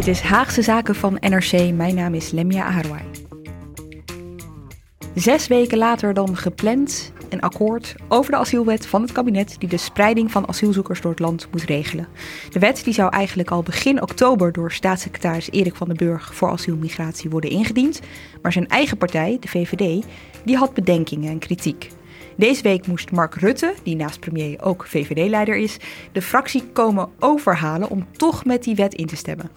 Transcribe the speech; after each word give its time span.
Dit 0.00 0.08
is 0.08 0.20
Haagse 0.20 0.62
Zaken 0.62 0.94
van 0.94 1.16
NRC. 1.20 1.72
Mijn 1.74 1.94
naam 1.94 2.14
is 2.14 2.30
Lemia 2.30 2.64
Aharwai. 2.64 3.02
Zes 5.14 5.46
weken 5.46 5.78
later 5.78 6.14
dan 6.14 6.36
gepland 6.36 7.12
een 7.28 7.40
akkoord 7.40 7.94
over 8.08 8.30
de 8.30 8.36
asielwet 8.36 8.86
van 8.86 9.02
het 9.02 9.12
kabinet 9.12 9.56
die 9.58 9.68
de 9.68 9.76
spreiding 9.76 10.30
van 10.30 10.48
asielzoekers 10.48 11.00
door 11.00 11.10
het 11.10 11.20
land 11.20 11.48
moet 11.50 11.62
regelen. 11.62 12.08
De 12.50 12.58
wet 12.58 12.84
die 12.84 12.94
zou 12.94 13.12
eigenlijk 13.12 13.50
al 13.50 13.62
begin 13.62 14.02
oktober 14.02 14.52
door 14.52 14.72
staatssecretaris 14.72 15.50
Erik 15.50 15.74
van 15.74 15.86
den 15.86 15.96
Burg 15.96 16.34
voor 16.34 16.50
asielmigratie 16.50 17.30
worden 17.30 17.50
ingediend, 17.50 18.00
maar 18.42 18.52
zijn 18.52 18.68
eigen 18.68 18.96
partij, 18.96 19.36
de 19.40 19.48
VVD, 19.48 20.04
die 20.44 20.56
had 20.56 20.74
bedenkingen 20.74 21.30
en 21.30 21.38
kritiek. 21.38 21.90
Deze 22.40 22.62
week 22.62 22.86
moest 22.86 23.10
Mark 23.10 23.34
Rutte, 23.34 23.74
die 23.82 23.96
naast 23.96 24.20
premier 24.20 24.62
ook 24.62 24.86
VVD-leider 24.86 25.56
is, 25.56 25.76
de 26.12 26.22
fractie 26.22 26.62
komen 26.72 27.08
overhalen 27.18 27.90
om 27.90 28.06
toch 28.16 28.44
met 28.44 28.64
die 28.64 28.74
wet 28.74 28.94
in 28.94 29.06
te 29.06 29.16
stemmen. 29.16 29.50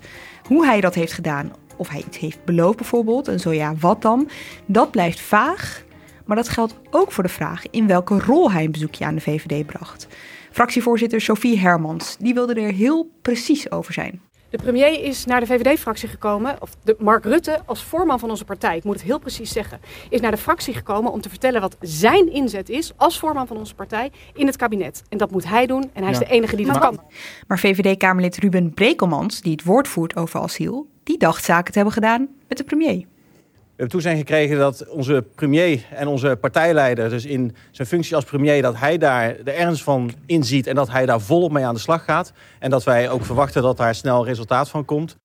Hoe 0.47 0.65
hij 0.65 0.81
dat 0.81 0.95
heeft 0.95 1.13
gedaan, 1.13 1.51
of 1.77 1.89
hij 1.89 2.03
iets 2.07 2.17
heeft 2.17 2.45
beloofd 2.45 2.77
bijvoorbeeld, 2.77 3.27
en 3.27 3.39
zo 3.39 3.51
ja, 3.51 3.75
wat 3.79 4.01
dan, 4.01 4.29
dat 4.65 4.91
blijft 4.91 5.19
vaag. 5.19 5.83
Maar 6.25 6.35
dat 6.35 6.49
geldt 6.49 6.79
ook 6.91 7.11
voor 7.11 7.23
de 7.23 7.29
vraag 7.29 7.69
in 7.69 7.87
welke 7.87 8.19
rol 8.19 8.51
hij 8.51 8.63
een 8.63 8.71
bezoekje 8.71 9.05
aan 9.05 9.15
de 9.15 9.21
VVD 9.21 9.65
bracht. 9.65 10.07
Fractievoorzitter 10.51 11.21
Sophie 11.21 11.59
Hermans, 11.59 12.17
die 12.19 12.33
wilde 12.33 12.53
er 12.53 12.73
heel 12.73 13.11
precies 13.21 13.71
over 13.71 13.93
zijn. 13.93 14.21
De 14.53 14.59
premier 14.63 15.03
is 15.03 15.25
naar 15.25 15.39
de 15.39 15.45
VVD-fractie 15.45 16.09
gekomen, 16.09 16.55
of 16.59 16.69
de 16.83 16.95
Mark 16.99 17.23
Rutte 17.23 17.61
als 17.65 17.83
voorman 17.83 18.19
van 18.19 18.29
onze 18.29 18.45
partij, 18.45 18.77
ik 18.77 18.83
moet 18.83 18.95
het 18.95 19.03
heel 19.03 19.19
precies 19.19 19.51
zeggen, 19.51 19.79
is 20.09 20.21
naar 20.21 20.31
de 20.31 20.37
fractie 20.37 20.73
gekomen 20.73 21.11
om 21.11 21.21
te 21.21 21.29
vertellen 21.29 21.61
wat 21.61 21.77
zijn 21.79 22.31
inzet 22.31 22.69
is 22.69 22.93
als 22.97 23.19
voorman 23.19 23.47
van 23.47 23.57
onze 23.57 23.75
partij 23.75 24.11
in 24.33 24.47
het 24.47 24.55
kabinet. 24.55 25.03
En 25.09 25.17
dat 25.17 25.31
moet 25.31 25.47
hij 25.47 25.65
doen 25.65 25.89
en 25.93 26.03
hij 26.03 26.11
is 26.11 26.17
de 26.17 26.25
enige 26.25 26.55
die 26.55 26.65
dat 26.65 26.79
kan. 26.79 26.99
Maar 27.47 27.59
VVD-Kamerlid 27.59 28.37
Ruben 28.37 28.73
Brekelmans, 28.73 29.41
die 29.41 29.51
het 29.51 29.63
woord 29.63 29.87
voert 29.87 30.15
over 30.15 30.39
asiel, 30.39 30.87
die 31.03 31.17
dacht 31.17 31.43
zaken 31.43 31.71
te 31.71 31.77
hebben 31.77 31.93
gedaan 31.93 32.27
met 32.47 32.57
de 32.57 32.63
premier. 32.63 33.05
We 33.73 33.79
hebben 33.79 34.01
toezijn 34.01 34.17
gekregen 34.17 34.57
dat 34.57 34.87
onze 34.87 35.25
premier 35.35 35.85
en 35.91 36.07
onze 36.07 36.37
partijleider, 36.41 37.09
dus 37.09 37.25
in 37.25 37.55
zijn 37.71 37.87
functie 37.87 38.15
als 38.15 38.25
premier, 38.25 38.61
dat 38.61 38.77
hij 38.77 38.97
daar 38.97 39.43
de 39.43 39.51
ernst 39.51 39.83
van 39.83 40.11
inziet 40.25 40.67
en 40.67 40.75
dat 40.75 40.89
hij 40.89 41.05
daar 41.05 41.21
volop 41.21 41.51
mee 41.51 41.65
aan 41.65 41.73
de 41.73 41.79
slag 41.79 42.03
gaat. 42.03 42.33
En 42.59 42.69
dat 42.69 42.83
wij 42.83 43.09
ook 43.09 43.25
verwachten 43.25 43.61
dat 43.61 43.77
daar 43.77 43.95
snel 43.95 44.25
resultaat 44.25 44.69
van 44.69 44.85
komt. 44.85 45.15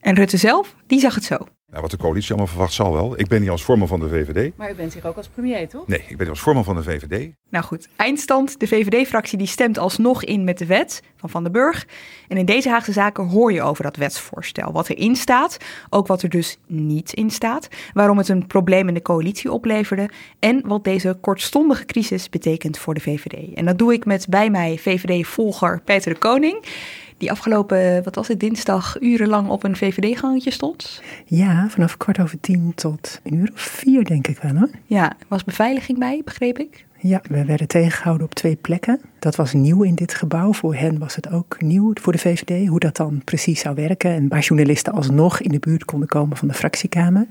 En 0.00 0.14
Rutte 0.14 0.36
zelf, 0.36 0.74
die 0.86 1.00
zag 1.00 1.14
het 1.14 1.24
zo. 1.24 1.36
Nou, 1.70 1.82
wat 1.82 1.90
de 1.90 1.96
coalitie 1.96 2.28
allemaal 2.28 2.46
verwacht 2.46 2.72
zal 2.72 2.92
wel. 2.92 3.18
Ik 3.18 3.26
ben 3.26 3.40
hier 3.40 3.50
als 3.50 3.62
voorman 3.62 3.88
van 3.88 4.00
de 4.00 4.08
VVD. 4.08 4.56
Maar 4.56 4.70
u 4.70 4.74
bent 4.74 4.94
hier 4.94 5.06
ook 5.06 5.16
als 5.16 5.28
premier, 5.28 5.68
toch? 5.68 5.86
Nee, 5.86 5.98
ik 5.98 6.06
ben 6.06 6.18
hier 6.18 6.28
als 6.28 6.40
voorman 6.40 6.64
van 6.64 6.76
de 6.76 6.82
VVD. 6.82 7.30
Nou 7.50 7.64
goed, 7.64 7.88
eindstand. 7.96 8.60
De 8.60 8.66
VVD-fractie 8.66 9.38
die 9.38 9.46
stemt 9.46 9.78
alsnog 9.78 10.24
in 10.24 10.44
met 10.44 10.58
de 10.58 10.66
wet 10.66 11.02
van 11.16 11.30
Van 11.30 11.42
den 11.42 11.52
Burg. 11.52 11.86
En 12.28 12.36
in 12.36 12.44
deze 12.44 12.68
Haagse 12.68 12.92
zaken 12.92 13.28
hoor 13.28 13.52
je 13.52 13.62
over 13.62 13.82
dat 13.82 13.96
wetsvoorstel. 13.96 14.72
Wat 14.72 14.88
erin 14.88 15.16
staat, 15.16 15.56
ook 15.90 16.06
wat 16.06 16.22
er 16.22 16.28
dus 16.28 16.58
niet 16.66 17.12
in 17.12 17.30
staat. 17.30 17.68
Waarom 17.92 18.18
het 18.18 18.28
een 18.28 18.46
probleem 18.46 18.88
in 18.88 18.94
de 18.94 19.02
coalitie 19.02 19.52
opleverde. 19.52 20.10
En 20.38 20.62
wat 20.66 20.84
deze 20.84 21.18
kortstondige 21.20 21.84
crisis 21.84 22.28
betekent 22.28 22.78
voor 22.78 22.94
de 22.94 23.00
VVD. 23.00 23.54
En 23.54 23.64
dat 23.64 23.78
doe 23.78 23.92
ik 23.92 24.04
met 24.04 24.28
bij 24.28 24.50
mij 24.50 24.78
VVD-volger 24.78 25.80
Peter 25.84 26.12
de 26.12 26.18
Koning 26.18 26.64
die 27.18 27.30
afgelopen, 27.30 28.02
wat 28.04 28.14
was 28.14 28.28
het, 28.28 28.40
dinsdag 28.40 29.00
urenlang 29.00 29.48
op 29.48 29.64
een 29.64 29.76
VVD-gangetje 29.76 30.50
stond? 30.50 31.02
Ja, 31.24 31.68
vanaf 31.68 31.96
kwart 31.96 32.20
over 32.20 32.40
tien 32.40 32.72
tot 32.74 33.20
een 33.22 33.34
uur 33.34 33.50
of 33.54 33.60
vier, 33.60 34.04
denk 34.04 34.26
ik 34.26 34.38
wel 34.38 34.56
hoor. 34.56 34.70
Ja, 34.86 35.12
was 35.28 35.44
beveiliging 35.44 35.98
bij, 35.98 36.22
begreep 36.24 36.58
ik? 36.58 36.86
Ja, 37.00 37.20
we 37.28 37.44
werden 37.44 37.68
tegengehouden 37.68 38.26
op 38.26 38.34
twee 38.34 38.56
plekken. 38.56 39.00
Dat 39.18 39.36
was 39.36 39.52
nieuw 39.52 39.82
in 39.82 39.94
dit 39.94 40.14
gebouw. 40.14 40.52
Voor 40.52 40.74
hen 40.74 40.98
was 40.98 41.16
het 41.16 41.30
ook 41.30 41.60
nieuw, 41.60 41.92
voor 41.94 42.12
de 42.12 42.18
VVD, 42.18 42.68
hoe 42.68 42.80
dat 42.80 42.96
dan 42.96 43.22
precies 43.24 43.60
zou 43.60 43.74
werken. 43.74 44.10
En 44.10 44.28
waar 44.28 44.40
journalisten 44.40 44.92
alsnog 44.92 45.40
in 45.40 45.50
de 45.50 45.58
buurt 45.58 45.84
konden 45.84 46.08
komen 46.08 46.36
van 46.36 46.48
de 46.48 46.54
fractiekamer. 46.54 47.26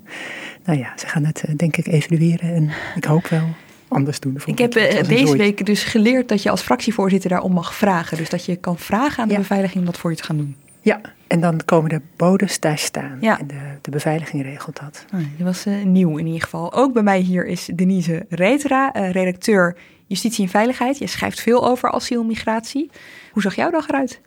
Nou 0.65 0.79
ja, 0.79 0.93
ze 0.95 1.07
gaan 1.07 1.25
het 1.25 1.43
eh, 1.43 1.55
denk 1.55 1.77
ik 1.77 1.87
evalueren 1.87 2.53
en 2.53 2.69
ik 2.95 3.05
hoop 3.05 3.27
wel 3.27 3.47
anders 3.87 4.19
doen. 4.19 4.37
Ik 4.45 4.57
heb 4.57 4.75
uh, 4.75 5.03
deze 5.03 5.37
week 5.37 5.65
dus 5.65 5.83
geleerd 5.83 6.29
dat 6.29 6.43
je 6.43 6.49
als 6.49 6.61
fractievoorzitter 6.61 7.29
daarom 7.29 7.53
mag 7.53 7.75
vragen. 7.75 8.17
Dus 8.17 8.29
dat 8.29 8.45
je 8.45 8.55
kan 8.55 8.77
vragen 8.77 9.23
aan 9.23 9.29
de 9.29 9.37
beveiliging 9.37 9.79
om 9.79 9.85
dat 9.85 9.97
voor 9.97 10.11
je 10.11 10.17
te 10.17 10.23
gaan 10.23 10.37
doen. 10.37 10.55
Ja, 10.81 11.01
en 11.27 11.39
dan 11.39 11.61
komen 11.65 11.89
de 11.89 12.01
bodes 12.15 12.59
daar 12.59 12.77
staan. 12.77 13.17
Ja. 13.21 13.39
En 13.39 13.47
de, 13.47 13.59
de 13.81 13.91
beveiliging 13.91 14.43
regelt 14.43 14.79
dat. 14.79 15.05
Oh, 15.13 15.19
dat 15.37 15.47
was 15.47 15.65
uh, 15.65 15.83
nieuw 15.83 16.17
in 16.17 16.25
ieder 16.25 16.41
geval. 16.41 16.73
Ook 16.73 16.93
bij 16.93 17.03
mij 17.03 17.19
hier 17.19 17.45
is 17.45 17.69
Denise 17.75 18.25
Reetera, 18.29 18.95
uh, 18.95 19.11
redacteur 19.11 19.75
Justitie 20.05 20.43
en 20.43 20.49
Veiligheid. 20.49 20.97
Je 20.97 21.07
schrijft 21.07 21.41
veel 21.41 21.67
over 21.67 21.91
asiel 21.91 22.21
en 22.21 22.27
migratie. 22.27 22.89
Hoe 23.31 23.41
zag 23.41 23.55
jouw 23.55 23.69
dag 23.69 23.87
eruit? 23.87 24.21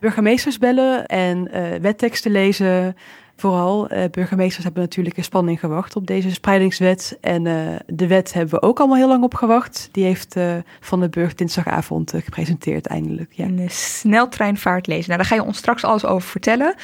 Burgemeesters 0.00 0.58
bellen 0.58 1.06
en 1.06 1.50
wetteksten 1.80 2.30
lezen 2.30 2.96
Vooral 3.36 3.92
uh, 3.92 4.04
burgemeesters 4.10 4.64
hebben 4.64 4.82
natuurlijk 4.82 5.16
in 5.16 5.24
spanning 5.24 5.60
gewacht 5.60 5.96
op 5.96 6.06
deze 6.06 6.30
spreidingswet. 6.30 7.18
En 7.20 7.44
uh, 7.44 7.76
de 7.86 8.06
wet 8.06 8.32
hebben 8.32 8.60
we 8.60 8.66
ook 8.66 8.78
allemaal 8.78 8.96
heel 8.96 9.08
lang 9.08 9.24
op 9.24 9.34
gewacht. 9.34 9.88
Die 9.92 10.04
heeft 10.04 10.36
uh, 10.36 10.54
Van 10.80 11.00
den 11.00 11.10
Burg 11.10 11.34
dinsdagavond 11.34 12.12
gepresenteerd 12.16 12.86
eindelijk. 12.86 13.32
Ja. 13.32 13.44
Een 13.44 13.70
sneltreinvaart 13.70 14.86
lezen. 14.86 15.04
Nou, 15.06 15.16
daar 15.16 15.28
ga 15.28 15.34
je 15.34 15.44
ons 15.44 15.58
straks 15.58 15.84
alles 15.84 16.04
over 16.04 16.28
vertellen. 16.28 16.74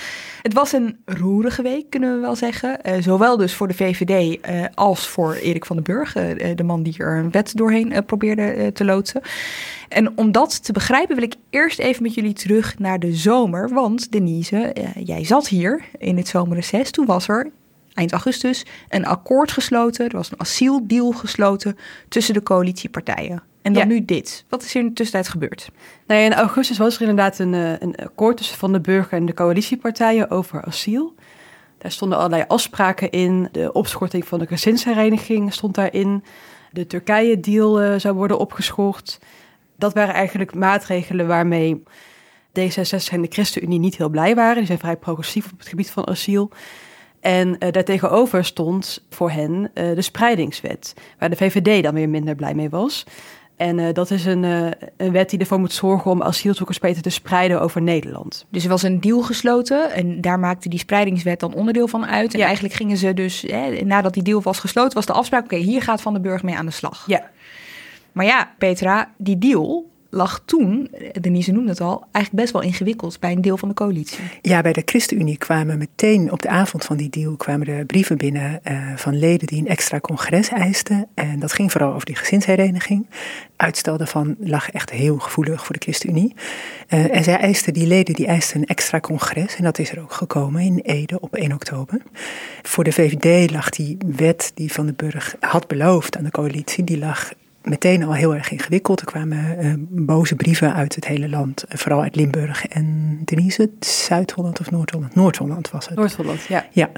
Het 0.42 0.52
was 0.52 0.72
een 0.72 0.96
roerige 1.04 1.62
week, 1.62 1.90
kunnen 1.90 2.14
we 2.14 2.20
wel 2.20 2.36
zeggen. 2.36 2.78
zowel 3.02 3.36
dus 3.36 3.54
voor 3.54 3.68
de 3.68 3.74
VVD 3.74 4.38
als 4.74 5.08
voor 5.08 5.34
Erik 5.34 5.64
van 5.64 5.76
den 5.76 5.84
Burg. 5.84 6.12
de 6.54 6.62
man 6.64 6.82
die 6.82 6.94
er 6.98 7.16
een 7.16 7.30
wet 7.30 7.56
doorheen 7.56 8.04
probeerde 8.04 8.72
te 8.72 8.84
loodsen. 8.84 9.22
En 9.88 10.18
om 10.18 10.32
dat 10.32 10.64
te 10.64 10.72
begrijpen 10.72 11.14
wil 11.14 11.24
ik 11.24 11.34
eerst 11.50 11.78
even 11.78 12.02
met 12.02 12.14
jullie 12.14 12.32
terug 12.32 12.78
naar 12.78 12.98
de 12.98 13.14
zomer. 13.14 13.68
Want 13.68 14.12
Denise, 14.12 14.74
jij 15.04 15.24
zat 15.24 15.48
hier 15.48 15.84
in 15.98 16.16
het 16.16 16.28
zomerreces. 16.42 16.90
Toen 16.90 17.06
was 17.06 17.28
er 17.28 17.50
eind 17.94 18.12
augustus 18.12 18.66
een 18.88 19.06
akkoord 19.06 19.52
gesloten. 19.52 20.08
Er 20.08 20.16
was 20.16 20.30
een 20.30 20.40
asieldeal 20.40 21.12
gesloten 21.12 21.78
tussen 22.08 22.34
de 22.34 22.42
coalitiepartijen. 22.42 23.42
En 23.62 23.72
dan 23.72 23.88
nu 23.88 24.04
dit. 24.04 24.44
Wat 24.48 24.62
is 24.62 24.74
er 24.74 24.80
in 24.80 24.86
de 24.86 24.92
tussentijd 24.92 25.28
gebeurd? 25.28 25.70
Nou 26.06 26.20
in 26.20 26.34
augustus 26.34 26.78
was 26.78 26.94
er 26.94 27.00
inderdaad 27.00 27.38
een, 27.38 27.54
eh, 27.54 27.78
een 27.78 27.96
akkoord 27.96 28.36
tussen 28.36 28.58
Van 28.58 28.72
de 28.72 28.80
Burger 28.80 29.18
en 29.18 29.26
de 29.26 29.34
coalitiepartijen 29.34 30.30
over 30.30 30.64
asiel. 30.64 31.14
Daar 31.78 31.90
stonden 31.90 32.18
allerlei 32.18 32.44
afspraken 32.48 33.10
in. 33.10 33.48
De 33.52 33.72
opschorting 33.72 34.26
van 34.26 34.38
de 34.38 34.46
gezinshereniging 34.46 35.52
stond 35.52 35.74
daarin. 35.74 36.24
De 36.70 36.86
Turkije-deal 36.86 37.82
uh, 37.82 37.98
zou 37.98 38.14
worden 38.14 38.38
opgeschort 38.38 39.18
dat 39.82 39.94
waren 39.94 40.14
eigenlijk 40.14 40.54
maatregelen 40.54 41.26
waarmee 41.26 41.82
D66 42.58 43.12
en 43.12 43.22
de 43.22 43.28
ChristenUnie 43.28 43.78
niet 43.78 43.96
heel 43.96 44.08
blij 44.08 44.34
waren. 44.34 44.56
Die 44.56 44.66
zijn 44.66 44.78
vrij 44.78 44.96
progressief 44.96 45.52
op 45.52 45.58
het 45.58 45.68
gebied 45.68 45.90
van 45.90 46.06
asiel. 46.06 46.50
En 47.20 47.48
uh, 47.48 47.54
daartegenover 47.58 48.44
stond 48.44 49.04
voor 49.10 49.30
hen 49.30 49.70
uh, 49.74 49.94
de 49.94 50.02
spreidingswet, 50.02 50.94
waar 51.18 51.30
de 51.30 51.36
VVD 51.36 51.82
dan 51.82 51.94
weer 51.94 52.08
minder 52.08 52.34
blij 52.34 52.54
mee 52.54 52.70
was. 52.70 53.06
En 53.56 53.78
uh, 53.78 53.92
dat 53.92 54.10
is 54.10 54.24
een, 54.24 54.42
een 54.96 55.12
wet 55.12 55.30
die 55.30 55.38
ervoor 55.38 55.58
moet 55.58 55.72
zorgen 55.72 56.10
om 56.10 56.22
asielzoekers 56.22 56.78
beter 56.78 57.02
te 57.02 57.10
spreiden 57.10 57.60
over 57.60 57.82
Nederland. 57.82 58.46
Dus 58.48 58.62
er 58.62 58.68
was 58.68 58.82
een 58.82 59.00
deal 59.00 59.22
gesloten 59.22 59.92
en 59.92 60.20
daar 60.20 60.38
maakte 60.38 60.68
die 60.68 60.78
spreidingswet 60.78 61.40
dan 61.40 61.54
onderdeel 61.54 61.88
van 61.88 62.06
uit. 62.06 62.32
En 62.32 62.38
ja. 62.38 62.44
eigenlijk 62.44 62.74
gingen 62.74 62.96
ze 62.96 63.14
dus, 63.14 63.44
hè, 63.46 63.80
nadat 63.84 64.14
die 64.14 64.22
deal 64.22 64.42
was 64.42 64.58
gesloten, 64.58 64.94
was 64.94 65.06
de 65.06 65.12
afspraak: 65.12 65.44
oké, 65.44 65.54
okay, 65.54 65.66
hier 65.66 65.82
gaat 65.82 66.02
Van 66.02 66.12
de 66.12 66.20
Burg 66.20 66.42
mee 66.42 66.56
aan 66.56 66.66
de 66.66 66.72
slag. 66.72 67.04
Ja. 67.06 67.30
Maar 68.12 68.24
ja, 68.24 68.54
Petra, 68.58 69.12
die 69.16 69.38
deal, 69.38 69.90
lag 70.14 70.42
toen, 70.44 70.90
Denise 71.20 71.52
noemde 71.52 71.70
het 71.70 71.80
al, 71.80 72.04
eigenlijk 72.12 72.44
best 72.44 72.52
wel 72.52 72.62
ingewikkeld 72.62 73.20
bij 73.20 73.32
een 73.32 73.40
deel 73.40 73.56
van 73.56 73.68
de 73.68 73.74
coalitie. 73.74 74.24
Ja, 74.42 74.60
bij 74.60 74.72
de 74.72 74.82
ChristenUnie 74.84 75.38
kwamen 75.38 75.78
meteen 75.78 76.32
op 76.32 76.42
de 76.42 76.48
avond 76.48 76.84
van 76.84 76.96
die 76.96 77.10
deal 77.10 77.36
kwamen 77.36 77.66
er 77.66 77.84
brieven 77.84 78.16
binnen 78.16 78.60
uh, 78.70 78.96
van 78.96 79.18
leden 79.18 79.46
die 79.46 79.60
een 79.60 79.68
extra 79.68 80.00
congres 80.00 80.48
eisten. 80.48 81.06
En 81.14 81.38
dat 81.38 81.52
ging 81.52 81.72
vooral 81.72 81.92
over 81.92 82.06
die 82.06 82.16
gezinshereniging. 82.16 83.06
Uitstel 83.56 83.96
daarvan 83.96 84.36
lag 84.38 84.70
echt 84.70 84.90
heel 84.90 85.18
gevoelig 85.18 85.64
voor 85.64 85.74
de 85.74 85.80
ChristenUnie. 85.80 86.34
Uh, 86.88 87.16
en 87.16 87.24
zij 87.24 87.36
eisten, 87.36 87.72
die 87.72 87.86
leden 87.86 88.14
die 88.14 88.26
eisten 88.26 88.60
een 88.60 88.66
extra 88.66 89.00
congres. 89.00 89.56
En 89.56 89.64
dat 89.64 89.78
is 89.78 89.90
er 89.90 90.00
ook 90.00 90.12
gekomen 90.12 90.62
in 90.62 90.78
Ede 90.78 91.20
op 91.20 91.34
1 91.34 91.52
oktober. 91.52 92.02
Voor 92.62 92.84
de 92.84 92.92
VVD 92.92 93.50
lag 93.50 93.70
die 93.70 93.96
wet 94.06 94.52
die 94.54 94.72
Van 94.72 94.86
den 94.86 94.96
Burg 94.96 95.36
had 95.40 95.66
beloofd 95.66 96.16
aan 96.16 96.24
de 96.24 96.30
coalitie, 96.30 96.84
die 96.84 96.98
lag 96.98 97.32
meteen 97.62 98.02
al 98.02 98.14
heel 98.14 98.34
erg 98.34 98.50
ingewikkeld. 98.50 99.00
Er 99.00 99.06
kwamen 99.06 99.64
uh, 99.64 99.74
boze 99.88 100.36
brieven 100.36 100.74
uit 100.74 100.94
het 100.94 101.06
hele 101.06 101.28
land, 101.28 101.64
uh, 101.68 101.78
vooral 101.78 102.02
uit 102.02 102.16
Limburg 102.16 102.66
en 102.66 103.18
Denise, 103.24 103.70
Zuid-Holland 103.80 104.60
of 104.60 104.70
Noord-Holland? 104.70 105.14
Noord-Holland 105.14 105.70
was 105.70 105.88
het. 105.88 105.96
Noord-Holland, 105.96 106.42
ja. 106.42 106.66
Ja, 106.70 106.90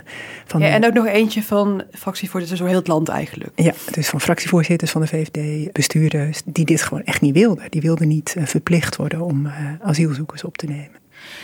van 0.44 0.61
ja. 0.61 0.69
En 0.69 0.87
ook 0.87 0.93
nog 0.93 1.06
eentje 1.06 1.43
van 1.43 1.82
fractievoorzitters 1.90 2.61
door 2.61 2.69
heel 2.69 2.78
het 2.78 2.88
land 2.88 3.08
eigenlijk. 3.08 3.52
Ja, 3.55 3.72
dus 3.90 4.08
van 4.08 4.20
fractievoorzitters 4.20 4.90
van 4.90 5.00
de 5.00 5.06
VVD, 5.06 5.72
bestuurders, 5.72 6.43
die 6.44 6.64
dit 6.64 6.82
gewoon 6.82 7.02
echt 7.05 7.20
niet 7.20 7.34
wilden. 7.34 7.70
Die 7.70 7.81
wilden 7.81 8.08
niet 8.08 8.34
uh, 8.38 8.44
verplicht 8.46 8.96
worden 8.96 9.20
om 9.20 9.49
asielzoekers 9.81 10.44
op 10.44 10.56
te 10.56 10.66
nemen. 10.66 11.02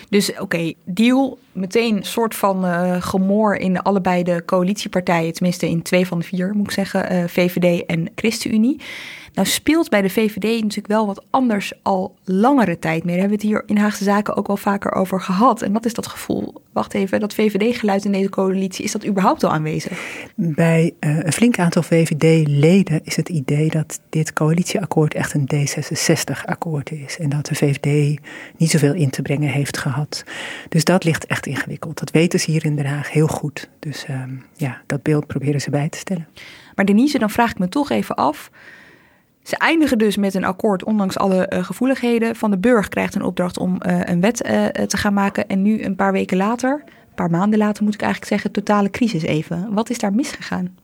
Dus 0.09 0.38
oké, 0.38 0.73
deal, 0.85 1.38
meteen 1.53 1.97
een 1.97 2.05
soort 2.05 2.35
van 2.35 2.65
uh, 2.65 3.03
gemoor 3.03 3.55
in 3.55 3.82
allebei 3.82 4.23
de 4.23 4.43
coalitiepartijen, 4.44 5.32
tenminste 5.32 5.69
in 5.69 5.82
twee 5.82 6.06
van 6.06 6.19
de 6.19 6.25
vier 6.25 6.53
moet 6.55 6.67
ik 6.67 6.73
zeggen, 6.73 7.12
uh, 7.12 7.25
VVD 7.27 7.87
en 7.87 8.11
ChristenUnie. 8.15 8.81
Nou 9.35 9.49
speelt 9.49 9.88
bij 9.88 10.03
de 10.03 10.11
VVD 10.11 10.61
natuurlijk 10.61 10.87
wel 10.87 11.06
wat 11.06 11.25
anders 11.31 11.73
al 11.82 12.15
langere 12.25 12.79
tijd 12.79 13.05
meer. 13.05 13.12
Daar 13.12 13.29
hebben 13.29 13.38
we 13.38 13.47
het 13.47 13.55
hier 13.55 13.62
in 13.67 13.82
Haagse 13.82 14.05
Zaken 14.05 14.37
ook 14.37 14.47
wel 14.47 14.56
vaker 14.56 14.93
over 14.93 15.21
gehad. 15.21 15.62
En 15.62 15.73
dat 15.73 15.85
is 15.85 15.94
dat 15.94 16.06
gevoel, 16.06 16.60
wacht 16.72 16.94
even, 16.94 17.20
dat 17.20 17.34
VVD-geluid 17.34 18.05
in 18.05 18.12
deze 18.12 18.28
coalitie, 18.28 18.84
is 18.84 18.93
dat 18.93 19.06
überhaupt 19.06 19.44
al 19.44 19.50
aanwezig? 19.50 20.28
Bij 20.34 20.93
uh, 21.00 21.19
een 21.19 21.32
flink 21.32 21.58
aantal 21.58 21.82
VVD-leden 21.82 23.00
is 23.05 23.17
het 23.17 23.28
idee 23.28 23.69
dat 23.70 24.00
dit 24.08 24.32
coalitieakkoord 24.32 25.14
echt 25.14 25.34
een 25.34 25.49
D66-akkoord 25.55 26.90
is. 26.90 27.19
En 27.19 27.28
dat 27.28 27.46
de 27.46 27.55
VVD 27.55 28.20
niet 28.56 28.70
zoveel 28.70 28.94
in 28.94 29.11
te 29.11 29.22
brengen 29.22 29.49
heeft 29.49 29.78
gehad. 29.78 30.25
Dus 30.69 30.84
dat 30.84 31.05
ligt 31.05 31.26
echt 31.26 31.46
ingewikkeld. 31.46 31.99
Dat 31.99 32.11
weten 32.11 32.40
ze 32.40 32.50
hier 32.50 32.64
in 32.64 32.76
Den 32.76 32.87
Haag 32.87 33.11
heel 33.11 33.28
goed. 33.28 33.69
Dus 33.78 34.06
uh, 34.11 34.22
ja, 34.56 34.82
dat 34.87 35.02
beeld 35.02 35.26
proberen 35.26 35.61
ze 35.61 35.70
bij 35.70 35.88
te 35.88 35.99
stellen. 35.99 36.28
Maar 36.75 36.84
Denise, 36.84 37.19
dan 37.19 37.31
vraag 37.31 37.50
ik 37.50 37.58
me 37.58 37.69
toch 37.69 37.90
even 37.90 38.14
af. 38.14 38.50
Ze 39.50 39.56
eindigen 39.56 39.99
dus 39.99 40.17
met 40.17 40.35
een 40.35 40.44
akkoord, 40.44 40.85
ondanks 40.85 41.19
alle 41.19 41.50
uh, 41.52 41.64
gevoeligheden. 41.64 42.37
Van 42.37 42.50
de 42.50 42.58
Burg 42.58 42.88
krijgt 42.88 43.14
een 43.14 43.23
opdracht 43.23 43.58
om 43.58 43.79
uh, 43.87 44.00
een 44.05 44.20
wet 44.20 44.44
uh, 44.44 44.64
te 44.67 44.97
gaan 44.97 45.14
maken. 45.14 45.49
En 45.49 45.62
nu, 45.62 45.82
een 45.82 45.97
paar 45.97 46.12
weken 46.12 46.37
later, 46.37 46.82
een 46.87 47.14
paar 47.14 47.31
maanden 47.31 47.58
later 47.58 47.85
moet 47.85 47.94
ik 47.94 48.02
eigenlijk 48.02 48.32
zeggen, 48.32 48.50
totale 48.50 48.91
crisis 48.91 49.23
even. 49.23 49.69
Wat 49.70 49.91
is 49.91 49.99
daar 49.99 50.12
misgegaan? 50.12 50.76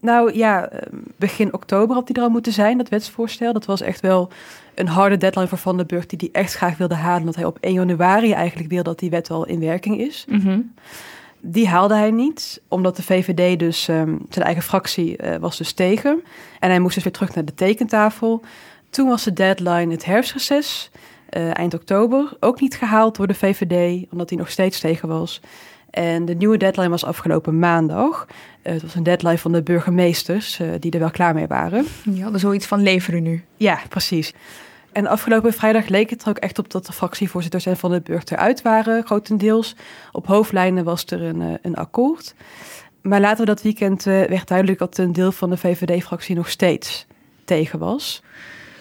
Nou 0.00 0.36
ja, 0.36 0.70
begin 1.16 1.52
oktober 1.52 1.94
had 1.94 2.06
die 2.06 2.16
er 2.16 2.22
al 2.22 2.28
moeten 2.28 2.52
zijn, 2.52 2.78
dat 2.78 2.88
wetsvoorstel. 2.88 3.52
Dat 3.52 3.64
was 3.64 3.80
echt 3.80 4.00
wel 4.00 4.28
een 4.74 4.88
harde 4.88 5.16
deadline 5.16 5.48
voor 5.48 5.58
Van 5.58 5.76
den 5.76 5.86
Burg, 5.86 6.06
die 6.06 6.18
die 6.18 6.32
echt 6.32 6.54
graag 6.54 6.76
wilde 6.76 6.94
halen. 6.94 7.26
Dat 7.26 7.36
hij 7.36 7.44
op 7.44 7.58
1 7.60 7.72
januari 7.72 8.32
eigenlijk 8.32 8.70
wil 8.70 8.82
dat 8.82 8.98
die 8.98 9.10
wet 9.10 9.30
al 9.30 9.46
in 9.46 9.60
werking 9.60 9.98
is. 9.98 10.24
Mm 10.28 10.40
-hmm. 10.40 10.74
Die 11.44 11.68
haalde 11.68 11.94
hij 11.94 12.10
niet, 12.10 12.62
omdat 12.68 12.96
de 12.96 13.02
VVD 13.02 13.58
dus, 13.58 13.88
um, 13.88 14.26
zijn 14.28 14.44
eigen 14.44 14.62
fractie 14.62 15.22
uh, 15.22 15.36
was 15.36 15.56
dus 15.56 15.72
tegen. 15.72 16.22
En 16.60 16.70
hij 16.70 16.78
moest 16.78 16.94
dus 16.94 17.04
weer 17.04 17.12
terug 17.12 17.34
naar 17.34 17.44
de 17.44 17.54
tekentafel. 17.54 18.42
Toen 18.90 19.08
was 19.08 19.24
de 19.24 19.32
deadline 19.32 19.92
het 19.92 20.04
herfstreces, 20.04 20.90
uh, 21.36 21.58
eind 21.58 21.74
oktober, 21.74 22.36
ook 22.40 22.60
niet 22.60 22.76
gehaald 22.76 23.16
door 23.16 23.26
de 23.26 23.34
VVD, 23.34 24.06
omdat 24.10 24.28
hij 24.28 24.38
nog 24.38 24.50
steeds 24.50 24.80
tegen 24.80 25.08
was. 25.08 25.40
En 25.90 26.24
de 26.24 26.34
nieuwe 26.34 26.56
deadline 26.56 26.88
was 26.88 27.04
afgelopen 27.04 27.58
maandag. 27.58 28.26
Uh, 28.28 28.72
het 28.72 28.82
was 28.82 28.94
een 28.94 29.02
deadline 29.02 29.38
van 29.38 29.52
de 29.52 29.62
burgemeesters, 29.62 30.60
die 30.78 30.90
er 30.90 30.98
wel 30.98 31.10
klaar 31.10 31.34
mee 31.34 31.46
waren. 31.46 31.86
Die 32.04 32.22
hadden 32.22 32.40
zoiets 32.40 32.66
van 32.66 32.82
leveren 32.82 33.22
nu. 33.22 33.44
Ja, 33.56 33.78
precies. 33.88 34.32
En 34.92 35.06
afgelopen 35.06 35.52
vrijdag 35.52 35.88
leek 35.88 36.10
het 36.10 36.22
er 36.22 36.28
ook 36.28 36.38
echt 36.38 36.58
op 36.58 36.70
dat 36.70 36.86
de 36.86 36.92
fractievoorzitters 36.92 37.66
en 37.66 37.76
Van 37.76 37.90
den 37.90 38.02
Burg 38.02 38.24
eruit 38.24 38.62
waren, 38.62 39.04
grotendeels. 39.04 39.76
Op 40.12 40.26
hoofdlijnen 40.26 40.84
was 40.84 41.04
er 41.06 41.22
een, 41.22 41.58
een 41.62 41.76
akkoord. 41.76 42.34
Maar 43.02 43.20
later 43.20 43.46
dat 43.46 43.62
weekend 43.62 44.06
uh, 44.06 44.22
werd 44.22 44.48
duidelijk 44.48 44.78
dat 44.78 44.98
een 44.98 45.12
deel 45.12 45.32
van 45.32 45.50
de 45.50 45.56
VVD-fractie 45.56 46.34
nog 46.34 46.48
steeds 46.48 47.06
tegen 47.44 47.78
was. 47.78 48.22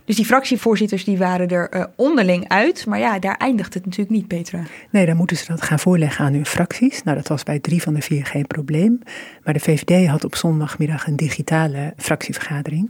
Dus 0.06 0.16
die 0.16 0.26
fractievoorzitters 0.26 1.04
die 1.04 1.18
waren 1.18 1.48
er 1.48 1.76
uh, 1.76 1.84
onderling 1.96 2.48
uit. 2.48 2.86
Maar 2.86 3.00
ja, 3.00 3.20
daar 3.20 3.38
eindigt 3.38 3.74
het 3.74 3.86
natuurlijk 3.86 4.12
niet, 4.12 4.28
Petra. 4.28 4.64
Nee, 4.90 5.06
dan 5.06 5.18
moeten 5.18 5.38
ze 5.38 5.46
dat 5.48 5.62
gaan 5.62 5.80
voorleggen 5.80 6.26
aan 6.26 6.34
hun 6.34 6.46
fracties. 6.46 7.04
Nou, 7.04 7.18
dat 7.18 7.28
was 7.28 7.44
bij 7.44 7.60
drie 7.60 7.82
van 7.82 7.94
de 7.94 8.02
vier 8.02 8.26
geen 8.26 8.48
probleem. 8.48 9.02
Maar 9.44 9.54
de 9.54 9.60
VVD 9.60 10.08
had 10.08 10.24
op 10.24 10.36
zondagmiddag 10.36 11.08
een 11.08 11.16
digitale 11.16 11.94
fractievergadering. 11.98 12.90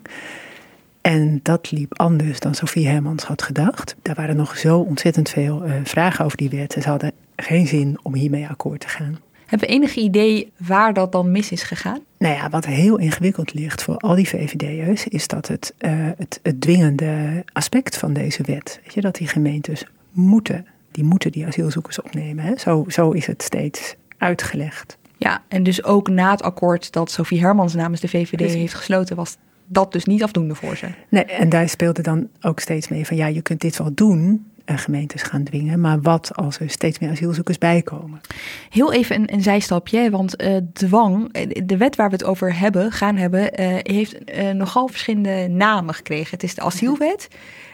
En 1.01 1.39
dat 1.43 1.71
liep 1.71 1.99
anders 1.99 2.39
dan 2.39 2.55
Sofie 2.55 2.87
Hermans 2.87 3.23
had 3.23 3.41
gedacht. 3.41 3.95
Daar 4.01 4.15
waren 4.15 4.35
nog 4.35 4.57
zo 4.57 4.79
ontzettend 4.79 5.29
veel 5.29 5.65
uh, 5.65 5.73
vragen 5.83 6.25
over 6.25 6.37
die 6.37 6.49
wet. 6.49 6.73
Ze 6.73 6.89
hadden 6.89 7.11
geen 7.35 7.67
zin 7.67 7.99
om 8.01 8.13
hiermee 8.13 8.47
akkoord 8.47 8.79
te 8.79 8.87
gaan. 8.87 9.19
Hebben 9.45 9.69
we 9.69 9.75
enig 9.75 9.95
idee 9.95 10.51
waar 10.57 10.93
dat 10.93 11.11
dan 11.11 11.31
mis 11.31 11.51
is 11.51 11.63
gegaan? 11.63 11.99
Nou 12.17 12.35
ja, 12.35 12.49
wat 12.49 12.65
heel 12.65 12.97
ingewikkeld 12.97 13.53
ligt 13.53 13.83
voor 13.83 13.97
al 13.97 14.15
die 14.15 14.29
VVD'ers... 14.29 15.07
is 15.07 15.27
dat 15.27 15.47
het, 15.47 15.73
uh, 15.79 15.91
het, 16.17 16.39
het 16.43 16.61
dwingende 16.61 17.43
aspect 17.53 17.97
van 17.97 18.13
deze 18.13 18.43
wet... 18.43 18.79
Weet 18.83 18.93
je, 18.93 19.01
dat 19.01 19.15
die 19.15 19.27
gemeentes 19.27 19.85
moeten, 20.11 20.65
die 20.91 21.03
moeten 21.03 21.31
die 21.31 21.45
asielzoekers 21.45 22.01
opnemen. 22.01 22.45
Hè? 22.45 22.57
Zo, 22.57 22.85
zo 22.87 23.11
is 23.11 23.25
het 23.25 23.43
steeds 23.43 23.95
uitgelegd. 24.17 24.97
Ja, 25.17 25.43
en 25.47 25.63
dus 25.63 25.83
ook 25.83 26.09
na 26.09 26.31
het 26.31 26.43
akkoord 26.43 26.91
dat 26.91 27.11
Sofie 27.11 27.39
Hermans 27.39 27.73
namens 27.73 28.01
de 28.01 28.07
VVD 28.07 28.35
Precies. 28.35 28.55
heeft 28.55 28.73
gesloten... 28.73 29.15
was 29.15 29.37
dat 29.71 29.91
dus 29.91 30.05
niet 30.05 30.23
afdoende 30.23 30.55
voor 30.55 30.77
ze. 30.77 30.87
Nee, 31.09 31.25
en 31.25 31.49
daar 31.49 31.69
speelde 31.69 32.01
dan 32.01 32.27
ook 32.41 32.59
steeds 32.59 32.87
mee 32.87 33.05
van 33.05 33.17
ja, 33.17 33.27
je 33.27 33.41
kunt 33.41 33.61
dit 33.61 33.77
wel 33.77 33.93
doen, 33.93 34.51
gemeentes 34.77 35.23
gaan 35.23 35.43
dwingen, 35.43 35.79
maar 35.79 36.01
wat 36.01 36.35
als 36.35 36.59
er 36.59 36.69
steeds 36.69 36.99
meer 36.99 37.09
asielzoekers 37.09 37.57
bijkomen? 37.57 38.21
Heel 38.69 38.93
even 38.93 39.15
een, 39.15 39.33
een 39.33 39.41
zijstapje, 39.41 40.09
want 40.09 40.43
uh, 40.43 40.57
dwang, 40.73 41.31
de 41.65 41.77
wet 41.77 41.95
waar 41.95 42.09
we 42.09 42.15
het 42.15 42.23
over 42.23 42.59
hebben, 42.59 42.91
gaan 42.91 43.15
hebben, 43.15 43.61
uh, 43.61 43.75
heeft 43.81 44.17
nogal 44.53 44.87
verschillende 44.87 45.47
namen 45.47 45.93
gekregen. 45.93 46.29
Het 46.31 46.43
is 46.43 46.55
de 46.55 46.61
asielwet, 46.61 47.27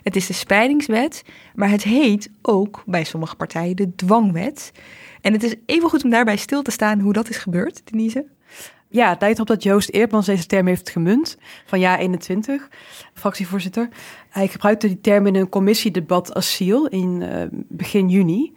het 0.04 0.16
is 0.16 0.28
de 0.28 0.34
spreidingswet, 0.34 1.24
maar 1.56 1.70
het 1.70 1.84
heet 1.84 2.30
ook 2.42 2.84
bij 2.86 3.04
sommige 3.04 3.36
partijen 3.36 3.76
de 3.76 3.96
dwangwet. 3.96 4.72
En 5.22 5.34
het 5.34 5.44
is 5.44 5.56
even 5.66 5.90
goed 5.90 6.04
om 6.04 6.10
daarbij 6.10 6.38
stil 6.38 6.62
te 6.62 6.72
staan 6.72 7.00
hoe 7.00 7.14
dat 7.14 7.30
is 7.30 7.38
gebeurd, 7.38 7.82
Denise. 7.84 8.26
Ja, 8.90 9.10
het 9.10 9.22
lijkt 9.22 9.40
op 9.40 9.48
dat 9.48 9.64
Joost 9.64 9.90
Eerdmans 9.90 10.26
deze 10.26 10.46
term 10.46 10.68
heeft 10.68 10.90
gemunt, 10.90 11.38
van 11.66 11.80
jaar 11.80 12.00
21, 12.00 12.70
fractievoorzitter. 13.14 13.90
Hij 14.30 14.48
gebruikte 14.48 14.88
die 14.88 15.02
term 15.02 15.28
in 15.28 15.36
een 15.36 15.50
commissiedebat 15.50 16.34
asiel 16.34 16.88
in 16.88 17.22
uh, 17.22 17.42
begin 17.52 18.10
juni. 18.10 18.54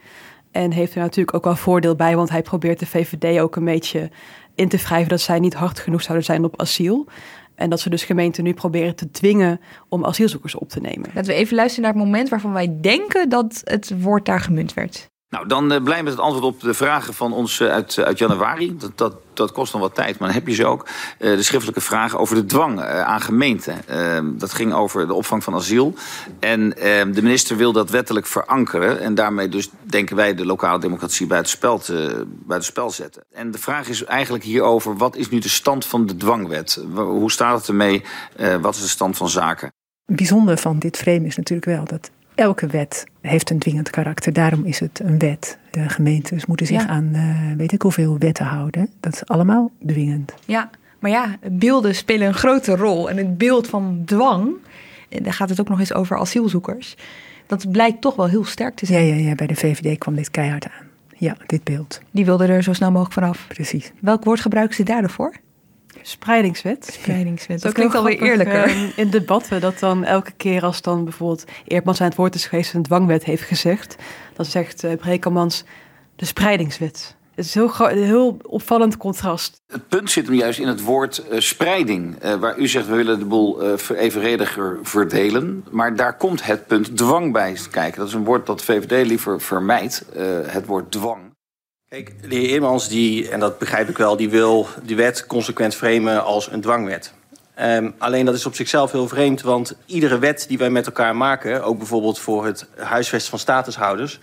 En 0.50 0.72
heeft 0.72 0.94
er 0.94 1.00
natuurlijk 1.00 1.36
ook 1.36 1.44
wel 1.44 1.56
voordeel 1.56 1.94
bij, 1.94 2.16
want 2.16 2.30
hij 2.30 2.42
probeert 2.42 2.78
de 2.78 2.86
VVD 2.86 3.40
ook 3.40 3.56
een 3.56 3.64
beetje 3.64 4.10
in 4.54 4.68
te 4.68 4.76
wrijven 4.76 5.08
dat 5.08 5.20
zij 5.20 5.38
niet 5.38 5.54
hard 5.54 5.78
genoeg 5.78 6.02
zouden 6.02 6.26
zijn 6.26 6.44
op 6.44 6.60
asiel. 6.60 7.06
En 7.54 7.70
dat 7.70 7.80
ze 7.80 7.90
dus 7.90 8.04
gemeenten 8.04 8.44
nu 8.44 8.54
proberen 8.54 8.96
te 8.96 9.10
dwingen 9.10 9.60
om 9.88 10.04
asielzoekers 10.04 10.54
op 10.54 10.68
te 10.68 10.80
nemen. 10.80 11.10
Laten 11.14 11.32
we 11.32 11.38
even 11.38 11.56
luisteren 11.56 11.84
naar 11.84 11.94
het 11.94 12.04
moment 12.04 12.28
waarvan 12.28 12.52
wij 12.52 12.80
denken 12.80 13.28
dat 13.28 13.60
het 13.64 14.02
woord 14.02 14.26
daar 14.26 14.40
gemunt 14.40 14.74
werd. 14.74 15.10
Nou, 15.30 15.46
dan 15.46 15.72
uh, 15.72 15.82
blij 15.82 16.02
met 16.02 16.12
het 16.12 16.22
antwoord 16.22 16.44
op 16.54 16.60
de 16.60 16.74
vragen 16.74 17.14
van 17.14 17.32
ons 17.32 17.60
uh, 17.60 17.70
uit, 17.70 17.98
uit 17.98 18.18
januari. 18.18 18.76
Dat, 18.94 19.14
dat, 19.34 19.52
kost 19.52 19.72
nog 19.72 19.82
wat 19.82 19.94
tijd, 19.94 20.18
maar 20.18 20.28
dan 20.28 20.36
heb 20.36 20.46
je 20.46 20.54
ze 20.54 20.66
ook. 20.66 20.86
De 21.18 21.42
schriftelijke 21.42 21.80
vragen 21.80 22.18
over 22.18 22.34
de 22.34 22.46
dwang 22.46 22.80
aan 22.82 23.20
gemeenten. 23.20 23.88
Ehm, 23.88 24.38
dat 24.38 24.52
ging 24.52 24.72
over 24.72 25.06
de 25.06 25.14
opvang 25.14 25.44
van 25.44 25.54
asiel. 25.54 25.94
En 26.40 26.76
ehm, 26.76 27.12
de 27.12 27.22
minister 27.22 27.56
wil 27.56 27.72
dat 27.72 27.90
wettelijk 27.90 28.26
verankeren. 28.26 29.00
En 29.00 29.14
daarmee 29.14 29.48
dus, 29.48 29.70
denken 29.82 30.16
wij, 30.16 30.34
de 30.34 30.46
lokale 30.46 30.80
democratie 30.80 31.26
buitenspel, 31.26 31.78
te, 31.78 32.26
buitenspel 32.26 32.90
zetten. 32.90 33.24
En 33.32 33.50
de 33.50 33.58
vraag 33.58 33.88
is 33.88 34.04
eigenlijk 34.04 34.44
hierover, 34.44 34.96
wat 34.96 35.16
is 35.16 35.28
nu 35.28 35.38
de 35.38 35.48
stand 35.48 35.86
van 35.86 36.06
de 36.06 36.16
dwangwet? 36.16 36.84
Hoe 36.94 37.30
staat 37.30 37.58
het 37.58 37.68
ermee? 37.68 38.02
wat 38.60 38.74
is 38.74 38.82
de 38.82 38.88
stand 38.88 39.16
van 39.16 39.28
zaken? 39.28 39.72
bijzonder 40.16 40.58
van 40.58 40.78
dit 40.78 40.96
frame 40.96 41.26
is 41.26 41.36
natuurlijk 41.36 41.76
wel 41.76 41.84
dat 41.84 42.10
elke 42.40 42.66
wet 42.66 43.06
heeft 43.20 43.50
een 43.50 43.58
dwingend 43.58 43.90
karakter. 43.90 44.32
Daarom 44.32 44.64
is 44.64 44.80
het 44.80 45.00
een 45.04 45.18
wet. 45.18 45.58
De 45.70 45.88
gemeentes 45.88 46.46
moeten 46.46 46.66
zich 46.66 46.82
ja. 46.82 46.88
aan 46.88 47.10
uh, 47.14 47.56
weet 47.56 47.72
ik 47.72 47.82
hoeveel 47.82 48.18
wetten 48.18 48.44
houden. 48.44 48.90
Dat 49.00 49.12
is 49.12 49.26
allemaal 49.26 49.70
dwingend. 49.86 50.34
Ja, 50.44 50.70
maar 50.98 51.10
ja, 51.10 51.36
beelden 51.50 51.94
spelen 51.94 52.26
een 52.26 52.34
grote 52.34 52.76
rol. 52.76 53.10
En 53.10 53.16
het 53.16 53.38
beeld 53.38 53.68
van 53.68 54.02
dwang, 54.04 54.50
daar 55.08 55.32
gaat 55.32 55.48
het 55.48 55.60
ook 55.60 55.68
nog 55.68 55.78
eens 55.78 55.94
over 55.94 56.18
asielzoekers. 56.18 56.96
Dat 57.46 57.70
blijkt 57.70 58.00
toch 58.00 58.16
wel 58.16 58.28
heel 58.28 58.44
sterk 58.44 58.74
te 58.74 58.86
zijn. 58.86 59.06
Ja, 59.06 59.14
ja, 59.14 59.28
ja 59.28 59.34
bij 59.34 59.46
de 59.46 59.56
VVD 59.56 59.98
kwam 59.98 60.14
dit 60.14 60.30
keihard 60.30 60.64
aan. 60.64 60.86
Ja, 61.16 61.36
dit 61.46 61.64
beeld. 61.64 62.00
Die 62.10 62.24
wilde 62.24 62.46
er 62.46 62.62
zo 62.62 62.72
snel 62.72 62.90
mogelijk 62.90 63.14
vanaf. 63.14 63.44
Precies. 63.48 63.92
Welk 64.00 64.24
woord 64.24 64.40
gebruiken 64.40 64.76
ze 64.76 64.82
daarvoor? 64.82 65.34
Spreidingswet. 66.02 66.88
Spreidingswet. 66.92 67.62
Dat, 67.62 67.72
klinkt 67.72 67.94
alweer 67.94 68.22
eerlijker. 68.22 68.68
Uh, 68.68 68.98
in 68.98 69.10
debatten 69.10 69.60
dat 69.60 69.78
dan 69.78 70.04
elke 70.04 70.32
keer 70.32 70.62
als 70.62 70.82
dan 70.82 71.04
bijvoorbeeld 71.04 71.44
Eerdmans 71.66 72.00
aan 72.00 72.08
het 72.08 72.16
woord 72.16 72.34
is 72.34 72.46
geweest 72.46 72.72
en 72.72 72.76
een 72.76 72.82
dwangwet 72.84 73.24
heeft 73.24 73.42
gezegd, 73.42 73.96
dan 74.36 74.44
zegt 74.44 74.84
uh, 74.84 74.92
Brekelmans 74.96 75.64
de 76.16 76.24
spreidingswet. 76.24 77.16
Het 77.34 77.44
is 77.44 77.54
een 77.54 77.70
heel, 77.76 77.86
heel 77.86 78.36
opvallend 78.42 78.96
contrast. 78.96 79.60
Het 79.66 79.88
punt 79.88 80.10
zit 80.10 80.26
hem 80.26 80.34
juist 80.34 80.58
in 80.58 80.66
het 80.66 80.82
woord 80.82 81.24
uh, 81.30 81.38
spreiding. 81.38 82.24
Uh, 82.24 82.34
waar 82.34 82.58
u 82.58 82.68
zegt, 82.68 82.86
we 82.86 82.96
willen 82.96 83.18
de 83.18 83.24
boel 83.24 83.64
uh, 83.64 83.72
evenrediger 83.96 84.78
verdelen. 84.82 85.64
Maar 85.70 85.96
daar 85.96 86.16
komt 86.16 86.44
het 86.44 86.66
punt 86.66 86.96
dwang 86.96 87.32
bij 87.32 87.56
kijken. 87.70 87.98
Dat 87.98 88.08
is 88.08 88.14
een 88.14 88.24
woord 88.24 88.46
dat 88.46 88.64
VVD 88.64 89.06
liever 89.06 89.40
vermijdt. 89.40 90.04
het 90.46 90.66
woord 90.66 90.90
dwang. 90.90 91.29
Kijk, 91.90 92.12
de 92.28 92.34
heer 92.34 92.48
Eermans, 92.48 92.88
die, 92.88 93.30
en 93.30 93.40
dat 93.40 93.58
begrijp 93.58 93.88
ik 93.88 93.98
wel... 93.98 94.16
die 94.16 94.30
wil 94.30 94.66
die 94.82 94.96
wet 94.96 95.26
consequent 95.26 95.74
framen 95.74 96.24
als 96.24 96.50
een 96.50 96.60
dwangwet. 96.60 97.12
Um, 97.60 97.94
alleen 97.98 98.24
dat 98.24 98.34
is 98.34 98.46
op 98.46 98.54
zichzelf 98.54 98.92
heel 98.92 99.08
vreemd, 99.08 99.40
want 99.40 99.76
iedere 99.86 100.18
wet 100.18 100.44
die 100.48 100.58
wij 100.58 100.70
met 100.70 100.86
elkaar 100.86 101.16
maken... 101.16 101.64
ook 101.64 101.78
bijvoorbeeld 101.78 102.18
voor 102.18 102.44
het 102.44 102.66
huisvesten 102.76 103.30
van 103.30 103.38
statushouders... 103.38 104.18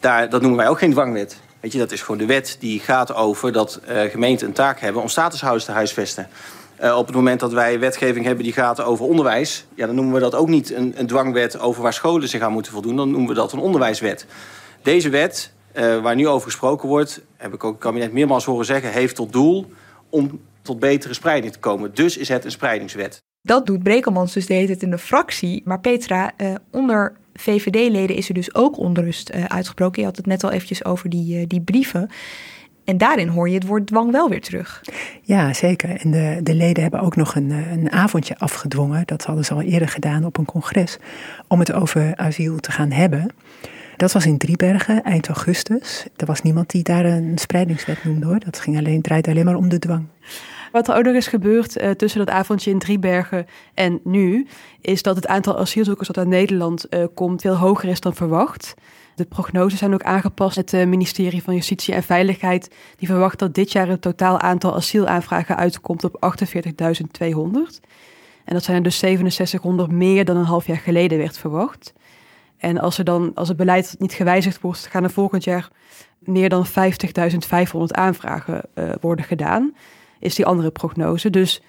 Daar, 0.00 0.28
dat 0.30 0.40
noemen 0.40 0.58
wij 0.58 0.68
ook 0.68 0.78
geen 0.78 0.90
dwangwet. 0.90 1.36
Weet 1.60 1.72
je, 1.72 1.78
dat 1.78 1.92
is 1.92 2.00
gewoon 2.00 2.18
de 2.18 2.26
wet 2.26 2.56
die 2.60 2.80
gaat 2.80 3.14
over 3.14 3.52
dat 3.52 3.80
uh, 3.88 4.00
gemeenten 4.02 4.46
een 4.46 4.52
taak 4.52 4.80
hebben 4.80 5.02
om 5.02 5.08
statushouders 5.08 5.64
te 5.64 5.72
huisvesten. 5.72 6.28
Uh, 6.80 6.96
op 6.98 7.06
het 7.06 7.14
moment 7.14 7.40
dat 7.40 7.52
wij 7.52 7.78
wetgeving 7.78 8.24
hebben 8.24 8.44
die 8.44 8.52
gaat 8.52 8.82
over 8.82 9.04
onderwijs... 9.04 9.66
Ja, 9.74 9.86
dan 9.86 9.94
noemen 9.94 10.14
we 10.14 10.20
dat 10.20 10.34
ook 10.34 10.48
niet 10.48 10.72
een, 10.72 10.94
een 10.96 11.06
dwangwet 11.06 11.58
over 11.58 11.82
waar 11.82 11.92
scholen 11.92 12.28
zich 12.28 12.40
aan 12.40 12.52
moeten 12.52 12.72
voldoen. 12.72 12.96
Dan 12.96 13.10
noemen 13.10 13.28
we 13.28 13.34
dat 13.34 13.52
een 13.52 13.58
onderwijswet. 13.58 14.26
Deze 14.82 15.08
wet, 15.08 15.50
uh, 15.76 16.02
waar 16.02 16.14
nu 16.14 16.28
over 16.28 16.46
gesproken 16.46 16.88
wordt... 16.88 17.22
heb 17.36 17.54
ik 17.54 17.64
ook 17.64 17.72
het 17.72 17.82
kabinet 17.82 18.12
meermaals 18.12 18.44
horen 18.44 18.66
zeggen... 18.66 18.90
heeft 18.90 19.16
tot 19.16 19.32
doel 19.32 19.66
om 20.10 20.40
tot 20.62 20.78
betere 20.78 21.14
spreiding 21.14 21.52
te 21.52 21.58
komen. 21.58 21.94
Dus 21.94 22.16
is 22.16 22.28
het 22.28 22.44
een 22.44 22.50
spreidingswet. 22.50 23.24
Dat 23.42 23.66
doet 23.66 23.82
Brekelmans 23.82 24.32
dus 24.32 24.46
deed 24.46 24.68
het 24.68 24.82
in 24.82 24.90
de 24.90 24.98
fractie. 24.98 25.62
Maar 25.64 25.80
Petra, 25.80 26.32
uh, 26.36 26.54
onder 26.70 27.16
VVD-leden 27.34 28.16
is 28.16 28.28
er 28.28 28.34
dus 28.34 28.54
ook 28.54 28.78
onrust 28.78 29.34
uh, 29.34 29.44
uitgebroken. 29.44 30.00
Je 30.00 30.06
had 30.06 30.16
het 30.16 30.26
net 30.26 30.44
al 30.44 30.50
eventjes 30.50 30.84
over 30.84 31.10
die, 31.10 31.40
uh, 31.40 31.44
die 31.46 31.60
brieven. 31.60 32.10
En 32.84 32.98
daarin 32.98 33.28
hoor 33.28 33.48
je 33.48 33.54
het 33.54 33.66
woord 33.66 33.86
dwang 33.86 34.12
wel 34.12 34.28
weer 34.28 34.40
terug. 34.40 34.82
Ja, 35.22 35.52
zeker. 35.52 36.00
En 36.00 36.10
de, 36.10 36.40
de 36.42 36.54
leden 36.54 36.82
hebben 36.82 37.00
ook 37.00 37.16
nog 37.16 37.34
een, 37.34 37.50
een 37.50 37.92
avondje 37.92 38.38
afgedwongen. 38.38 39.02
Dat 39.06 39.24
hadden 39.24 39.44
ze 39.44 39.54
al 39.54 39.62
eerder 39.62 39.88
gedaan 39.88 40.24
op 40.24 40.38
een 40.38 40.44
congres. 40.44 40.98
Om 41.48 41.58
het 41.58 41.72
over 41.72 42.16
asiel 42.16 42.56
te 42.58 42.70
gaan 42.70 42.90
hebben. 42.90 43.30
Dat 43.96 44.12
was 44.12 44.26
in 44.26 44.38
Driebergen, 44.38 45.02
eind 45.02 45.26
augustus. 45.26 46.06
Er 46.16 46.26
was 46.26 46.42
niemand 46.42 46.70
die 46.70 46.82
daar 46.82 47.04
een 47.04 47.38
spreidingswet 47.38 48.04
noemde 48.04 48.26
hoor. 48.26 48.38
Dat 48.38 48.60
ging 48.60 48.78
alleen, 48.78 49.02
draaide 49.02 49.30
alleen 49.30 49.44
maar 49.44 49.56
om 49.56 49.68
de 49.68 49.78
dwang. 49.78 50.06
Wat 50.72 50.88
er 50.88 50.96
ook 50.96 51.04
nog 51.04 51.14
is 51.14 51.26
gebeurd 51.26 51.80
uh, 51.80 51.90
tussen 51.90 52.18
dat 52.18 52.34
avondje 52.34 52.70
in 52.70 52.78
Driebergen 52.78 53.46
en 53.74 54.00
nu, 54.04 54.46
is 54.80 55.02
dat 55.02 55.16
het 55.16 55.26
aantal 55.26 55.58
asielzoekers 55.58 56.08
dat 56.08 56.18
uit 56.18 56.26
Nederland 56.26 56.86
uh, 56.90 57.04
komt 57.14 57.40
veel 57.40 57.56
hoger 57.56 57.88
is 57.88 58.00
dan 58.00 58.14
verwacht. 58.14 58.74
De 59.14 59.24
prognoses 59.24 59.78
zijn 59.78 59.94
ook 59.94 60.02
aangepast. 60.02 60.56
Het 60.56 60.72
uh, 60.72 60.86
ministerie 60.86 61.42
van 61.42 61.54
Justitie 61.54 61.94
en 61.94 62.02
Veiligheid 62.02 62.70
die 62.96 63.08
verwacht 63.08 63.38
dat 63.38 63.54
dit 63.54 63.72
jaar 63.72 63.88
het 63.88 64.00
totaal 64.00 64.40
aantal 64.40 64.74
asielaanvragen 64.74 65.56
uitkomt 65.56 66.04
op 66.04 66.34
48.200. 66.36 67.80
En 68.44 68.54
dat 68.54 68.64
zijn 68.64 68.76
er 68.76 68.82
dus 68.82 68.98
6700 68.98 69.90
meer 69.90 70.24
dan 70.24 70.36
een 70.36 70.44
half 70.44 70.66
jaar 70.66 70.76
geleden 70.76 71.18
werd 71.18 71.38
verwacht. 71.38 71.92
En 72.58 72.78
als, 72.78 72.98
er 72.98 73.04
dan, 73.04 73.30
als 73.34 73.48
het 73.48 73.56
beleid 73.56 73.96
niet 73.98 74.12
gewijzigd 74.12 74.60
wordt, 74.60 74.86
gaan 74.86 75.04
er 75.04 75.10
volgend 75.10 75.44
jaar 75.44 75.70
meer 76.18 76.48
dan 76.48 76.66
50.500 76.66 76.72
aanvragen 77.86 78.62
uh, 78.74 78.90
worden 79.00 79.24
gedaan 79.24 79.74
is 80.18 80.34
die 80.34 80.46
andere 80.46 80.70
prognose. 80.70 81.30
Dus 81.30 81.62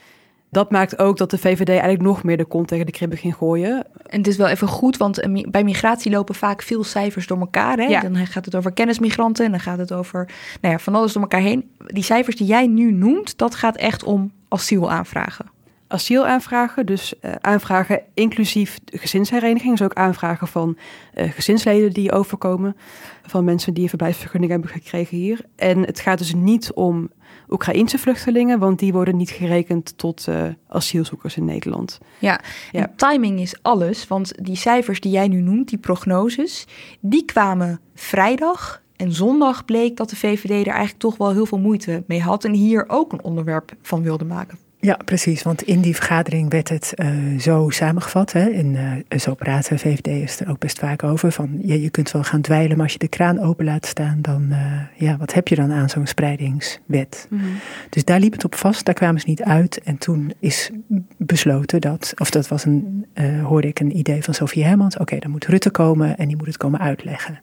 dat 0.50 0.72
maakt 0.72 1.00
ook 1.00 1.18
dat 1.18 1.32
de 1.32 1.38
VVD 1.38 1.70
eigenlijk 1.70 2.02
nog 2.02 2.24
meer 2.24 2.38
de 2.38 2.46
kont 2.46 2.68
tegen 2.68 2.86
de 2.86 2.92
kribben 2.92 3.18
ging 3.18 3.36
gooien. 3.36 3.86
En 4.06 4.18
het 4.18 4.28
is 4.28 4.38
wel 4.38 4.48
even 4.48 4.68
goed, 4.68 4.98
want 4.98 5.28
bij 5.52 5.64
migratie 5.64 6.12
lopen 6.12 6.36
vaak 6.36 6.62
veel 6.62 6.84
cijfers 6.84 7.28
door 7.28 7.40
elkaar. 7.40 7.78
Hè? 7.78 7.84
Ja. 7.84 8.02
Dan 8.02 8.28
gaat 8.28 8.46
het 8.46 8.56
over 8.56 8.74
kennismigranten 8.74 9.46
en 9.46 9.52
dan 9.52 9.60
gaat 9.60 9.78
het 9.78 9.94
over 9.94 10.30
nou 10.62 10.74
ja, 10.74 10.80
van 10.80 10.96
alles 10.96 11.14
door 11.14 11.22
elkaar 11.22 11.42
heen. 11.42 11.70
Die 11.86 12.04
cijfers 12.04 12.36
die 12.36 12.48
jij 12.48 12.68
nu 12.68 12.92
noemt, 12.92 13.38
dat 13.38 13.56
gaat 13.56 13.76
echt 13.76 14.04
om 14.04 14.32
asielaanvragen. 14.48 15.46
Asielaanvragen, 15.88 16.86
dus 16.86 17.14
uh, 17.22 17.32
aanvragen 17.42 18.02
inclusief 18.14 18.80
gezinshereniging. 18.86 19.78
Dus 19.78 19.86
ook 19.86 19.94
aanvragen 19.94 20.48
van 20.48 20.78
uh, 21.16 21.32
gezinsleden 21.32 21.94
die 21.94 22.12
overkomen. 22.12 22.76
Van 23.24 23.44
mensen 23.44 23.74
die 23.74 23.84
een 23.84 23.90
verblijfsvergunning 23.90 24.52
hebben 24.52 24.70
gekregen 24.70 25.18
hier. 25.18 25.42
En 25.56 25.82
het 25.82 26.00
gaat 26.00 26.18
dus 26.18 26.34
niet 26.34 26.74
om 26.74 27.10
Oekraïense 27.50 27.98
vluchtelingen, 27.98 28.60
want 28.60 28.80
die 28.80 28.94
worden 28.94 29.18
niet 29.18 29.30
gerekend 29.30 29.98
tot 29.98 30.26
uh, 30.30 30.44
asielzoekers 30.68 31.38
in 31.38 31.46
Nederland. 31.46 32.00
Ja, 32.20 32.42
ja. 32.72 32.92
timing 32.96 33.40
is 33.40 33.56
alles, 33.62 34.08
want 34.08 34.46
die 34.46 34.56
cijfers 34.56 35.00
die 35.00 35.12
jij 35.12 35.28
nu 35.28 35.42
noemt, 35.42 35.70
die 35.70 35.78
prognoses, 35.78 36.68
die 37.00 37.26
kwamen 37.26 37.80
vrijdag. 37.96 38.82
En 38.96 39.12
zondag 39.12 39.66
bleek 39.66 39.98
dat 39.98 40.10
de 40.10 40.16
VVD 40.16 40.50
er 40.50 40.74
eigenlijk 40.74 41.00
toch 41.00 41.18
wel 41.18 41.32
heel 41.32 41.46
veel 41.46 41.60
moeite 41.60 42.04
mee 42.08 42.22
had 42.22 42.44
en 42.44 42.54
hier 42.54 42.86
ook 42.88 43.14
een 43.14 43.24
onderwerp 43.24 43.72
van 43.82 44.02
wilde 44.02 44.26
maken. 44.26 44.58
Ja, 44.80 44.98
precies. 45.06 45.44
Want 45.44 45.62
in 45.62 45.82
die 45.82 45.96
vergadering 45.96 46.52
werd 46.52 46.70
het 46.70 46.94
uh, 46.96 47.40
zo 47.40 47.70
samengevat. 47.70 48.32
Hè, 48.32 48.50
en 48.50 48.74
uh, 49.10 49.20
zo 49.20 49.34
praten 49.34 49.80
VVD'ers 49.80 50.40
er 50.40 50.50
ook 50.50 50.60
best 50.60 50.80
vaak 50.80 51.04
over. 51.04 51.32
Van 51.32 51.60
ja, 51.62 51.74
je 51.74 51.90
kunt 51.90 52.12
wel 52.12 52.24
gaan 52.24 52.42
dweilen, 52.42 52.76
maar 52.76 52.86
als 52.86 52.94
je 52.94 53.00
de 53.00 53.08
kraan 53.08 53.40
open 53.40 53.66
laat 53.66 53.86
staan, 53.86 54.18
dan 54.22 54.48
uh, 54.50 54.82
ja, 54.96 55.18
wat 55.18 55.34
heb 55.34 55.48
je 55.48 55.56
dan 55.56 55.72
aan 55.72 55.90
zo'n 55.90 56.08
spreidingswet? 56.08 57.28
Mm 57.30 57.40
-hmm. 57.40 57.56
Dus 57.90 58.06
daar 58.06 58.20
liep 58.20 58.32
het 58.32 58.44
op 58.44 58.56
vast, 58.56 58.86
daar 58.86 58.96
kwamen 58.96 59.22
ze 59.22 59.30
niet 59.30 59.44
uit. 59.44 59.82
En 59.84 59.98
toen 59.98 60.34
is 60.40 60.72
besloten 61.18 61.82
dat, 61.82 62.14
of 62.18 62.30
dat 62.30 62.48
was 62.48 62.66
een, 62.66 63.06
hoorde 63.44 63.68
ik 63.68 63.80
een 63.80 63.98
idee 63.98 64.24
van 64.24 64.34
Sofie 64.34 64.64
Hermans. 64.64 64.94
Oké, 64.94 65.02
okay, 65.02 65.20
dan 65.20 65.32
moet 65.32 65.46
Rutte 65.46 65.70
komen 65.70 66.18
en 66.18 66.28
die 66.28 66.38
moet 66.38 66.48
het 66.48 66.58
komen 66.58 66.80
uitleggen. 66.80 67.40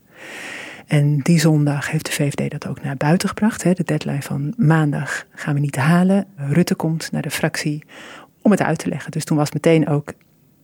En 0.87 1.19
die 1.19 1.39
zondag 1.39 1.91
heeft 1.91 2.07
de 2.07 2.13
VVD 2.13 2.51
dat 2.51 2.67
ook 2.67 2.83
naar 2.83 2.97
buiten 2.97 3.29
gebracht. 3.29 3.63
Hè. 3.63 3.73
De 3.73 3.85
deadline 3.85 4.23
van 4.23 4.55
maandag 4.57 5.25
gaan 5.31 5.55
we 5.55 5.61
niet 5.61 5.77
halen. 5.77 6.27
Rutte 6.37 6.75
komt 6.75 7.13
naar 7.13 7.23
de 7.23 7.31
fractie 7.31 7.85
om 8.43 8.51
het 8.51 8.63
uit 8.63 8.79
te 8.79 8.89
leggen. 8.89 9.11
Dus 9.11 9.25
toen 9.25 9.37
was 9.37 9.53
meteen 9.53 9.89
ook 9.89 10.13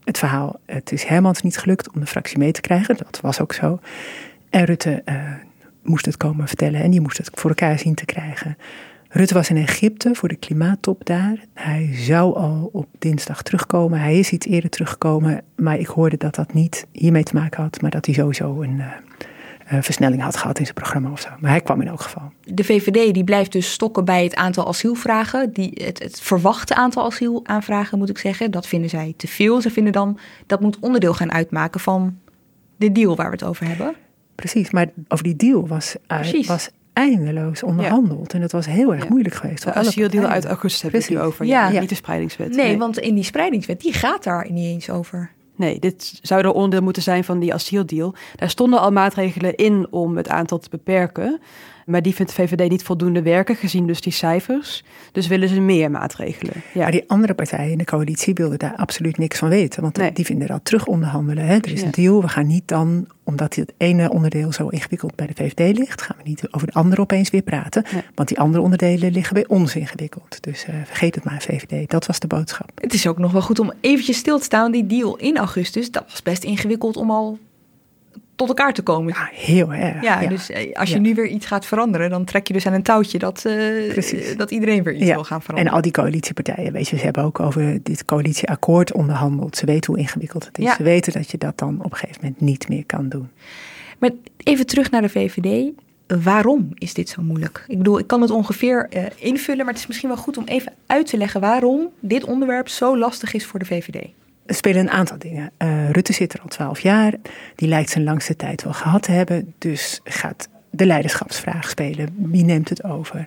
het 0.05 0.19
verhaal: 0.19 0.61
het 0.67 0.93
is 0.93 1.05
Hermans 1.05 1.43
niet 1.43 1.59
gelukt 1.59 1.93
om 1.93 2.01
de 2.01 2.07
fractie 2.07 2.39
mee 2.39 2.53
te 2.53 2.61
krijgen. 2.61 2.97
Dat 2.97 3.19
was 3.23 3.41
ook 3.41 3.53
zo. 3.53 3.81
En 4.51 4.65
Rutte 4.65 5.03
uh, 5.05 5.15
moest 5.83 6.07
het 6.07 6.17
komen 6.17 6.49
vertellen 6.49 6.83
en 6.83 6.91
die 6.91 7.01
moest 7.01 7.19
het 7.19 7.31
voor 7.33 7.51
elkaar 7.51 7.79
zien 7.79 7.95
te 7.95 8.05
krijgen. 8.05 8.57
Rutte 9.13 9.35
was 9.35 9.51
in 9.51 9.57
Egypte 9.57 10.15
voor 10.15 10.29
de 10.29 10.37
klimaattop 10.37 11.07
daar. 11.07 11.45
Hij 11.55 11.91
zou 11.93 12.37
al 12.37 12.71
op 12.73 12.87
dinsdag 12.99 13.43
terugkomen. 13.43 14.01
Hij 14.01 14.19
is 14.19 14.31
iets 14.31 14.47
eerder 14.47 14.71
teruggekomen. 14.71 15.43
Maar 15.57 15.79
ik 15.79 15.87
hoorde 15.87 16.17
dat 16.17 16.35
dat 16.35 16.53
niet 16.53 16.87
hiermee 16.93 17.23
te 17.23 17.35
maken 17.35 17.63
had. 17.63 17.81
Maar 17.81 17.91
dat 17.91 18.07
hij 18.07 18.15
sowieso 18.15 18.63
een, 18.63 18.77
uh, 18.77 18.87
versnelling 19.79 20.23
had 20.23 20.37
gehad 20.37 20.59
in 20.59 20.65
zijn 20.65 20.77
programma 20.77 21.11
of 21.11 21.21
zo. 21.21 21.29
Maar 21.41 21.51
hij 21.51 21.61
kwam 21.61 21.81
in 21.81 21.89
elk 21.89 22.01
geval. 22.01 22.33
De 22.45 22.65
VVD 22.65 23.15
die 23.15 23.25
blijft 23.25 23.53
dus 23.53 23.73
stokken 23.73 24.05
bij 24.05 24.25
het 24.25 24.35
aantal 24.35 24.69
asielvragen. 24.69 25.53
Die, 25.53 25.71
het, 25.85 26.03
het 26.03 26.21
verwachte 26.21 26.75
aantal 26.75 27.05
asielaanvragen 27.05 27.99
moet 27.99 28.09
ik 28.09 28.19
zeggen. 28.19 28.51
Dat 28.51 28.67
vinden 28.67 28.91
zij 28.91 29.15
te 29.17 29.27
veel. 29.27 29.61
Ze 29.61 29.71
vinden 29.71 29.93
dan 29.93 30.19
dat 30.47 30.61
moet 30.61 30.79
onderdeel 30.79 31.15
gaan 31.15 31.33
uitmaken 31.33 31.81
van 31.81 32.19
de 32.77 32.93
deal 32.93 33.17
waar 33.17 33.27
we 33.27 33.33
het 33.33 33.45
over 33.45 33.67
hebben. 33.67 33.95
Precies, 34.35 34.71
maar 34.71 34.87
over 35.09 35.25
die 35.25 35.37
deal 35.37 35.69
was, 35.69 35.97
uh, 36.09 36.47
was 36.47 36.71
eindeloos 36.93 37.63
onderhandeld. 37.63 38.27
Ja. 38.29 38.35
En 38.35 38.41
dat 38.41 38.53
was 38.53 38.67
heel 38.67 38.93
erg 38.93 39.03
ja. 39.03 39.09
moeilijk 39.09 39.35
geweest. 39.35 39.65
De 39.65 39.73
asieldeal 39.73 40.27
uit 40.27 40.45
augustus 40.45 40.83
hebben 40.83 41.01
we 41.01 41.15
het 41.15 41.23
over. 41.23 41.47
Ja. 41.47 41.69
ja. 41.69 41.81
Niet 41.81 41.89
de 41.89 41.95
spreidingswet. 41.95 42.49
Nee, 42.49 42.67
nee, 42.67 42.79
want 42.79 42.99
in 42.99 43.15
die 43.15 43.25
spreidingswet, 43.25 43.81
die 43.81 43.93
gaat 43.93 44.25
daar 44.25 44.51
niet 44.51 44.65
eens 44.65 44.91
over. 44.91 45.31
Nee, 45.61 45.79
dit 45.79 46.19
zou 46.23 46.43
er 46.43 46.53
onderdeel 46.53 46.83
moeten 46.83 47.03
zijn 47.03 47.25
van 47.25 47.39
die 47.39 47.55
asieldeal. 47.55 48.15
Daar 48.37 48.51
stonden 48.51 48.81
al 48.81 48.91
maatregelen 48.91 49.55
in 49.55 49.87
om 49.91 50.17
het 50.17 50.29
aantal 50.29 50.59
te 50.59 50.69
beperken. 50.71 51.41
Maar 51.91 52.03
die 52.03 52.15
vindt 52.15 52.37
de 52.37 52.43
VVD 52.43 52.71
niet 52.71 52.83
voldoende 52.83 53.23
werken, 53.23 53.57
gezien 53.57 53.87
dus 53.87 54.01
die 54.01 54.13
cijfers. 54.13 54.85
Dus 55.13 55.27
willen 55.27 55.49
ze 55.49 55.61
meer 55.61 55.91
maatregelen. 55.91 56.55
Ja. 56.75 56.83
Maar 56.83 56.91
die 56.91 57.05
andere 57.07 57.35
partijen 57.35 57.71
in 57.71 57.79
de 57.79 57.85
coalitie 57.85 58.35
wilden 58.35 58.59
daar 58.59 58.77
absoluut 58.77 59.19
niks 59.19 59.39
van 59.39 59.49
weten. 59.49 59.83
Want 59.83 59.97
nee. 59.97 60.13
die 60.13 60.25
vinden 60.25 60.49
dat 60.49 60.65
terug 60.65 60.87
onderhandelen. 60.87 61.45
Hè? 61.45 61.55
Er 61.55 61.73
is 61.73 61.81
ja. 61.81 61.87
een 61.87 61.93
deal, 61.93 62.21
we 62.21 62.29
gaan 62.29 62.47
niet 62.47 62.69
dan, 62.69 63.07
omdat 63.25 63.55
het 63.55 63.73
ene 63.77 64.11
onderdeel 64.11 64.53
zo 64.53 64.69
ingewikkeld 64.69 65.15
bij 65.15 65.27
de 65.27 65.33
VVD 65.35 65.79
ligt... 65.79 66.03
gaan 66.03 66.17
we 66.23 66.29
niet 66.29 66.49
over 66.51 66.67
de 66.67 66.73
andere 66.73 67.01
opeens 67.01 67.31
weer 67.31 67.43
praten. 67.43 67.85
Nee. 67.93 68.03
Want 68.15 68.29
die 68.29 68.39
andere 68.39 68.63
onderdelen 68.63 69.13
liggen 69.13 69.35
bij 69.35 69.47
ons 69.47 69.77
ingewikkeld. 69.77 70.43
Dus 70.43 70.67
uh, 70.69 70.75
vergeet 70.85 71.15
het 71.15 71.25
maar, 71.25 71.43
VVD. 71.43 71.91
Dat 71.91 72.07
was 72.07 72.19
de 72.19 72.27
boodschap. 72.27 72.71
Het 72.75 72.95
is 72.95 73.07
ook 73.07 73.19
nog 73.19 73.33
wel 73.33 73.43
goed 73.43 73.59
om 73.59 73.73
eventjes 73.81 74.17
stil 74.17 74.39
te 74.39 74.45
staan. 74.45 74.73
Die 74.73 74.87
deal 74.87 75.17
in 75.17 75.37
augustus, 75.37 75.91
dat 75.91 76.05
was 76.09 76.23
best 76.23 76.45
ingewikkeld 76.45 76.97
om 76.97 77.11
al 77.11 77.39
tot 78.41 78.49
elkaar 78.49 78.73
te 78.73 78.83
komen. 78.83 79.15
Ja, 79.15 79.29
heel 79.33 79.73
erg. 79.73 80.03
Ja, 80.03 80.21
ja. 80.21 80.29
dus 80.29 80.51
als 80.73 80.89
je 80.89 80.95
ja. 80.95 81.01
nu 81.01 81.15
weer 81.15 81.27
iets 81.27 81.47
gaat 81.47 81.67
veranderen, 81.67 82.11
dan 82.11 82.25
trek 82.25 82.47
je 82.47 82.53
dus 82.53 82.67
aan 82.67 82.73
een 82.73 82.83
touwtje 82.83 83.19
dat, 83.19 83.45
uh, 83.47 84.37
dat 84.37 84.51
iedereen 84.51 84.83
weer 84.83 84.95
iets 84.95 85.07
ja. 85.07 85.15
wil 85.15 85.25
gaan 85.25 85.41
veranderen. 85.41 85.71
En 85.71 85.77
al 85.77 85.83
die 85.83 85.93
coalitiepartijen, 85.93 86.73
weet 86.73 86.89
je, 86.89 86.97
ze 86.97 87.05
hebben 87.05 87.23
ook 87.23 87.41
over 87.41 87.79
dit 87.83 88.05
coalitieakkoord 88.05 88.93
onderhandeld. 88.93 89.57
Ze 89.57 89.67
weten 89.67 89.93
hoe 89.93 90.03
ingewikkeld 90.03 90.47
het 90.47 90.59
is. 90.59 90.75
Ze 90.75 90.83
weten 90.83 91.13
dat 91.13 91.31
je 91.31 91.39
dat 91.39 91.59
dan 91.59 91.79
op 91.83 91.93
een 91.93 91.99
gegeven 91.99 92.21
moment 92.23 92.41
niet 92.41 92.69
meer 92.69 92.87
kan 92.87 93.09
doen. 93.09 93.29
Maar 93.99 94.11
even 94.37 94.67
terug 94.67 94.91
naar 94.91 95.03
de 95.03 95.09
VVD. 95.09 95.71
waarom 96.25 96.69
is 96.75 96.95
dit 96.95 97.09
zo 97.09 97.23
moeilijk? 97.23 97.65
Ik 97.69 97.79
bedoel, 97.79 97.99
ik 97.99 98.07
kan 98.07 98.21
het 98.21 98.31
ongeveer 98.31 98.89
uh, 98.97 99.03
invullen, 99.17 99.65
maar 99.65 99.75
het 99.75 99.83
is 99.83 99.87
misschien 99.87 100.09
wel 100.09 100.19
goed 100.19 100.37
om 100.37 100.45
even 100.45 100.73
uit 100.87 101.07
te 101.07 101.17
leggen 101.17 101.41
waarom 101.41 101.89
dit 102.01 102.25
onderwerp 102.25 102.69
zo 102.69 102.99
lastig 102.99 103.35
is 103.35 103.47
voor 103.47 103.59
de 103.59 103.65
VVD. 103.65 104.07
Er 104.51 104.57
spelen 104.57 104.81
een 104.81 104.91
aantal 104.91 105.19
dingen. 105.19 105.51
Uh, 105.59 105.91
Rutte 105.91 106.13
zit 106.13 106.33
er 106.33 106.41
al 106.41 106.49
twaalf 106.49 106.81
jaar. 106.81 107.15
Die 107.55 107.69
lijkt 107.69 107.91
zijn 107.91 108.05
langste 108.05 108.37
tijd 108.37 108.63
wel 108.63 108.73
gehad 108.73 109.03
te 109.03 109.13
hebben. 109.13 109.55
Dus 109.59 110.01
gaat 110.05 110.49
de 110.71 110.87
leiderschapsvraag 110.87 111.69
spelen. 111.69 112.09
Wie 112.17 112.45
neemt 112.45 112.69
het 112.69 112.85
over? 112.85 113.27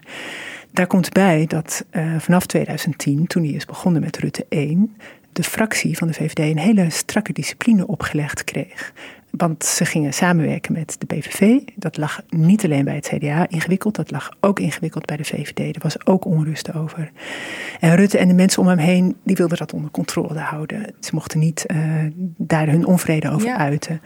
Daar 0.72 0.88
komt 0.88 1.12
bij 1.12 1.46
dat 1.48 1.86
uh, 1.92 2.15
vanaf 2.20 2.46
2010, 2.46 3.27
toen 3.27 3.44
hij 3.44 3.51
is 3.51 3.65
begonnen 3.65 4.01
met 4.01 4.18
Rutte 4.18 4.46
1, 4.50 4.96
de 5.32 5.44
fractie 5.44 5.98
van 5.98 6.08
de 6.08 6.13
VVD 6.13 6.39
een 6.39 6.58
hele 6.58 6.89
strakke 6.89 7.34
discipline 7.34 7.88
opgelegd 7.88 8.44
kreeg. 8.44 8.94
Want 9.38 9.66
ze 9.66 9.86
gingen 9.86 10.13
samenwerken 10.13 10.74
met 10.74 10.96
de 11.00 11.06
PVV. 11.06 11.60
Dat 11.75 11.98
lag 11.98 12.22
niet 12.30 12.63
alleen 12.63 12.84
bij 12.84 12.96
het 12.96 13.08
CDA 13.08 13.50
ingewikkeld, 13.50 13.96
dat 13.96 14.12
lag 14.12 14.32
ook 14.40 14.60
ingewikkeld 14.60 15.06
bij 15.06 15.18
de 15.18 15.24
VVD. 15.24 15.75
Er 15.75 15.82
was 15.82 16.06
ook 16.06 16.25
onrust 16.25 16.74
over. 16.74 17.12
En 17.80 17.96
Rutte 17.96 18.18
en 18.18 18.28
de 18.28 18.34
mensen 18.34 18.62
om 18.62 18.68
hem 18.68 18.78
heen, 18.78 19.16
die 19.24 19.36
wilden 19.36 19.58
dat 19.58 19.74
onder 19.74 19.92
controle 19.92 20.40
houden. 20.40 20.94
Ze 21.00 21.12
mochten 21.13 21.40
niet 21.40 21.66
uh, 21.68 21.78
daar 22.38 22.68
hun 22.68 22.86
onvrede 22.86 23.30
over 23.30 23.48
ja. 23.48 23.58
uiten. 23.58 24.02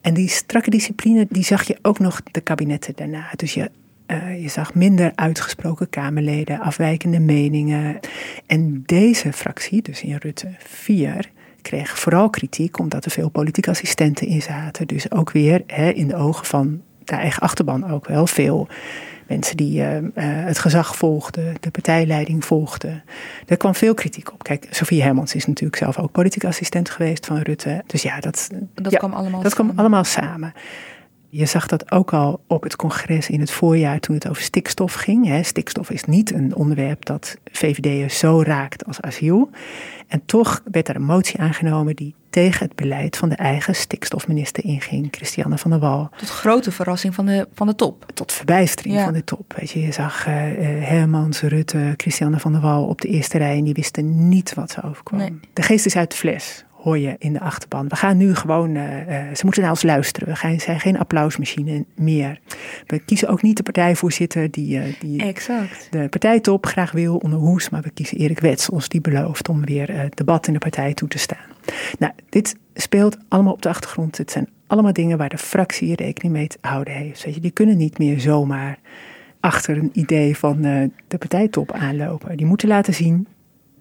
En 0.00 0.14
die 0.14 0.28
strakke 0.28 0.70
discipline, 0.70 1.26
die 1.30 1.44
zag 1.44 1.62
je 1.62 1.78
ook 1.82 1.98
nog 1.98 2.22
de 2.22 2.40
kabinetten 2.40 2.96
daarna. 2.96 3.30
Dus 3.36 3.54
je 3.54 3.70
uh, 4.06 4.42
je 4.42 4.48
zag 4.48 4.74
minder 4.74 5.12
uitgesproken 5.14 5.90
Kamerleden, 5.90 6.60
afwijkende 6.60 7.20
meningen. 7.20 8.00
En 8.46 8.82
deze 8.86 9.32
fractie, 9.32 9.82
dus 9.82 10.02
in 10.02 10.16
Rutte 10.16 10.48
4, 10.58 11.30
kreeg 11.64 11.98
vooral 11.98 12.30
kritiek 12.30 12.78
omdat 12.78 13.04
er 13.04 13.10
veel 13.10 13.28
politieke 13.28 13.70
assistenten 13.70 14.26
in 14.26 14.42
zaten. 14.42 14.86
Dus 14.86 15.10
ook 15.10 15.30
weer 15.30 15.62
hè, 15.66 15.90
in 15.90 16.08
de 16.08 16.16
ogen 16.16 16.46
van 16.46 16.82
de 17.04 17.14
eigen 17.14 17.42
achterban 17.42 17.90
ook 17.90 18.06
wel 18.06 18.26
veel 18.26 18.68
mensen 19.26 19.56
die 19.56 19.80
uh, 19.80 19.96
uh, 19.96 20.08
het 20.14 20.58
gezag 20.58 20.96
volgden, 20.96 21.54
de 21.60 21.70
partijleiding 21.70 22.44
volgden. 22.44 23.02
Er 23.46 23.56
kwam 23.56 23.74
veel 23.74 23.94
kritiek 23.94 24.32
op. 24.32 24.42
Kijk, 24.42 24.66
Sofie 24.70 25.02
Hermans 25.02 25.34
is 25.34 25.46
natuurlijk 25.46 25.76
zelf 25.76 25.98
ook 25.98 26.12
politieke 26.12 26.46
assistent 26.46 26.90
geweest 26.90 27.26
van 27.26 27.38
Rutte. 27.38 27.82
Dus 27.86 28.02
ja, 28.02 28.20
dat, 28.20 28.48
dat 28.74 28.92
ja, 28.92 28.98
kwam 28.98 29.12
allemaal 29.12 29.42
dat 29.42 29.54
kwam 29.54 29.72
allemaal 29.76 30.04
samen. 30.04 30.52
Je 31.36 31.46
zag 31.46 31.66
dat 31.66 31.90
ook 31.90 32.12
al 32.12 32.40
op 32.46 32.62
het 32.62 32.76
congres 32.76 33.30
in 33.30 33.40
het 33.40 33.50
voorjaar 33.50 34.00
toen 34.00 34.14
het 34.14 34.28
over 34.28 34.42
stikstof 34.42 34.94
ging. 34.94 35.44
Stikstof 35.46 35.90
is 35.90 36.04
niet 36.04 36.32
een 36.32 36.54
onderwerp 36.54 37.04
dat 37.04 37.36
VVD'ers 37.52 38.18
zo 38.18 38.42
raakt 38.42 38.86
als 38.86 39.00
asiel. 39.00 39.50
En 40.08 40.22
toch 40.26 40.62
werd 40.70 40.88
er 40.88 40.96
een 40.96 41.02
motie 41.04 41.40
aangenomen 41.40 41.96
die 41.96 42.14
tegen 42.30 42.66
het 42.66 42.76
beleid 42.76 43.16
van 43.16 43.28
de 43.28 43.34
eigen 43.34 43.74
stikstofminister 43.74 44.64
inging, 44.64 45.08
Christiane 45.10 45.58
van 45.58 45.70
der 45.70 45.80
Wal. 45.80 46.10
Tot 46.16 46.28
grote 46.28 46.70
verrassing 46.72 47.14
van 47.14 47.26
de, 47.26 47.48
van 47.54 47.66
de 47.66 47.74
top. 47.74 48.06
Tot 48.14 48.32
verbijstering 48.32 48.94
Ja. 48.94 49.04
van 49.04 49.12
de 49.12 49.24
top. 49.24 49.54
Weet 49.58 49.70
je, 49.70 49.80
je 49.80 49.92
zag 49.92 50.26
uh, 50.26 50.34
Hermans, 50.80 51.40
Rutte, 51.40 51.94
Christiane 51.96 52.38
van 52.38 52.52
der 52.52 52.60
Wal 52.60 52.84
op 52.86 53.00
de 53.00 53.08
eerste 53.08 53.38
rij 53.38 53.56
en 53.58 53.64
die 53.64 53.74
wisten 53.74 54.28
niet 54.28 54.54
wat 54.54 54.70
ze 54.70 54.82
overkwam. 54.82 55.18
Nee. 55.18 55.40
De 55.52 55.62
geest 55.62 55.86
is 55.86 55.96
uit 55.96 56.10
de 56.10 56.16
fles 56.16 56.64
hoor 56.84 56.98
je 56.98 57.16
in 57.18 57.32
de 57.32 57.40
achterban. 57.40 57.88
We 57.88 57.96
gaan 57.96 58.16
nu 58.16 58.34
gewoon, 58.34 58.74
uh, 58.74 58.82
uh, 58.82 59.34
ze 59.34 59.44
moeten 59.44 59.62
naar 59.62 59.70
ons 59.70 59.82
luisteren. 59.82 60.28
We 60.28 60.36
gaan, 60.36 60.60
zijn 60.60 60.80
geen 60.80 60.98
applausmachine 60.98 61.84
meer. 61.94 62.40
We 62.86 62.98
kiezen 62.98 63.28
ook 63.28 63.42
niet 63.42 63.56
de 63.56 63.62
partijvoorzitter 63.62 64.50
die, 64.50 64.76
uh, 64.76 64.82
die 65.00 65.22
exact. 65.22 65.86
de 65.90 66.08
partijtop 66.08 66.66
graag 66.66 66.92
wil 66.92 67.16
onder 67.16 67.38
hoes. 67.38 67.70
Maar 67.70 67.82
we 67.82 67.90
kiezen 67.90 68.18
Erik 68.18 68.40
Wetsels 68.40 68.88
die 68.88 69.00
belooft 69.00 69.48
om 69.48 69.64
weer 69.64 70.10
debat 70.14 70.46
in 70.46 70.52
de 70.52 70.58
partij 70.58 70.94
toe 70.94 71.08
te 71.08 71.18
staan. 71.18 71.46
Nou, 71.98 72.12
dit 72.28 72.56
speelt 72.74 73.16
allemaal 73.28 73.52
op 73.52 73.62
de 73.62 73.68
achtergrond. 73.68 74.18
Het 74.18 74.30
zijn 74.30 74.48
allemaal 74.66 74.92
dingen 74.92 75.18
waar 75.18 75.28
de 75.28 75.38
fractie 75.38 75.94
rekening 75.94 76.34
mee 76.34 76.46
te 76.46 76.58
houden 76.60 76.94
heeft. 76.94 77.24
Weet 77.24 77.34
je, 77.34 77.40
die 77.40 77.50
kunnen 77.50 77.76
niet 77.76 77.98
meer 77.98 78.20
zomaar 78.20 78.78
achter 79.40 79.78
een 79.78 79.90
idee 79.92 80.36
van 80.36 80.62
de 81.08 81.18
partijtop 81.18 81.72
aanlopen. 81.72 82.36
Die 82.36 82.46
moeten 82.46 82.68
laten 82.68 82.94
zien 82.94 83.26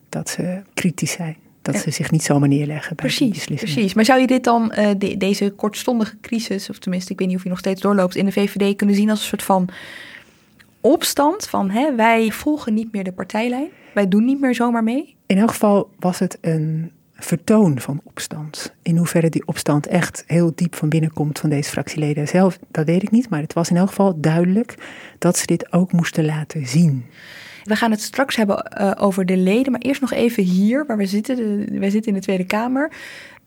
dat 0.10 0.30
ze 0.30 0.62
kritisch 0.74 1.12
zijn 1.12 1.42
dat 1.64 1.78
ze 1.78 1.92
zich 1.92 2.12
niet 2.12 2.24
zomaar 2.24 2.50
neerleggen 2.50 2.96
bij 2.96 3.06
precies, 3.06 3.30
beslissingen. 3.30 3.74
Precies, 3.74 3.94
maar 3.94 4.06
zou 4.06 4.20
je 4.20 4.28
dit 4.28 4.44
dan, 4.44 4.74
uh, 4.78 4.90
de, 4.98 5.18
deze 5.18 5.50
kortstondige 5.50 6.18
crisis, 6.22 6.70
of 6.70 6.80
tenminste, 6.80 7.12
ik 7.12 7.20
weet 7.20 7.28
niet 7.28 7.38
of 7.38 7.44
je 7.44 7.50
nog 7.50 7.60
steeds 7.60 7.82
doorloopt, 7.82 8.16
in 8.16 8.26
de 8.26 8.32
VVD 8.32 8.76
kunnen 8.76 8.96
zien 8.96 9.10
als 9.10 9.20
een 9.20 9.26
soort 9.26 9.44
van 9.44 9.70
opstand 10.82 11.48
van 11.48 11.70
hè, 11.70 11.96
wij 11.96 12.32
volgen 12.32 12.74
niet 12.74 12.92
meer 12.92 13.04
de 13.04 13.12
partijlijn, 13.12 13.68
wij 13.94 14.08
doen 14.08 14.26
niet 14.26 14.40
meer 14.40 14.56
zomaar 14.56 14.84
mee? 14.84 15.16
In 15.26 15.38
elk 15.38 15.52
geval 15.52 15.90
was 16.00 16.20
het 16.20 16.38
een 16.42 16.92
vertoon 17.14 17.80
van 17.80 18.02
opstand. 18.04 18.74
In 18.82 18.98
hoeverre 18.98 19.30
die 19.30 19.48
opstand 19.48 19.88
echt 19.88 20.24
heel 20.28 20.52
diep 20.56 20.76
van 20.76 20.90
binnen 20.90 21.14
komt 21.14 21.40
van 21.40 21.50
deze 21.50 21.70
fractieleden 21.70 22.28
zelf, 22.28 22.60
dat 22.72 22.86
weet 22.86 23.04
ik 23.04 23.12
niet, 23.12 23.30
maar 23.30 23.42
het 23.42 23.54
was 23.54 23.70
in 23.70 23.78
elk 23.78 23.88
geval 23.88 24.20
duidelijk 24.20 24.76
dat 25.18 25.38
ze 25.38 25.46
dit 25.46 25.74
ook 25.74 25.92
moesten 25.92 26.26
laten 26.26 26.68
zien. 26.68 27.06
We 27.64 27.76
gaan 27.76 27.92
het 27.92 28.02
straks 28.02 28.36
hebben 28.36 28.72
uh, 28.82 28.92
over 28.96 29.26
de 29.26 29.38
leden, 29.38 29.72
maar 29.72 29.82
eerst 29.82 30.02
nog 30.02 30.12
even 30.12 30.44
hier, 30.44 30.86
waar 30.86 30.98
we 30.98 31.06
zitten. 31.06 31.66
Wij 31.80 31.90
zitten 31.90 32.12
in 32.12 32.18
de 32.18 32.24
Tweede 32.24 32.46
Kamer. 32.46 32.92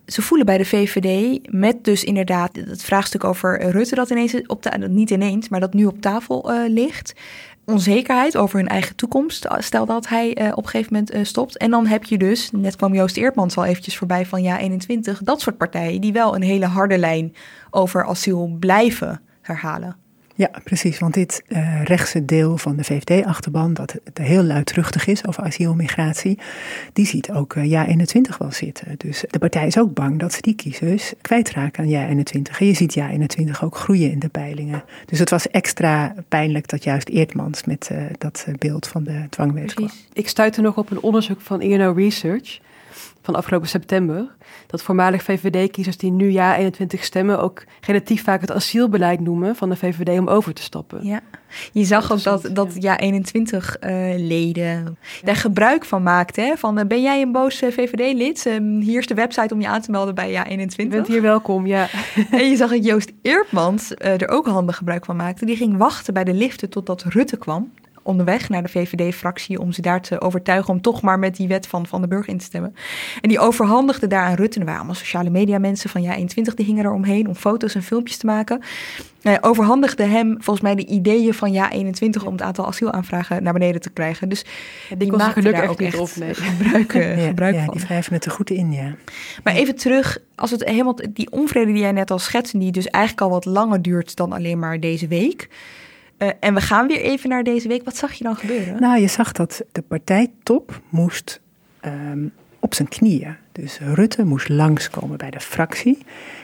Ze 0.06 0.22
voelen 0.22 0.46
bij 0.46 0.58
de 0.58 0.64
VVD, 0.64 1.40
met 1.52 1.84
dus 1.84 2.04
inderdaad 2.04 2.56
het 2.56 2.84
vraagstuk 2.84 3.24
over 3.24 3.70
Rutte, 3.70 3.94
dat 3.94 4.10
ineens 4.10 4.46
op 4.46 4.62
de, 4.62 4.88
niet 4.88 5.10
ineens, 5.10 5.48
maar 5.48 5.60
dat 5.60 5.74
nu 5.74 5.84
op 5.84 6.00
tafel 6.00 6.52
uh, 6.52 6.68
ligt. 6.68 7.14
Onzekerheid 7.64 8.36
over 8.36 8.58
hun 8.58 8.68
eigen 8.68 8.96
toekomst, 8.96 9.46
stel 9.58 9.86
dat 9.86 10.08
hij 10.08 10.52
op 10.52 10.64
een 10.64 10.70
gegeven 10.70 10.92
moment 10.92 11.26
stopt. 11.28 11.56
En 11.56 11.70
dan 11.70 11.86
heb 11.86 12.04
je 12.04 12.18
dus, 12.18 12.50
net 12.50 12.76
kwam 12.76 12.94
Joost 12.94 13.16
Eertmans 13.16 13.56
al 13.56 13.64
eventjes 13.64 13.96
voorbij 13.96 14.26
van 14.26 14.42
ja 14.42 14.58
21, 14.58 15.22
dat 15.22 15.40
soort 15.40 15.56
partijen 15.56 16.00
die 16.00 16.12
wel 16.12 16.34
een 16.34 16.42
hele 16.42 16.66
harde 16.66 16.98
lijn 16.98 17.34
over 17.70 18.04
asiel 18.04 18.56
blijven 18.60 19.20
herhalen. 19.42 20.05
Ja, 20.36 20.50
precies. 20.64 20.98
Want 20.98 21.14
dit 21.14 21.42
uh, 21.48 21.84
rechtse 21.84 22.24
deel 22.24 22.58
van 22.58 22.76
de 22.76 22.84
VVD-achterban, 22.84 23.74
dat 23.74 23.96
heel 24.14 24.42
luidruchtig 24.42 25.06
is 25.06 25.26
over 25.26 25.42
asiel 25.42 25.70
en 25.70 25.76
migratie, 25.76 26.38
die 26.92 27.06
ziet 27.06 27.30
ook 27.30 27.54
uh, 27.54 27.64
jaar 27.64 27.86
21 27.86 28.38
wel 28.38 28.52
zitten. 28.52 28.94
Dus 28.96 29.24
de 29.30 29.38
partij 29.38 29.66
is 29.66 29.78
ook 29.78 29.94
bang 29.94 30.18
dat 30.18 30.32
ze 30.32 30.42
die 30.42 30.54
kiezers 30.54 31.12
kwijtraken 31.20 31.82
aan 31.82 31.88
jaar 31.88 32.08
21. 32.08 32.60
En 32.60 32.66
je 32.66 32.74
ziet 32.74 32.94
jaar 32.94 33.10
21 33.10 33.64
ook 33.64 33.76
groeien 33.76 34.10
in 34.10 34.18
de 34.18 34.28
peilingen. 34.28 34.84
Dus 35.06 35.18
het 35.18 35.30
was 35.30 35.48
extra 35.48 36.14
pijnlijk 36.28 36.68
dat 36.68 36.84
juist 36.84 37.08
Eertmans 37.08 37.64
met 37.64 37.88
uh, 37.92 37.98
dat 38.18 38.46
beeld 38.58 38.86
van 38.86 39.04
de 39.04 39.26
dwangwet 39.30 39.74
kwam. 39.74 39.90
Ik 40.12 40.28
stuitte 40.28 40.60
nog 40.60 40.76
op 40.76 40.90
een 40.90 41.00
onderzoek 41.00 41.40
van 41.40 41.62
INO 41.62 41.92
Research 41.92 42.58
van 43.26 43.34
afgelopen 43.34 43.68
september. 43.68 44.34
Dat 44.66 44.82
voormalig 44.82 45.22
VVD-kiezers 45.22 45.96
die 45.96 46.10
nu 46.10 46.30
ja 46.30 46.56
21 46.56 47.04
stemmen 47.04 47.40
ook 47.40 47.64
relatief 47.80 48.24
vaak 48.24 48.40
het 48.40 48.52
asielbeleid 48.52 49.20
noemen 49.20 49.56
van 49.56 49.68
de 49.68 49.76
VVD 49.76 50.18
om 50.18 50.28
over 50.28 50.54
te 50.54 50.62
stappen. 50.62 51.06
Ja, 51.06 51.20
je 51.72 51.84
zag 51.84 52.12
ook 52.12 52.22
dat, 52.22 52.48
dat 52.52 52.74
ja 52.78 52.98
21 52.98 53.76
uh, 53.80 53.90
leden 54.16 54.98
daar 55.22 55.36
gebruik 55.36 55.84
van 55.84 56.02
maakten. 56.02 56.44
Hè? 56.44 56.56
Van 56.56 56.78
uh, 56.78 56.84
ben 56.84 57.02
jij 57.02 57.22
een 57.22 57.32
boos 57.32 57.62
uh, 57.62 57.70
VVD-lid? 57.70 58.46
Um, 58.46 58.80
hier 58.80 58.98
is 58.98 59.06
de 59.06 59.14
website 59.14 59.54
om 59.54 59.60
je 59.60 59.68
aan 59.68 59.80
te 59.80 59.90
melden 59.90 60.14
bij 60.14 60.30
ja 60.30 60.46
21. 60.46 60.84
Je 60.84 60.88
bent 60.88 61.06
hier 61.06 61.22
welkom, 61.22 61.66
ja. 61.66 61.88
en 62.30 62.50
je 62.50 62.56
zag 62.56 62.70
dat 62.70 62.84
Joost 62.84 63.12
Eertmans 63.22 63.94
er 63.96 64.28
ook 64.28 64.46
handig 64.46 64.76
gebruik 64.76 65.04
van 65.04 65.16
maakte. 65.16 65.44
Die 65.44 65.56
ging 65.56 65.76
wachten 65.76 66.14
bij 66.14 66.24
de 66.24 66.34
liften 66.34 66.70
totdat 66.70 67.02
Rutte 67.02 67.36
kwam 67.36 67.72
onderweg 68.06 68.48
naar 68.48 68.62
de 68.62 68.68
VVD-fractie 68.68 69.60
om 69.60 69.72
ze 69.72 69.82
daar 69.82 70.00
te 70.00 70.20
overtuigen 70.20 70.74
om 70.74 70.80
toch 70.80 71.02
maar 71.02 71.18
met 71.18 71.36
die 71.36 71.48
wet 71.48 71.66
van 71.66 71.86
Van 71.86 72.00
de 72.00 72.08
Burg 72.08 72.26
in 72.26 72.38
te 72.38 72.44
stemmen. 72.44 72.74
En 73.20 73.28
die 73.28 73.38
overhandigde 73.38 74.06
daar 74.06 74.24
aan 74.24 74.34
Rutte. 74.34 74.54
En 74.54 74.60
er 74.60 74.66
waren 74.66 74.80
allemaal 74.80 74.94
sociale 74.94 75.30
media 75.30 75.58
mensen 75.58 75.90
van 75.90 76.02
ja 76.02 76.14
21 76.14 76.54
die 76.54 76.66
hingen 76.66 76.84
er 76.84 76.92
omheen 76.92 77.28
om 77.28 77.34
foto's 77.34 77.74
en 77.74 77.82
filmpjes 77.82 78.16
te 78.16 78.26
maken. 78.26 78.62
Hij 79.22 79.42
overhandigde 79.42 80.04
hem 80.04 80.32
volgens 80.32 80.60
mij 80.60 80.74
de 80.74 80.86
ideeën 80.86 81.34
van 81.34 81.52
ja 81.52 81.70
21 81.70 82.24
om 82.24 82.32
het 82.32 82.42
aantal 82.42 82.66
asielaanvragen 82.66 83.42
naar 83.42 83.52
beneden 83.52 83.80
te 83.80 83.90
krijgen. 83.90 84.28
Dus 84.28 84.44
ja, 84.88 84.96
die, 84.96 85.08
die 85.08 85.16
maakte 85.16 85.52
daar 85.52 85.68
ook 85.68 85.80
echt 85.80 85.98
op, 85.98 86.10
nee. 86.16 86.34
gebruik, 86.58 86.94
uh, 86.94 87.18
ja, 87.18 87.26
gebruik 87.26 87.54
ja, 87.54 87.64
van. 87.64 87.74
Die 87.74 87.86
wrijven 87.86 88.12
het 88.12 88.24
er 88.24 88.30
goed 88.30 88.50
in, 88.50 88.72
ja. 88.72 88.94
Maar 89.44 89.54
even 89.54 89.76
terug, 89.76 90.18
als 90.34 90.50
het 90.50 90.64
helemaal 90.64 90.98
die 91.10 91.30
onvrede 91.30 91.72
die 91.72 91.80
jij 91.80 91.92
net 91.92 92.10
al 92.10 92.18
schetste, 92.18 92.58
die 92.58 92.72
dus 92.72 92.86
eigenlijk 92.86 93.24
al 93.24 93.30
wat 93.30 93.44
langer 93.44 93.82
duurt 93.82 94.16
dan 94.16 94.32
alleen 94.32 94.58
maar 94.58 94.80
deze 94.80 95.06
week. 95.06 95.48
Uh, 96.18 96.28
en 96.40 96.54
we 96.54 96.60
gaan 96.60 96.86
weer 96.86 97.00
even 97.00 97.28
naar 97.28 97.42
deze 97.42 97.68
week. 97.68 97.84
Wat 97.84 97.96
zag 97.96 98.12
je 98.12 98.24
dan 98.24 98.36
gebeuren? 98.36 98.80
Nou, 98.80 99.00
je 99.00 99.08
zag 99.08 99.32
dat 99.32 99.62
de 99.72 99.82
partijtop 99.82 100.80
moest 100.88 101.40
um, 101.84 102.32
op 102.60 102.74
zijn 102.74 102.88
knieën. 102.88 103.36
Dus 103.52 103.78
Rutte 103.78 104.24
moest 104.24 104.48
langskomen 104.48 105.16
bij 105.18 105.30
de 105.30 105.40
fractie. 105.40 105.98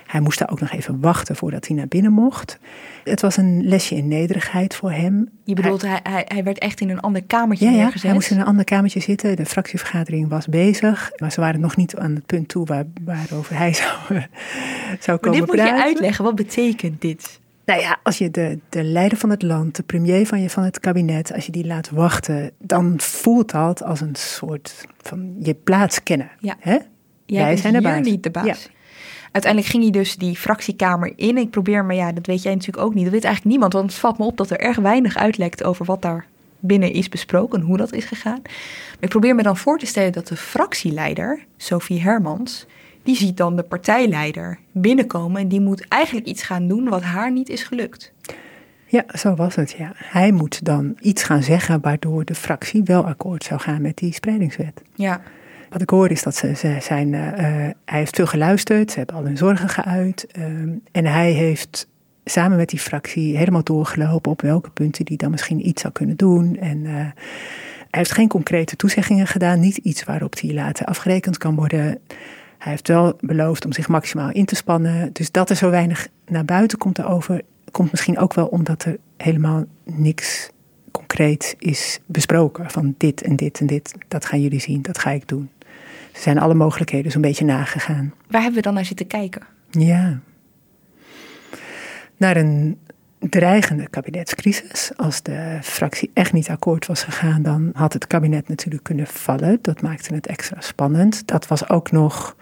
Hij 0.06 0.20
moest 0.20 0.38
daar 0.38 0.50
ook 0.50 0.60
nog 0.60 0.70
even 0.70 1.00
wachten 1.00 1.36
voordat 1.36 1.66
hij 1.66 1.76
naar 1.76 1.88
binnen 1.88 2.12
mocht. 2.12 2.58
Het 3.04 3.20
was 3.20 3.36
een 3.36 3.68
lesje 3.68 3.94
in 3.94 4.08
nederigheid 4.08 4.74
voor 4.74 4.90
hem. 4.90 5.28
Je 5.44 5.54
bedoelt, 5.54 5.82
hij, 5.82 6.00
hij, 6.02 6.24
hij 6.28 6.44
werd 6.44 6.58
echt 6.58 6.80
in 6.80 6.90
een 6.90 7.00
ander 7.00 7.22
kamertje 7.24 7.64
ja, 7.64 7.70
ja, 7.70 7.76
neergezet? 7.76 8.02
hij 8.02 8.12
moest 8.12 8.30
in 8.30 8.40
een 8.40 8.46
ander 8.46 8.64
kamertje 8.64 9.00
zitten. 9.00 9.36
De 9.36 9.46
fractievergadering 9.46 10.28
was 10.28 10.46
bezig. 10.46 11.12
Maar 11.16 11.32
ze 11.32 11.40
waren 11.40 11.60
nog 11.60 11.76
niet 11.76 11.96
aan 11.96 12.14
het 12.14 12.26
punt 12.26 12.48
toe 12.48 12.66
waar, 12.66 12.84
waarover 13.04 13.56
hij 13.56 13.72
zou, 13.82 14.22
zou 15.00 15.18
komen 15.18 15.38
maar 15.38 15.46
dit 15.46 15.56
praten. 15.56 15.72
moet 15.72 15.82
je 15.82 15.84
uitleggen. 15.84 16.24
Wat 16.24 16.34
betekent 16.34 17.00
dit? 17.00 17.40
Nou 17.64 17.80
ja, 17.80 17.98
als 18.02 18.18
je 18.18 18.30
de, 18.30 18.58
de 18.68 18.82
leider 18.82 19.18
van 19.18 19.30
het 19.30 19.42
land, 19.42 19.76
de 19.76 19.82
premier 19.82 20.26
van, 20.26 20.40
je, 20.40 20.50
van 20.50 20.62
het 20.62 20.80
kabinet, 20.80 21.32
als 21.34 21.46
je 21.46 21.52
die 21.52 21.66
laat 21.66 21.90
wachten, 21.90 22.50
dan 22.58 22.94
voelt 23.00 23.50
dat 23.50 23.82
als 23.82 24.00
een 24.00 24.14
soort 24.14 24.86
van 25.00 25.34
je 25.38 25.54
plaats 25.54 26.02
kennen. 26.02 26.30
Ja. 26.38 26.56
Hè? 26.58 26.78
Jij 27.26 27.44
Wij 27.44 27.56
zijn 27.56 27.72
de 27.72 27.80
baas. 27.80 28.06
niet 28.06 28.22
de 28.22 28.30
baas. 28.30 28.46
Ja. 28.46 28.70
Uiteindelijk 29.32 29.72
ging 29.72 29.82
hij 29.82 29.92
dus 29.92 30.16
die 30.16 30.36
fractiekamer 30.36 31.12
in. 31.16 31.36
Ik 31.36 31.50
probeer, 31.50 31.84
maar 31.84 31.94
ja, 31.94 32.12
dat 32.12 32.26
weet 32.26 32.42
jij 32.42 32.54
natuurlijk 32.54 32.84
ook 32.84 32.94
niet. 32.94 33.04
Dat 33.04 33.12
weet 33.12 33.24
eigenlijk 33.24 33.54
niemand, 33.54 33.72
want 33.72 33.90
het 33.90 34.00
valt 34.00 34.18
me 34.18 34.24
op 34.24 34.36
dat 34.36 34.50
er 34.50 34.60
erg 34.60 34.76
weinig 34.76 35.16
uitlekt 35.16 35.64
over 35.64 35.84
wat 35.84 36.02
daar 36.02 36.26
binnen 36.58 36.92
is 36.92 37.08
besproken 37.08 37.60
en 37.60 37.66
hoe 37.66 37.76
dat 37.76 37.92
is 37.92 38.04
gegaan. 38.04 38.40
Maar 38.42 39.00
ik 39.00 39.08
probeer 39.08 39.34
me 39.34 39.42
dan 39.42 39.56
voor 39.56 39.78
te 39.78 39.86
stellen 39.86 40.12
dat 40.12 40.26
de 40.26 40.36
fractieleider, 40.36 41.44
Sophie 41.56 42.00
Hermans, 42.00 42.66
die 43.02 43.16
ziet 43.16 43.36
dan 43.36 43.56
de 43.56 43.62
partijleider 43.62 44.58
binnenkomen 44.72 45.40
en 45.40 45.48
die 45.48 45.60
moet 45.60 45.88
eigenlijk 45.88 46.26
iets 46.26 46.42
gaan 46.42 46.68
doen 46.68 46.88
wat 46.88 47.02
haar 47.02 47.32
niet 47.32 47.48
is 47.48 47.62
gelukt. 47.62 48.12
Ja, 48.86 49.04
zo 49.18 49.34
was 49.34 49.54
het, 49.54 49.74
ja. 49.78 49.92
Hij 49.94 50.32
moet 50.32 50.64
dan 50.64 50.96
iets 51.00 51.22
gaan 51.22 51.42
zeggen 51.42 51.80
waardoor 51.80 52.24
de 52.24 52.34
fractie 52.34 52.82
wel 52.82 53.06
akkoord 53.06 53.44
zou 53.44 53.60
gaan 53.60 53.82
met 53.82 53.96
die 53.96 54.12
spreidingswet. 54.12 54.82
Ja. 54.94 55.20
Wat 55.70 55.82
ik 55.82 55.90
hoor 55.90 56.10
is 56.10 56.22
dat 56.22 56.36
ze, 56.36 56.54
ze 56.54 56.76
zijn, 56.80 57.12
uh, 57.12 57.20
hij 57.34 57.74
heeft 57.84 58.16
veel 58.16 58.26
geluisterd, 58.26 58.90
ze 58.90 58.98
hebben 58.98 59.16
al 59.16 59.24
hun 59.24 59.36
zorgen 59.36 59.68
geuit. 59.68 60.26
Uh, 60.38 60.44
en 60.92 61.04
hij 61.06 61.30
heeft 61.30 61.88
samen 62.24 62.56
met 62.56 62.68
die 62.68 62.78
fractie 62.78 63.36
helemaal 63.36 63.62
doorgelopen 63.62 64.30
op 64.30 64.42
welke 64.42 64.70
punten 64.70 65.04
die 65.04 65.16
dan 65.16 65.30
misschien 65.30 65.66
iets 65.68 65.82
zou 65.82 65.92
kunnen 65.92 66.16
doen. 66.16 66.56
En 66.56 66.78
uh, 66.78 66.92
hij 66.92 68.00
heeft 68.00 68.12
geen 68.12 68.28
concrete 68.28 68.76
toezeggingen 68.76 69.26
gedaan, 69.26 69.60
niet 69.60 69.76
iets 69.76 70.04
waarop 70.04 70.40
hij 70.40 70.52
later 70.52 70.86
afgerekend 70.86 71.38
kan 71.38 71.54
worden. 71.54 71.98
Hij 72.62 72.72
heeft 72.72 72.88
wel 72.88 73.16
beloofd 73.20 73.64
om 73.64 73.72
zich 73.72 73.88
maximaal 73.88 74.30
in 74.30 74.44
te 74.44 74.54
spannen. 74.54 75.12
Dus 75.12 75.30
dat 75.30 75.50
er 75.50 75.56
zo 75.56 75.70
weinig 75.70 76.08
naar 76.26 76.44
buiten 76.44 76.78
komt 76.78 76.98
erover, 76.98 77.42
komt 77.70 77.90
misschien 77.90 78.18
ook 78.18 78.34
wel 78.34 78.46
omdat 78.46 78.84
er 78.84 78.96
helemaal 79.16 79.64
niks 79.84 80.50
concreet 80.90 81.56
is 81.58 82.00
besproken. 82.06 82.70
Van 82.70 82.94
dit 82.98 83.22
en 83.22 83.36
dit 83.36 83.60
en 83.60 83.66
dit, 83.66 83.94
dat 84.08 84.24
gaan 84.24 84.40
jullie 84.40 84.60
zien, 84.60 84.82
dat 84.82 84.98
ga 84.98 85.10
ik 85.10 85.28
doen. 85.28 85.50
Ze 86.12 86.20
zijn 86.20 86.38
alle 86.38 86.54
mogelijkheden 86.54 87.12
zo'n 87.12 87.20
beetje 87.20 87.44
nagegaan. 87.44 88.14
Waar 88.26 88.40
hebben 88.40 88.58
we 88.58 88.66
dan 88.66 88.74
naar 88.74 88.84
zitten 88.84 89.06
kijken? 89.06 89.42
Ja. 89.70 90.20
Naar 92.16 92.36
een 92.36 92.78
dreigende 93.30 93.88
kabinetscrisis. 93.88 94.90
Als 94.96 95.22
de 95.22 95.58
fractie 95.62 96.10
echt 96.14 96.32
niet 96.32 96.48
akkoord 96.48 96.86
was 96.86 97.02
gegaan, 97.02 97.42
dan 97.42 97.70
had 97.72 97.92
het 97.92 98.06
kabinet 98.06 98.48
natuurlijk 98.48 98.84
kunnen 98.84 99.06
vallen. 99.06 99.58
Dat 99.62 99.82
maakte 99.82 100.14
het 100.14 100.26
extra 100.26 100.60
spannend. 100.60 101.26
Dat 101.26 101.46
was 101.46 101.68
ook 101.68 101.90
nog 101.90 102.36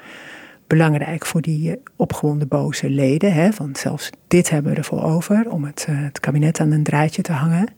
belangrijk 0.67 1.27
voor 1.27 1.41
die 1.41 1.81
opgewonden 1.97 2.49
boze 2.49 2.91
leden. 2.91 3.33
Hè? 3.33 3.51
Want 3.57 3.79
zelfs 3.79 4.11
dit 4.29 4.51
hebben 4.51 4.73
we 4.73 4.79
ervoor 4.79 5.03
over 5.03 5.51
om 5.51 5.65
het, 5.65 5.87
het 5.91 6.21
kabinet 6.21 6.61
aan 6.61 6.71
een 6.71 6.83
draadje 6.83 7.23
te 7.23 7.33
hangen. 7.33 7.69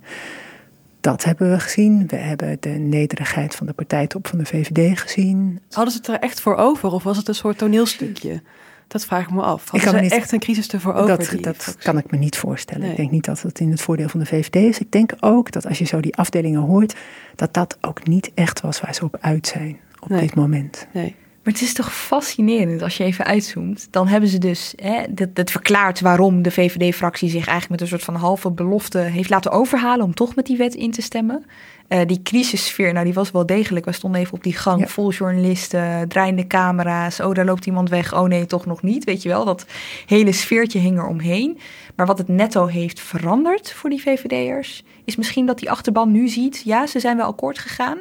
Dat 1.01 1.25
hebben 1.25 1.51
we 1.51 1.61
gezien. 1.61 2.07
We 2.07 2.17
hebben 2.17 2.57
de 2.61 2.69
nederigheid 2.69 3.55
van 3.55 3.67
de 3.67 3.73
partijtop 3.73 4.27
van 4.27 4.39
de 4.39 4.47
VVD 4.47 5.01
gezien. 5.01 5.61
Hadden 5.71 5.93
ze 5.93 5.99
het 5.99 6.09
er 6.09 6.19
echt 6.19 6.41
voor 6.41 6.57
over 6.57 6.91
of 6.91 7.03
was 7.03 7.17
het 7.17 7.29
een 7.29 7.35
soort 7.35 7.59
toneelstukje? 7.59 8.43
Dat 8.93 9.05
vraag 9.05 9.23
ik 9.23 9.31
me 9.31 9.43
af. 9.43 9.71
Hadden 9.71 10.03
ik 10.03 10.09
kan 10.09 10.19
echt 10.19 10.33
een 10.33 10.39
crisis 10.39 10.69
ervoor 10.69 10.95
over? 10.95 11.43
Dat, 11.43 11.43
dat 11.43 11.77
kan 11.79 11.99
ik 11.99 12.11
me 12.11 12.19
niet 12.19 12.37
voorstellen. 12.37 12.91
Ik 12.91 12.97
denk 12.97 13.11
niet 13.11 13.25
dat 13.25 13.43
het 13.43 13.61
in 13.61 13.71
het 13.71 13.81
voordeel 13.81 14.09
van 14.09 14.21
de 14.21 14.27
VVD 14.27 14.55
is. 14.57 14.79
Ik 14.79 14.91
denk 14.91 15.13
ook 15.21 15.53
dat 15.53 15.67
als 15.67 15.79
je 15.79 15.85
zo 15.85 16.01
die 16.01 16.17
afdelingen 16.17 16.61
hoort, 16.61 16.95
dat 17.35 17.55
dat 17.55 17.79
ook 17.81 18.07
niet 18.07 18.31
echt 18.35 18.61
was 18.61 18.81
waar 18.81 18.95
ze 18.95 19.05
op 19.05 19.17
uit 19.21 19.47
zijn 19.47 19.79
op 20.01 20.09
nee. 20.09 20.21
dit 20.21 20.35
moment. 20.35 20.87
Nee. 20.93 21.15
Maar 21.43 21.53
het 21.53 21.63
is 21.63 21.75
toch 21.75 21.95
fascinerend 21.95 22.83
als 22.83 22.97
je 22.97 23.05
even 23.05 23.25
uitzoomt. 23.25 23.89
Dan 23.91 24.09
hebben 24.09 24.29
ze 24.29 24.39
dus, 24.39 24.73
hè, 24.77 25.03
dat, 25.11 25.35
dat 25.35 25.51
verklaart 25.51 26.01
waarom 26.01 26.43
de 26.43 26.51
VVD-fractie 26.51 27.29
zich 27.29 27.47
eigenlijk 27.47 27.69
met 27.69 27.81
een 27.81 27.87
soort 27.87 28.03
van 28.03 28.15
halve 28.15 28.51
belofte 28.51 28.99
heeft 28.99 29.31
laten 29.31 29.51
overhalen 29.51 30.05
om 30.05 30.15
toch 30.15 30.35
met 30.35 30.47
die 30.47 30.57
wet 30.57 30.75
in 30.75 30.91
te 30.91 31.03
stemmen. 31.03 31.45
Uh, 31.93 32.01
die 32.07 32.23
crisissfeer, 32.23 32.93
nou 32.93 33.05
die 33.05 33.15
was 33.15 33.31
wel 33.31 33.47
degelijk. 33.47 33.85
We 33.85 33.93
stonden 33.93 34.21
even 34.21 34.33
op 34.35 34.43
die 34.43 34.57
gang, 34.57 34.81
Ja. 34.81 34.87
vol 34.87 35.11
journalisten, 35.11 36.09
draaiende 36.09 36.47
camera's. 36.47 37.21
Oh, 37.21 37.35
daar 37.35 37.45
loopt 37.45 37.67
iemand 37.67 37.89
weg. 37.89 38.15
Oh 38.15 38.29
nee, 38.29 38.47
toch 38.47 38.67
nog 38.67 38.83
niet. 38.83 39.05
Weet 39.05 39.23
je 39.23 39.29
wel, 39.29 39.45
dat 39.45 39.67
hele 40.07 40.33
sfeertje 40.33 40.79
hing 40.79 40.99
er 40.99 41.07
omheen. 41.07 41.59
Maar 41.97 42.07
wat 42.07 42.19
het 42.19 42.29
netto 42.29 42.67
heeft 42.67 43.01
veranderd 43.01 43.73
voor 43.73 43.91
die 43.91 44.03
VVD'ers... 44.03 44.85
is 45.05 45.17
misschien 45.17 45.47
dat 45.47 45.59
die 45.59 45.71
achterban 45.71 46.13
nu 46.13 46.29
ziet... 46.29 46.63
ja, 46.65 46.87
ze 46.87 47.01
zijn 47.01 47.17
wel 47.17 47.27
akkoord 47.27 47.59
gegaan... 47.59 47.99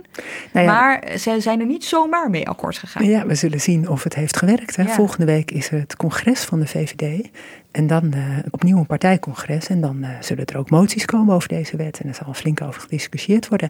Nou 0.53 0.65
ja, 0.65 0.71
maar 0.73 1.17
ze 1.17 1.35
zijn 1.39 1.59
er 1.59 1.65
niet 1.65 1.85
zomaar 1.85 2.29
mee 2.29 2.47
akkoord 2.47 2.77
gegaan. 2.77 3.05
Ja, 3.05 3.25
we 3.25 3.35
zullen 3.35 3.61
zien 3.61 3.89
of 3.89 4.03
het 4.03 4.15
heeft 4.15 4.37
gewerkt. 4.37 4.75
Hè. 4.75 4.83
Ja. 4.83 4.89
Volgende 4.89 5.25
week 5.25 5.51
is 5.51 5.71
er 5.71 5.79
het 5.79 5.95
congres 5.95 6.43
van 6.43 6.59
de 6.59 6.67
VVD. 6.67 7.29
En 7.71 7.87
dan 7.87 8.13
eh, 8.13 8.21
opnieuw 8.49 8.77
een 8.77 8.85
partijcongres. 8.85 9.67
En 9.67 9.81
dan 9.81 10.03
eh, 10.03 10.09
zullen 10.19 10.45
er 10.45 10.57
ook 10.57 10.69
moties 10.69 11.05
komen 11.05 11.35
over 11.35 11.49
deze 11.49 11.77
wet. 11.77 11.99
En 11.99 12.07
er 12.09 12.15
zal 12.15 12.33
flink 12.33 12.61
over 12.61 12.81
gediscussieerd 12.81 13.47
worden. 13.47 13.69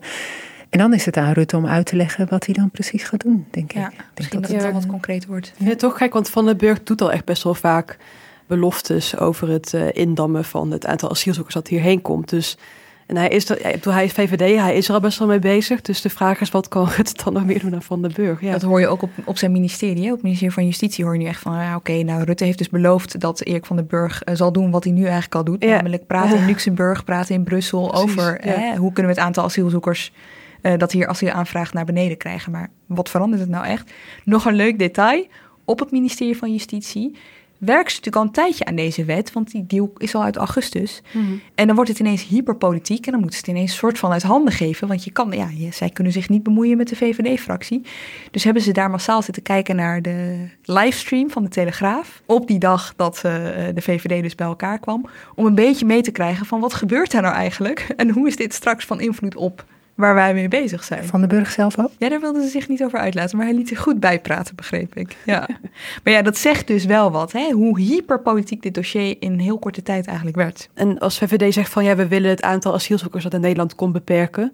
En 0.70 0.80
dan 0.80 0.94
is 0.94 1.06
het 1.06 1.18
aan 1.18 1.32
Rutte 1.34 1.58
om 1.58 1.66
uit 1.68 1.86
te 1.86 1.96
leggen 1.96 2.28
wat 2.30 2.46
hij 2.46 2.54
dan 2.54 2.70
precies 2.72 3.04
gaat 3.04 3.22
doen, 3.24 3.46
denk 3.52 3.72
Ja, 3.72 3.86
ik. 3.86 3.92
ik. 3.92 3.98
Denk 3.98 4.10
misschien 4.16 4.42
dat 4.42 4.50
dat 4.52 4.60
het 4.60 4.66
Ja. 4.68 4.72
dan 4.72 4.82
wat 4.82 4.92
concreet 4.92 5.26
wordt. 5.26 5.54
Het 5.64 5.80
toch 5.80 5.98
gek, 5.98 6.14
want 6.14 6.30
Van 6.30 6.46
den 6.46 6.58
Burg 6.58 6.84
doet 6.84 7.02
al 7.02 7.12
echt 7.12 7.26
best 7.26 7.44
wel 7.44 7.54
vaak 7.54 7.98
beloftes 8.48 9.18
over 9.18 9.50
het 9.50 9.74
eh, 9.74 9.88
indammen 9.94 10.44
van 10.46 10.72
het 10.72 10.86
aantal 10.86 11.10
asielzoekers 11.10 11.56
dat 11.56 11.68
hierheen 11.68 12.02
komt. 12.02 12.30
Dus, 12.30 12.58
en 13.12 13.18
hij 13.18 13.28
is, 13.28 13.50
er, 13.50 13.80
hij 13.90 14.06
is 14.06 14.12
VVD, 14.12 14.60
hij 14.60 14.76
is 14.76 14.88
er 14.88 14.94
al 14.94 15.00
best 15.00 15.20
wel 15.20 15.28
mee 15.28 15.40
bezig. 15.40 15.82
Dus 15.82 16.02
de 16.02 16.10
vraag 16.10 16.42
is, 16.42 16.52
wat 16.52 16.68
kan 16.68 16.88
het 16.90 17.22
dan 17.24 17.34
nog 17.34 17.46
meer 17.46 17.60
doen 17.60 17.74
aan 17.74 17.82
Van 17.82 18.02
den 18.02 18.12
Burg? 18.16 18.42
Ja. 18.42 18.52
Dat 18.52 18.62
hoor 18.62 18.80
je 18.80 18.88
ook 18.88 19.02
op, 19.02 19.10
op 19.26 19.38
zijn 19.38 19.52
ministerie. 19.52 20.04
Hè? 20.04 20.08
Op 20.08 20.14
het 20.14 20.24
ministerie 20.24 20.54
van 20.54 20.66
Justitie 20.66 21.04
hoor 21.04 21.14
je 21.14 21.20
nu 21.20 21.26
echt 21.26 21.42
van... 21.42 21.54
Ja, 21.54 21.76
oké, 21.76 22.04
nou, 22.04 22.24
Rutte 22.24 22.44
heeft 22.44 22.58
dus 22.58 22.70
beloofd 22.70 23.20
dat 23.20 23.42
Erik 23.42 23.66
van 23.66 23.76
den 23.76 23.88
Burg 23.88 24.24
eh, 24.24 24.36
zal 24.36 24.52
doen 24.52 24.72
wat 24.72 24.84
hij 24.84 24.94
nu 24.94 25.04
eigenlijk 25.04 25.36
al 25.36 25.44
doet. 25.44 25.64
Ja. 25.64 25.76
Namelijk 25.76 26.08
praten 26.08 26.38
in 26.38 26.46
Luxemburg, 26.46 27.04
praten 27.04 27.36
in 27.36 27.44
Brussel 27.44 27.88
Precies, 27.88 28.04
over 28.04 28.38
hè, 28.42 28.76
hoe 28.76 28.94
kunnen 28.94 29.12
we 29.12 29.18
het 29.18 29.28
aantal 29.28 29.44
asielzoekers... 29.44 30.12
eh, 30.62 30.78
dat 30.78 30.92
hier 30.92 31.08
asiel 31.08 31.32
aanvraagt 31.32 31.74
naar 31.74 31.86
beneden 31.86 32.18
krijgen. 32.18 32.52
Maar 32.52 32.70
wat 32.86 33.10
verandert 33.10 33.42
het 33.42 33.50
nou 33.50 33.66
echt? 33.66 33.92
Nog 34.24 34.46
een 34.46 34.56
leuk 34.56 34.80
detail. 34.80 35.28
Op 35.66 35.80
het 35.80 35.92
ministerie 35.92 36.38
van 36.38 36.52
Justitie 36.52 37.16
werken 37.62 37.92
ze 37.92 37.98
natuurlijk 37.98 38.16
al 38.16 38.22
een 38.22 38.32
tijdje 38.32 38.66
aan 38.66 38.76
deze 38.76 39.06
wet. 39.06 39.34
Want 39.34 39.52
die 39.52 39.66
deal 39.68 39.94
is 39.98 40.16
al 40.16 40.24
uit 40.24 40.36
augustus. 40.36 41.02
Mhm. 41.12 41.26
En 41.56 41.68
dan 41.68 41.76
wordt 41.76 41.90
het 41.90 42.00
ineens 42.00 42.28
hyperpolitiek 42.28 43.06
en 43.06 43.12
dan 43.12 43.22
moeten 43.22 43.40
ze 43.40 43.46
het 43.46 43.56
ineens 43.56 43.76
soort 43.76 44.00
van 44.00 44.12
uit 44.12 44.24
handen 44.24 44.54
geven. 44.54 44.88
Want 44.88 45.04
je 45.04 45.12
kan, 45.12 45.32
ja, 45.32 45.72
zij 45.72 45.90
kunnen 45.90 46.14
zich 46.14 46.30
niet 46.30 46.44
bemoeien 46.44 46.78
met 46.78 46.88
de 46.88 46.96
VVD-fractie. 46.96 47.82
Dus 48.32 48.44
hebben 48.44 48.64
ze 48.64 48.72
daar 48.72 48.90
massaal 48.90 49.22
zitten 49.22 49.44
kijken 49.44 49.76
naar 49.76 50.02
de 50.02 50.48
livestream 50.64 51.30
van 51.30 51.44
de 51.44 51.50
Telegraaf. 51.50 52.22
Op 52.26 52.48
die 52.48 52.60
dag 52.60 52.94
dat 52.96 53.16
eh, 53.16 53.24
de 53.74 53.82
VVD 53.82 54.22
dus 54.22 54.36
bij 54.36 54.48
elkaar 54.48 54.80
kwam. 54.80 55.06
Om 55.36 55.46
een 55.46 55.56
beetje 55.56 55.86
mee 55.86 56.02
te 56.02 56.12
krijgen 56.12 56.46
van 56.46 56.60
wat 56.60 56.74
gebeurt 56.74 57.12
daar 57.12 57.22
nou 57.22 57.36
eigenlijk? 57.36 57.80
En 58.02 58.10
hoe 58.10 58.28
is 58.28 58.36
dit 58.36 58.54
straks 58.54 58.86
van 58.86 59.02
invloed 59.02 59.36
op 59.36 59.66
waar 59.96 60.16
wij 60.16 60.34
mee 60.34 60.48
bezig 60.48 60.84
zijn? 60.84 61.04
Van 61.04 61.20
den 61.20 61.30
Burg 61.30 61.52
zelf 61.52 61.80
ook? 61.80 61.92
Ja, 61.98 62.10
daar 62.10 62.20
wilden 62.20 62.44
ze 62.44 62.50
zich 62.50 62.68
niet 62.68 62.84
over 62.84 63.00
uitlaten, 63.00 63.38
maar 63.38 63.46
hij 63.46 63.56
liet 63.56 63.68
zich 63.68 63.80
goed 63.80 64.00
bijpraten, 64.00 64.56
begreep 64.56 64.96
ik. 64.96 65.16
Ja. 65.26 65.48
maar 66.04 66.14
ja, 66.14 66.22
dat 66.22 66.38
zegt 66.38 66.68
dus 66.68 66.86
wel 66.86 67.12
wat, 67.12 67.32
hè? 67.32 67.52
hoe 67.52 67.80
hyperpolitiek 67.80 68.62
dit 68.62 68.74
dossier 68.74 69.16
in 69.20 69.40
heel 69.40 69.60
korte 69.60 69.84
tijd 69.84 70.08
eigenlijk 70.08 70.38
werd. 70.38 70.70
En 70.74 71.00
als 71.00 71.18
VVD 71.18 71.54
zegt 71.54 71.72
van 71.72 71.84
ja, 71.84 71.96
we 71.96 72.08
willen 72.08 72.30
het 72.30 72.42
aantal 72.42 72.74
asielzoekers 72.74 73.24
dat 73.24 73.34
in 73.34 73.42
Nederland 73.42 73.76
komt 73.76 73.94
beperken. 73.94 74.54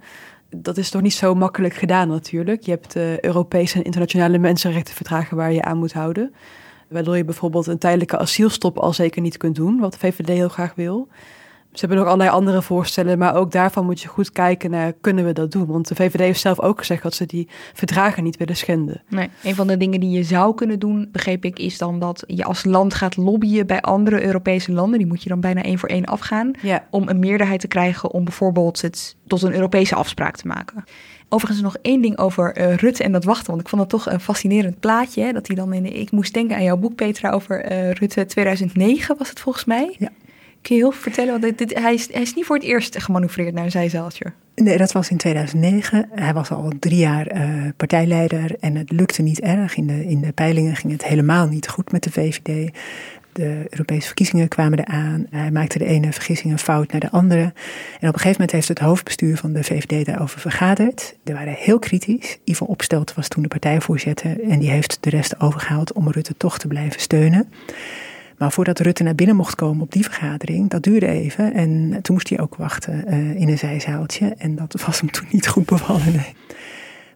Dat 0.49 0.77
is 0.77 0.89
toch 0.89 1.01
niet 1.01 1.13
zo 1.13 1.35
makkelijk 1.35 1.73
gedaan 1.73 2.07
natuurlijk. 2.07 2.63
Je 2.63 2.71
hebt 2.71 2.95
eh, 2.95 3.19
Europese 3.19 3.77
en 3.77 3.83
internationale 3.83 4.37
mensenrechtenverdragen 4.37 5.37
waar 5.37 5.51
je 5.51 5.61
aan 5.61 5.77
moet 5.77 5.93
houden. 5.93 6.33
Waardoor 6.87 7.17
je 7.17 7.25
bijvoorbeeld 7.25 7.67
een 7.67 7.77
tijdelijke 7.77 8.17
asielstop 8.17 8.77
al 8.77 8.93
zeker 8.93 9.21
niet 9.21 9.37
kunt 9.37 9.55
doen, 9.55 9.79
wat 9.79 9.91
de 9.91 9.99
VVD 9.99 10.27
heel 10.27 10.49
graag 10.49 10.75
wil. 10.75 11.07
Ze 11.71 11.85
hebben 11.85 11.97
nog 11.97 12.07
allerlei 12.07 12.29
andere 12.29 12.61
voorstellen, 12.61 13.17
maar 13.17 13.35
ook 13.35 13.51
daarvan 13.51 13.85
moet 13.85 14.01
je 14.01 14.07
goed 14.07 14.31
kijken 14.31 14.71
naar 14.71 14.93
kunnen 15.01 15.25
we 15.25 15.33
dat 15.33 15.51
doen. 15.51 15.65
Want 15.65 15.87
de 15.87 15.95
VVD 15.95 16.19
heeft 16.19 16.39
zelf 16.39 16.59
ook 16.59 16.77
gezegd 16.77 17.03
dat 17.03 17.13
ze 17.13 17.25
die 17.25 17.47
verdragen 17.73 18.23
niet 18.23 18.37
willen 18.37 18.55
schenden. 18.55 19.01
Nee, 19.09 19.29
een 19.43 19.55
van 19.55 19.67
de 19.67 19.77
dingen 19.77 19.99
die 19.99 20.09
je 20.09 20.23
zou 20.23 20.55
kunnen 20.55 20.79
doen, 20.79 21.09
begreep 21.11 21.45
ik, 21.45 21.59
is 21.59 21.77
dan 21.77 21.99
dat 21.99 22.23
je 22.27 22.43
als 22.43 22.65
land 22.65 22.93
gaat 22.93 23.17
lobbyen 23.17 23.67
bij 23.67 23.81
andere 23.81 24.25
Europese 24.25 24.71
landen. 24.71 24.97
Die 24.97 25.07
moet 25.07 25.23
je 25.23 25.29
dan 25.29 25.39
bijna 25.39 25.63
één 25.63 25.79
voor 25.79 25.89
één 25.89 26.05
afgaan. 26.05 26.51
Ja, 26.61 26.87
Om 26.89 27.09
een 27.09 27.19
meerderheid 27.19 27.59
te 27.59 27.67
krijgen 27.67 28.11
om 28.11 28.23
bijvoorbeeld 28.23 28.81
het 28.81 29.15
tot 29.27 29.41
een 29.41 29.53
Europese 29.53 29.95
afspraak 29.95 30.35
te 30.35 30.47
maken. 30.47 30.83
Overigens 31.29 31.61
nog 31.61 31.77
één 31.81 32.01
ding 32.01 32.17
over 32.17 32.53
eh, 32.53 32.75
Rutte 32.75 33.03
en 33.03 33.11
dat 33.11 33.23
wachten. 33.23 33.47
Want 33.47 33.61
ik 33.61 33.69
vond 33.69 33.81
het 33.81 33.91
toch 33.91 34.09
een 34.09 34.19
fascinerend 34.19 34.79
plaatje. 34.79 35.23
Hè, 35.23 35.31
dat 35.31 35.47
hij 35.47 35.55
dan 35.55 35.73
in 35.73 35.83
de, 35.83 35.89
ik 35.89 36.11
moest 36.11 36.33
denken 36.33 36.55
aan 36.55 36.63
jouw 36.63 36.77
boek, 36.77 36.95
Petra, 36.95 37.31
over 37.31 37.61
eh, 37.61 37.91
Rutte 37.91 38.25
2009 38.25 39.17
was 39.17 39.29
het 39.29 39.39
volgens 39.39 39.65
mij. 39.65 39.95
Ja. 39.97 40.09
Kun 40.61 40.75
je 40.75 40.81
heel 40.81 40.91
vertellen? 40.91 41.41
Hij, 41.57 41.93
is, 41.93 42.11
hij 42.11 42.21
is 42.21 42.33
niet 42.33 42.45
voor 42.45 42.55
het 42.55 42.65
eerst 42.65 43.03
gemanoeuvreerd 43.03 43.53
naar 43.53 43.63
een 43.63 43.71
zijzaaltje. 43.71 44.25
Nee, 44.55 44.77
dat 44.77 44.91
was 44.91 45.09
in 45.09 45.17
2009. 45.17 46.09
Hij 46.11 46.33
was 46.33 46.51
al 46.51 46.71
drie 46.79 46.97
jaar 46.97 47.27
eh, 47.27 47.51
partijleider 47.77 48.55
en 48.59 48.75
het 48.75 48.91
lukte 48.91 49.21
niet 49.21 49.39
erg. 49.39 49.75
In 49.75 49.87
de, 49.87 50.05
in 50.05 50.21
de 50.21 50.31
peilingen 50.31 50.75
ging 50.75 50.93
het 50.93 51.05
helemaal 51.05 51.47
niet 51.47 51.67
goed 51.67 51.91
met 51.91 52.03
de 52.03 52.11
VVD. 52.11 52.71
De 53.31 53.65
Europese 53.69 54.05
verkiezingen 54.05 54.47
kwamen 54.47 54.79
eraan. 54.79 55.25
Hij 55.29 55.51
maakte 55.51 55.77
de 55.77 55.85
ene 55.85 56.13
vergissing 56.13 56.51
een 56.51 56.59
fout 56.59 56.91
naar 56.91 56.99
de 56.99 57.11
andere. 57.11 57.41
En 57.41 58.07
op 58.07 58.13
een 58.13 58.13
gegeven 58.13 58.31
moment 58.31 58.51
heeft 58.51 58.67
het 58.67 58.79
hoofdbestuur 58.79 59.37
van 59.37 59.53
de 59.53 59.63
VVD 59.63 60.05
daarover 60.05 60.39
vergaderd. 60.39 61.15
Er 61.23 61.33
waren 61.33 61.53
heel 61.53 61.79
kritisch. 61.79 62.37
Ivo 62.43 62.65
Opstelt 62.65 63.13
was 63.13 63.27
toen 63.27 63.43
de 63.43 63.49
partijvoorzitter 63.49 64.43
en 64.49 64.59
die 64.59 64.69
heeft 64.69 64.97
de 64.99 65.09
rest 65.09 65.39
overgehaald 65.39 65.93
om 65.93 66.09
Rutte 66.09 66.37
toch 66.37 66.59
te 66.59 66.67
blijven 66.67 67.01
steunen. 67.01 67.49
Maar 68.37 68.51
voordat 68.51 68.79
Rutte 68.79 69.03
naar 69.03 69.15
binnen 69.15 69.35
mocht 69.35 69.55
komen 69.55 69.81
op 69.81 69.91
die 69.91 70.03
vergadering, 70.03 70.69
dat 70.69 70.83
duurde 70.83 71.07
even. 71.07 71.53
En 71.53 71.99
toen 72.01 72.15
moest 72.15 72.29
hij 72.29 72.39
ook 72.39 72.55
wachten 72.55 73.05
eh, 73.05 73.35
in 73.35 73.49
een 73.49 73.57
zijzaaltje. 73.57 74.35
En 74.37 74.55
dat 74.55 74.81
was 74.85 74.99
hem 74.99 75.11
toen 75.11 75.27
niet 75.31 75.47
goed 75.47 75.65
bevallen. 75.65 76.25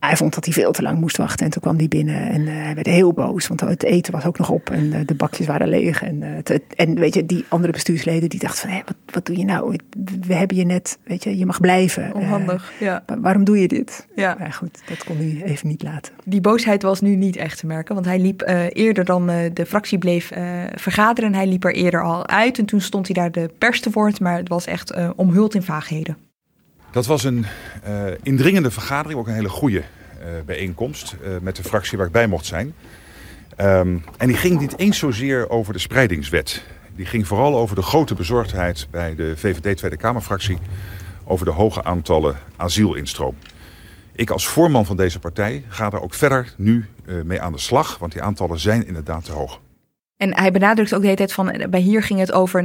Hij 0.02 0.16
vond 0.16 0.34
dat 0.34 0.46
hij 0.46 0.54
veel 0.54 0.72
te 0.72 0.82
lang 0.82 1.00
moest 1.00 1.18
wachten. 1.18 1.46
En 1.46 1.52
toen 1.52 1.62
kwam 1.62 1.78
hij 1.78 1.88
binnen 1.88 2.30
en 2.30 2.42
uh, 2.42 2.64
hij 2.64 2.76
werd 2.76 2.88
heel 2.88 3.14
boos. 3.14 3.48
Want 3.48 3.60
het 3.60 3.84
eten 3.84 4.14
was 4.14 4.26
ook 4.26 4.38
nog 4.38 4.50
op 4.50 4.70
en 4.70 4.84
uh, 4.84 5.00
de 5.06 5.14
bakjes 5.14 5.48
waren 5.48 5.68
leeg. 5.68 6.04
En, 6.04 6.22
uh, 6.22 6.28
het, 6.44 6.64
en 6.76 6.96
weet 6.96 7.14
je, 7.14 7.26
die 7.26 7.46
andere 7.48 7.72
bestuursleden 7.72 8.30
die 8.30 8.40
dachten 8.40 8.62
van... 8.62 8.70
Hé, 8.70 8.82
wat, 8.86 8.96
wat 9.06 9.26
doe 9.26 9.38
je 9.38 9.46
nou? 9.46 9.76
We 10.28 10.34
hebben 10.34 10.58
je 10.58 10.66
net, 10.66 11.00
weet 11.04 11.24
je, 11.24 11.38
je 11.38 11.46
mag 11.46 11.60
blijven. 11.60 12.14
Onhandig, 12.14 12.72
ja. 12.80 13.04
Waarom 13.22 13.44
doe 13.44 13.60
je 13.60 13.68
dit? 13.68 14.08
Ja. 14.16 14.36
Maar 14.40 14.54
goed, 14.54 14.80
dat 14.86 15.04
kon 15.04 15.18
hij 15.18 15.42
even 15.46 15.68
niet 15.68 15.84
laten. 15.84 16.14
Die 16.26 16.42
boosheid 16.42 16.82
was 16.82 17.02
nu 17.02 17.16
niet 17.16 17.36
echt 17.36 17.60
te 17.60 17.66
merken. 17.66 17.94
Want 17.94 18.06
hij 18.06 18.20
liep 18.20 18.42
eerder 18.74 19.06
dan 19.06 19.26
de 19.54 19.66
fractie 19.68 19.98
bleef 19.98 20.32
vergaderen. 20.76 21.30
En 21.30 21.36
hij 21.36 21.48
liep 21.48 21.64
er 21.64 21.74
eerder 21.74 22.04
al 22.04 22.28
uit. 22.28 22.58
En 22.58 22.66
toen 22.66 22.82
stond 22.82 23.06
hij 23.06 23.16
daar 23.16 23.32
de 23.32 23.52
pers 23.58 23.80
te 23.80 23.90
woord. 23.90 24.20
Maar 24.20 24.38
het 24.38 24.50
was 24.50 24.66
echt 24.66 24.94
omhuld 25.16 25.56
in 25.56 25.64
vaagheden. 25.64 26.18
Dat 26.92 27.06
was 27.06 27.24
een 27.24 27.46
uh, 27.88 28.04
indringende 28.24 28.72
vergadering, 28.72 29.20
ook 29.20 29.28
een 29.28 29.34
hele 29.34 29.50
goede 29.50 29.78
uh, 29.78 30.26
bijeenkomst 30.46 31.16
uh, 31.24 31.30
met 31.42 31.56
de 31.56 31.64
fractie 31.64 31.98
waar 31.98 32.08
ik 32.08 32.14
bij 32.14 32.28
mocht 32.28 32.46
zijn. 32.46 32.74
Um, 33.58 34.04
en 34.18 34.28
die 34.28 34.38
ging 34.38 34.60
niet 34.60 34.78
eens 34.78 34.98
zozeer 34.98 35.50
over 35.50 35.74
de 35.74 35.80
spreidingswet. 35.80 36.64
Die 36.96 37.06
ging 37.06 37.28
vooral 37.28 37.58
over 37.58 37.76
de 37.76 37.82
grote 37.82 38.16
bezorgdheid 38.16 38.88
bij 38.90 39.16
de 39.16 39.34
VVD 39.38 39.78
Tweede 39.78 39.98
Kamerfractie 39.98 40.58
over 41.24 41.46
de 41.46 41.52
hoge 41.52 41.84
aantallen 41.84 42.36
asielinstroom. 42.56 43.36
Ik 44.12 44.30
als 44.30 44.48
voorman 44.48 44.86
van 44.86 44.98
deze 44.98 45.20
partij 45.20 45.64
ga 45.68 45.90
daar 45.90 46.02
ook 46.02 46.14
verder 46.14 46.54
nu 46.58 46.86
mee 47.24 47.42
aan 47.42 47.52
de 47.52 47.60
slag, 47.60 47.98
want 47.98 48.12
die 48.12 48.22
aantallen 48.22 48.60
zijn 48.60 48.88
inderdaad 48.88 49.26
te 49.26 49.32
hoog. 49.32 49.60
En 50.22 50.36
hij 50.38 50.52
benadrukt 50.52 50.94
ook 50.94 51.00
de 51.00 51.06
hele 51.06 51.18
tijd 51.18 51.34
van, 51.34 51.66
bij 51.70 51.80
hier 51.80 52.04
ging 52.04 52.20
het 52.20 52.32
over, 52.32 52.64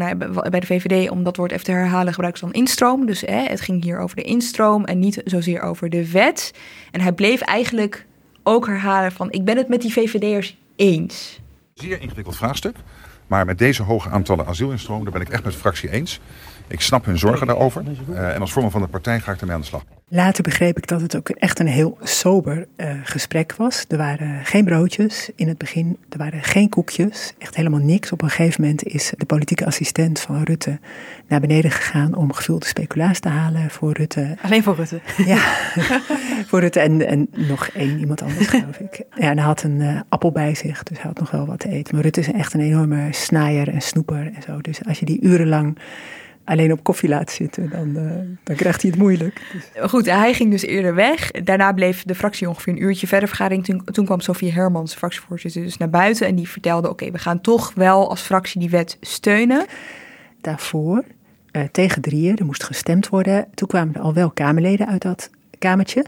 bij 0.50 0.60
de 0.60 0.66
VVD, 0.66 1.10
om 1.10 1.24
dat 1.24 1.36
woord 1.36 1.52
even 1.52 1.64
te 1.64 1.70
herhalen, 1.70 2.12
gebruiken 2.12 2.40
ze 2.40 2.52
dan 2.52 2.62
instroom. 2.62 3.06
Dus 3.06 3.20
hè, 3.20 3.42
het 3.42 3.60
ging 3.60 3.82
hier 3.82 3.98
over 3.98 4.16
de 4.16 4.22
instroom 4.22 4.84
en 4.84 4.98
niet 4.98 5.20
zozeer 5.24 5.60
over 5.60 5.90
de 5.90 6.10
wet. 6.10 6.54
En 6.90 7.00
hij 7.00 7.12
bleef 7.12 7.40
eigenlijk 7.40 8.06
ook 8.42 8.66
herhalen 8.66 9.12
van, 9.12 9.30
ik 9.30 9.44
ben 9.44 9.56
het 9.56 9.68
met 9.68 9.80
die 9.80 9.92
VVD'ers 9.92 10.56
eens. 10.76 11.40
Zeer 11.74 12.00
ingewikkeld 12.00 12.36
vraagstuk, 12.36 12.76
maar 13.26 13.44
met 13.44 13.58
deze 13.58 13.82
hoge 13.82 14.08
aantallen 14.08 14.46
asielinstroom, 14.46 15.02
daar 15.02 15.12
ben 15.12 15.22
ik 15.22 15.28
echt 15.28 15.44
met 15.44 15.52
de 15.52 15.58
fractie 15.58 15.90
eens. 15.90 16.20
Ik 16.68 16.80
snap 16.80 17.04
hun 17.04 17.18
zorgen 17.18 17.46
daarover 17.46 17.82
uh, 18.10 18.34
en 18.34 18.40
als 18.40 18.52
vormer 18.52 18.70
van 18.70 18.80
de 18.80 18.86
partij 18.86 19.20
ga 19.20 19.32
ik 19.32 19.40
ermee 19.40 19.54
aan 19.54 19.60
de 19.60 19.66
slag. 19.66 19.84
Later 20.08 20.42
begreep 20.42 20.76
ik 20.76 20.86
dat 20.86 21.00
het 21.00 21.16
ook 21.16 21.28
echt 21.28 21.58
een 21.58 21.66
heel 21.66 21.98
sober 22.02 22.66
uh, 22.76 22.90
gesprek 23.02 23.54
was. 23.56 23.84
Er 23.88 23.96
waren 23.96 24.44
geen 24.44 24.64
broodjes 24.64 25.30
in 25.34 25.48
het 25.48 25.58
begin, 25.58 25.98
er 26.08 26.18
waren 26.18 26.42
geen 26.42 26.68
koekjes, 26.68 27.34
echt 27.38 27.56
helemaal 27.56 27.80
niks. 27.80 28.12
Op 28.12 28.22
een 28.22 28.28
gegeven 28.30 28.60
moment 28.60 28.84
is 28.84 29.12
de 29.16 29.26
politieke 29.26 29.66
assistent 29.66 30.20
van 30.20 30.42
Rutte 30.42 30.78
naar 31.28 31.40
beneden 31.40 31.70
gegaan 31.70 32.14
om 32.14 32.32
gevulde 32.32 32.66
speculaas 32.66 33.18
te 33.20 33.28
halen 33.28 33.70
voor 33.70 33.92
Rutte. 33.92 34.36
Alleen 34.42 34.62
voor 34.62 34.74
Rutte? 34.76 35.00
Ja, 35.26 35.38
voor 36.46 36.60
Rutte 36.60 36.80
en, 36.80 37.06
en 37.06 37.28
nog 37.30 37.68
één 37.68 37.98
iemand 37.98 38.22
anders 38.22 38.46
geloof 38.46 38.78
ik. 38.78 39.02
Ja, 39.14 39.30
en 39.30 39.36
hij 39.36 39.46
had 39.46 39.62
een 39.62 39.80
uh, 39.80 40.00
appel 40.08 40.32
bij 40.32 40.54
zich, 40.54 40.82
dus 40.82 40.96
hij 40.96 41.06
had 41.06 41.18
nog 41.18 41.30
wel 41.30 41.46
wat 41.46 41.58
te 41.58 41.68
eten. 41.68 41.94
Maar 41.94 42.04
Rutte 42.04 42.20
is 42.20 42.32
echt 42.32 42.54
een 42.54 42.60
enorme 42.60 43.08
snaaier 43.10 43.68
en 43.68 43.80
snoeper 43.80 44.30
en 44.34 44.42
zo. 44.46 44.60
Dus 44.60 44.84
als 44.84 44.98
je 44.98 45.06
die 45.06 45.20
urenlang 45.20 45.78
alleen 46.46 46.72
op 46.72 46.82
koffie 46.82 47.08
laat 47.08 47.30
zitten, 47.30 47.70
dan, 47.70 47.88
uh, 47.88 48.12
dan 48.42 48.56
krijgt 48.56 48.82
hij 48.82 48.90
het 48.90 48.98
moeilijk. 48.98 49.40
Dus. 49.52 49.90
Goed, 49.90 50.06
hij 50.06 50.34
ging 50.34 50.50
dus 50.50 50.62
eerder 50.62 50.94
weg. 50.94 51.30
Daarna 51.30 51.72
bleef 51.72 52.02
de 52.02 52.14
fractie 52.14 52.48
ongeveer 52.48 52.72
een 52.72 52.82
uurtje 52.82 53.06
verder 53.06 53.28
vergadering. 53.28 53.64
Toen, 53.64 53.84
toen 53.84 54.04
kwam 54.04 54.20
Sofie 54.20 54.52
Hermans, 54.52 54.94
fractievoorzitter, 54.94 55.62
dus 55.62 55.76
naar 55.76 55.90
buiten. 55.90 56.26
En 56.26 56.34
die 56.34 56.48
vertelde, 56.48 56.90
oké, 56.90 57.02
okay, 57.02 57.12
we 57.12 57.18
gaan 57.18 57.40
toch 57.40 57.72
wel 57.74 58.10
als 58.10 58.20
fractie 58.20 58.60
die 58.60 58.70
wet 58.70 58.96
steunen. 59.00 59.66
Daarvoor, 60.40 61.04
uh, 61.52 61.62
tegen 61.72 62.02
drieën, 62.02 62.36
er 62.36 62.44
moest 62.44 62.64
gestemd 62.64 63.08
worden. 63.08 63.46
Toen 63.54 63.68
kwamen 63.68 63.94
er 63.94 64.00
al 64.00 64.14
wel 64.14 64.30
Kamerleden 64.30 64.86
uit 64.86 65.02
dat 65.02 65.30
kamertje. 65.58 66.04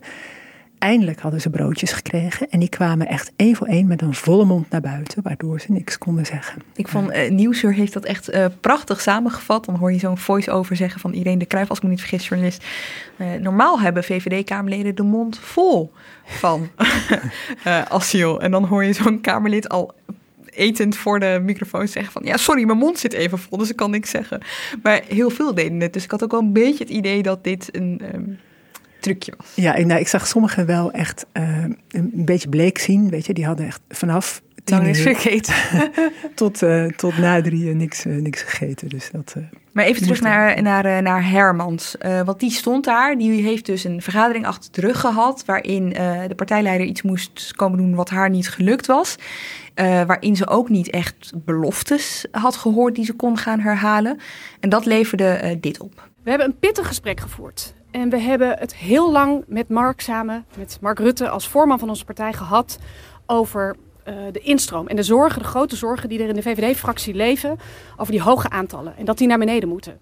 Eindelijk 0.78 1.20
hadden 1.20 1.40
ze 1.40 1.50
broodjes 1.50 1.92
gekregen 1.92 2.50
en 2.50 2.60
die 2.60 2.68
kwamen 2.68 3.06
echt 3.06 3.32
één 3.36 3.56
voor 3.56 3.66
één 3.66 3.86
met 3.86 4.02
een 4.02 4.14
volle 4.14 4.44
mond 4.44 4.70
naar 4.70 4.80
buiten, 4.80 5.22
waardoor 5.22 5.60
ze 5.60 5.72
niks 5.72 5.98
konden 5.98 6.26
zeggen. 6.26 6.62
Ik 6.74 6.88
vond 6.88 7.10
uh, 7.10 7.30
Nieuwsuur 7.30 7.74
heeft 7.74 7.92
dat 7.92 8.04
echt 8.04 8.34
uh, 8.34 8.46
prachtig 8.60 9.00
samengevat. 9.00 9.64
Dan 9.64 9.74
hoor 9.74 9.92
je 9.92 9.98
zo'n 9.98 10.18
voice-over 10.18 10.76
zeggen 10.76 11.00
van 11.00 11.12
Irene 11.12 11.38
de 11.38 11.46
Cruijff, 11.46 11.68
als 11.68 11.78
ik 11.78 11.84
me 11.84 11.90
niet 11.90 12.00
vergis, 12.00 12.28
journalist. 12.28 12.64
Uh, 13.16 13.26
normaal 13.32 13.80
hebben 13.80 14.04
VVD-Kamerleden 14.04 14.94
de 14.94 15.02
mond 15.02 15.38
vol 15.38 15.92
van 16.24 16.68
asiel. 17.88 18.40
En 18.40 18.50
dan 18.50 18.64
hoor 18.64 18.84
je 18.84 18.92
zo'n 18.92 19.20
Kamerlid 19.20 19.68
al 19.68 19.94
etend 20.50 20.96
voor 20.96 21.20
de 21.20 21.40
microfoon 21.42 21.88
zeggen 21.88 22.12
van... 22.12 22.22
ja, 22.24 22.36
sorry, 22.36 22.64
mijn 22.64 22.78
mond 22.78 22.98
zit 22.98 23.12
even 23.12 23.38
vol, 23.38 23.58
dus 23.58 23.70
ik 23.70 23.76
kan 23.76 23.90
niks 23.90 24.10
zeggen. 24.10 24.40
Maar 24.82 25.02
heel 25.08 25.30
veel 25.30 25.54
deden 25.54 25.80
het. 25.80 25.92
Dus 25.92 26.04
ik 26.04 26.10
had 26.10 26.24
ook 26.24 26.30
wel 26.30 26.40
een 26.40 26.52
beetje 26.52 26.84
het 26.84 26.92
idee 26.92 27.22
dat 27.22 27.44
dit 27.44 27.76
een... 27.76 28.02
Um, 28.14 28.38
trucje 29.00 29.32
was. 29.36 29.46
Ja, 29.54 29.74
ik, 29.74 29.86
nou, 29.86 30.00
ik 30.00 30.08
zag 30.08 30.26
sommigen 30.26 30.66
wel 30.66 30.90
echt 30.90 31.26
uh, 31.32 31.64
een 31.88 32.24
beetje 32.24 32.48
bleek 32.48 32.78
zien. 32.78 33.10
Weet 33.10 33.26
je, 33.26 33.34
die 33.34 33.46
hadden 33.46 33.66
echt 33.66 33.80
vanaf 33.88 34.42
tien 34.64 34.86
uur 34.86 34.94
gegeten. 34.94 35.54
tot, 36.34 36.62
uh, 36.62 36.86
tot 36.86 37.18
na 37.18 37.42
drieën 37.42 37.76
niks, 37.76 38.06
uh, 38.06 38.22
niks 38.22 38.42
gegeten. 38.42 38.88
Dus 38.88 39.10
dat, 39.10 39.34
maar 39.72 39.84
even 39.84 40.02
terug 40.02 40.20
naar, 40.20 40.62
naar, 40.62 41.02
naar 41.02 41.30
Hermans. 41.30 41.96
want 42.24 42.40
die 42.40 42.50
stond 42.50 42.84
daar. 42.84 43.18
Die 43.18 43.42
heeft 43.42 43.66
dus 43.66 43.84
een 43.84 44.02
vergadering 44.02 44.46
achter 44.46 44.72
de 44.72 44.80
rug 44.80 45.00
gehad. 45.00 45.42
Waarin 45.46 45.88
de 46.28 46.34
partijleider 46.36 46.86
iets 46.86 47.02
moest 47.02 47.52
komen 47.56 47.78
doen 47.78 47.94
wat 47.94 48.10
haar 48.10 48.30
niet 48.30 48.48
gelukt 48.48 48.86
was. 48.86 49.16
waarin 49.74 50.36
ze 50.36 50.48
ook 50.48 50.68
niet 50.68 50.90
echt 50.90 51.32
beloftes 51.34 52.26
had 52.30 52.56
gehoord 52.56 52.94
die 52.94 53.04
ze 53.04 53.12
kon 53.12 53.36
gaan 53.36 53.60
herhalen. 53.60 54.18
En 54.60 54.68
dat 54.68 54.84
leverde 54.84 55.58
dit 55.60 55.80
op. 55.80 56.08
We 56.22 56.30
hebben 56.30 56.48
een 56.48 56.58
pittig 56.58 56.86
gesprek 56.86 57.20
gevoerd. 57.20 57.74
En 57.90 58.08
we 58.08 58.18
hebben 58.18 58.58
het 58.58 58.74
heel 58.74 59.12
lang 59.12 59.44
met 59.46 59.68
Mark 59.68 60.00
samen, 60.00 60.44
met 60.56 60.78
Mark 60.80 60.98
Rutte 60.98 61.28
als 61.28 61.48
voorman 61.48 61.78
van 61.78 61.88
onze 61.88 62.04
partij 62.04 62.32
gehad 62.32 62.78
over 63.26 63.76
uh, 64.08 64.14
de 64.32 64.40
instroom 64.40 64.86
en 64.86 64.96
de 64.96 65.02
zorgen, 65.02 65.42
de 65.42 65.48
grote 65.48 65.76
zorgen 65.76 66.08
die 66.08 66.22
er 66.22 66.28
in 66.28 66.34
de 66.34 66.42
VVD-fractie 66.42 67.14
leven 67.14 67.58
over 67.96 68.12
die 68.12 68.22
hoge 68.22 68.50
aantallen 68.50 68.96
en 68.96 69.04
dat 69.04 69.18
die 69.18 69.26
naar 69.26 69.38
beneden 69.38 69.68
moeten. 69.68 70.00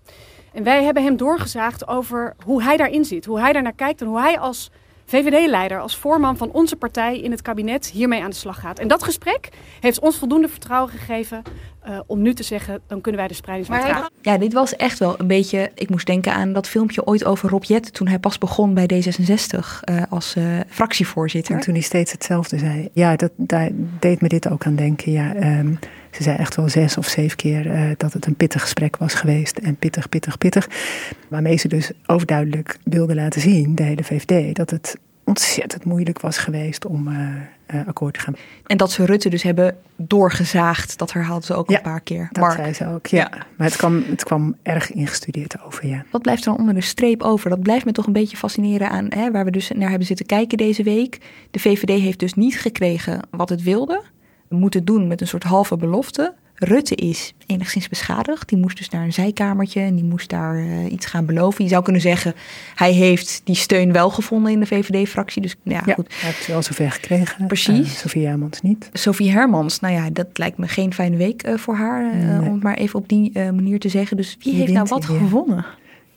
En 0.52 0.62
wij 0.62 0.84
hebben 0.84 1.02
hem 1.02 1.16
doorgezaagd 1.16 1.88
over 1.88 2.36
hoe 2.44 2.62
hij 2.62 2.76
daarin 2.76 3.04
zit, 3.04 3.24
hoe 3.24 3.40
hij 3.40 3.52
daar 3.52 3.62
naar 3.62 3.72
kijkt 3.72 4.00
en 4.00 4.06
hoe 4.06 4.20
hij 4.20 4.38
als 4.38 4.70
VVD-leider, 5.06 5.80
als 5.80 5.96
voorman 5.96 6.36
van 6.36 6.50
onze 6.52 6.76
partij 6.76 7.20
in 7.20 7.30
het 7.30 7.42
kabinet 7.42 7.86
hiermee 7.86 8.22
aan 8.22 8.30
de 8.30 8.36
slag 8.36 8.60
gaat. 8.60 8.78
En 8.78 8.88
dat 8.88 9.02
gesprek 9.02 9.48
heeft 9.80 10.00
ons 10.00 10.18
voldoende 10.18 10.48
vertrouwen 10.48 10.92
gegeven 10.92 11.42
uh, 11.88 12.00
om 12.06 12.22
nu 12.22 12.34
te 12.34 12.42
zeggen, 12.42 12.80
dan 12.86 13.00
kunnen 13.00 13.20
wij 13.20 13.28
de 13.28 13.34
spreidingswet 13.34 13.82
aan. 13.82 14.08
Ja, 14.20 14.38
dit 14.38 14.52
was 14.52 14.76
echt 14.76 14.98
wel 14.98 15.14
een 15.18 15.26
beetje, 15.26 15.70
ik 15.74 15.90
moest 15.90 16.06
denken 16.06 16.32
aan 16.32 16.52
dat 16.52 16.68
filmpje 16.68 17.06
ooit 17.06 17.24
over 17.24 17.48
Rob 17.48 17.64
Jette, 17.64 17.90
toen 17.90 18.08
hij 18.08 18.18
pas 18.18 18.38
begon 18.38 18.74
bij 18.74 18.90
D66 18.92 19.58
uh, 19.90 20.02
als 20.08 20.34
uh, 20.36 20.60
fractievoorzitter. 20.68 21.54
En 21.54 21.60
toen 21.60 21.74
hij 21.74 21.82
steeds 21.82 22.12
hetzelfde 22.12 22.58
zei. 22.58 22.88
Ja, 22.92 23.16
dat, 23.16 23.30
daar 23.36 23.70
deed 23.98 24.20
me 24.20 24.28
dit 24.28 24.48
ook 24.48 24.66
aan 24.66 24.76
denken. 24.76 25.12
Ja, 25.12 25.58
um, 25.58 25.78
ze 26.16 26.22
zei 26.22 26.36
echt 26.36 26.56
wel 26.56 26.68
zes 26.68 26.96
of 26.96 27.06
zeven 27.06 27.36
keer 27.36 27.66
uh, 27.66 27.90
dat 27.96 28.12
het 28.12 28.26
een 28.26 28.34
pittig 28.34 28.60
gesprek 28.60 28.96
was 28.96 29.14
geweest. 29.14 29.58
En 29.58 29.76
pittig, 29.76 30.08
pittig, 30.08 30.38
pittig. 30.38 30.68
Waarmee 31.28 31.56
ze 31.56 31.68
dus 31.68 31.90
overduidelijk 32.06 32.78
wilde 32.84 33.14
laten 33.14 33.40
zien, 33.40 33.74
de 33.74 33.82
hele 33.82 34.04
VVD, 34.04 34.56
dat 34.56 34.70
het 34.70 34.96
ontzettend 35.24 35.84
moeilijk 35.84 36.20
was 36.20 36.38
geweest 36.38 36.86
om 36.86 37.08
uh, 37.08 37.18
uh, 37.74 37.86
akkoord 37.86 38.14
te 38.14 38.20
gaan. 38.20 38.34
En 38.66 38.76
dat 38.76 38.90
ze 38.90 39.04
Rutte 39.04 39.28
dus 39.28 39.42
hebben 39.42 39.76
doorgezaagd, 39.96 40.98
dat 40.98 41.12
herhaalde 41.12 41.46
ze 41.46 41.54
ook 41.54 41.70
ja, 41.70 41.76
een 41.76 41.82
paar 41.82 42.00
keer. 42.00 42.28
Dat 42.32 42.42
Mark. 42.42 42.56
zei 42.56 42.72
ze 42.72 42.86
ook, 42.86 43.06
ja. 43.06 43.18
ja. 43.18 43.46
Maar 43.56 43.66
het 43.66 43.76
kwam, 43.76 44.04
het 44.06 44.24
kwam 44.24 44.56
erg 44.62 44.92
ingestudeerd 44.92 45.62
over, 45.62 45.86
ja. 45.86 46.04
Wat 46.10 46.22
blijft 46.22 46.44
er 46.44 46.50
dan 46.50 46.58
onder 46.58 46.74
de 46.74 46.80
streep 46.80 47.22
over? 47.22 47.50
Dat 47.50 47.60
blijft 47.60 47.84
me 47.84 47.92
toch 47.92 48.06
een 48.06 48.12
beetje 48.12 48.36
fascineren 48.36 48.90
aan 48.90 49.06
hè, 49.08 49.30
waar 49.30 49.44
we 49.44 49.50
dus 49.50 49.70
naar 49.74 49.88
hebben 49.88 50.06
zitten 50.06 50.26
kijken 50.26 50.58
deze 50.58 50.82
week. 50.82 51.18
De 51.50 51.58
VVD 51.58 52.00
heeft 52.00 52.18
dus 52.18 52.34
niet 52.34 52.60
gekregen 52.60 53.20
wat 53.30 53.48
het 53.48 53.62
wilde. 53.62 54.02
Moeten 54.48 54.84
doen 54.84 55.06
met 55.06 55.20
een 55.20 55.26
soort 55.26 55.44
halve 55.44 55.76
belofte. 55.76 56.34
Rutte 56.58 56.94
is 56.94 57.34
enigszins 57.46 57.88
beschadigd. 57.88 58.48
Die 58.48 58.58
moest 58.58 58.76
dus 58.76 58.88
naar 58.88 59.04
een 59.04 59.12
zijkamertje 59.12 59.80
en 59.80 59.94
die 59.94 60.04
moest 60.04 60.30
daar 60.30 60.56
uh, 60.56 60.92
iets 60.92 61.06
gaan 61.06 61.26
beloven. 61.26 61.64
Je 61.64 61.70
zou 61.70 61.82
kunnen 61.82 62.02
zeggen, 62.02 62.34
hij 62.74 62.92
heeft 62.92 63.40
die 63.44 63.54
steun 63.54 63.92
wel 63.92 64.10
gevonden 64.10 64.52
in 64.52 64.60
de 64.60 64.66
VVD-fractie. 64.66 65.42
Dus 65.42 65.56
ja, 65.62 65.82
ja, 65.86 65.94
goed. 65.94 66.14
Hij 66.14 66.30
heeft 66.30 66.46
wel 66.46 66.62
zover 66.62 66.90
gekregen. 66.90 67.46
Precies. 67.46 67.88
Uh, 67.88 67.96
Sofie 67.96 68.26
Hermans 68.26 68.62
niet. 68.62 68.90
Sofie 68.92 69.30
Hermans, 69.30 69.80
nou 69.80 69.94
ja, 69.94 70.10
dat 70.10 70.26
lijkt 70.32 70.58
me 70.58 70.68
geen 70.68 70.94
fijne 70.94 71.16
week 71.16 71.46
uh, 71.46 71.56
voor 71.56 71.74
haar. 71.74 72.16
Nee. 72.16 72.40
Om 72.40 72.52
het 72.52 72.62
maar 72.62 72.76
even 72.76 72.98
op 72.98 73.08
die 73.08 73.32
manier 73.34 73.78
te 73.78 73.88
zeggen. 73.88 74.16
Dus 74.16 74.36
wie 74.40 74.54
heeft 74.54 74.72
nou 74.72 74.86
wat 74.88 75.04
gewonnen? 75.04 75.64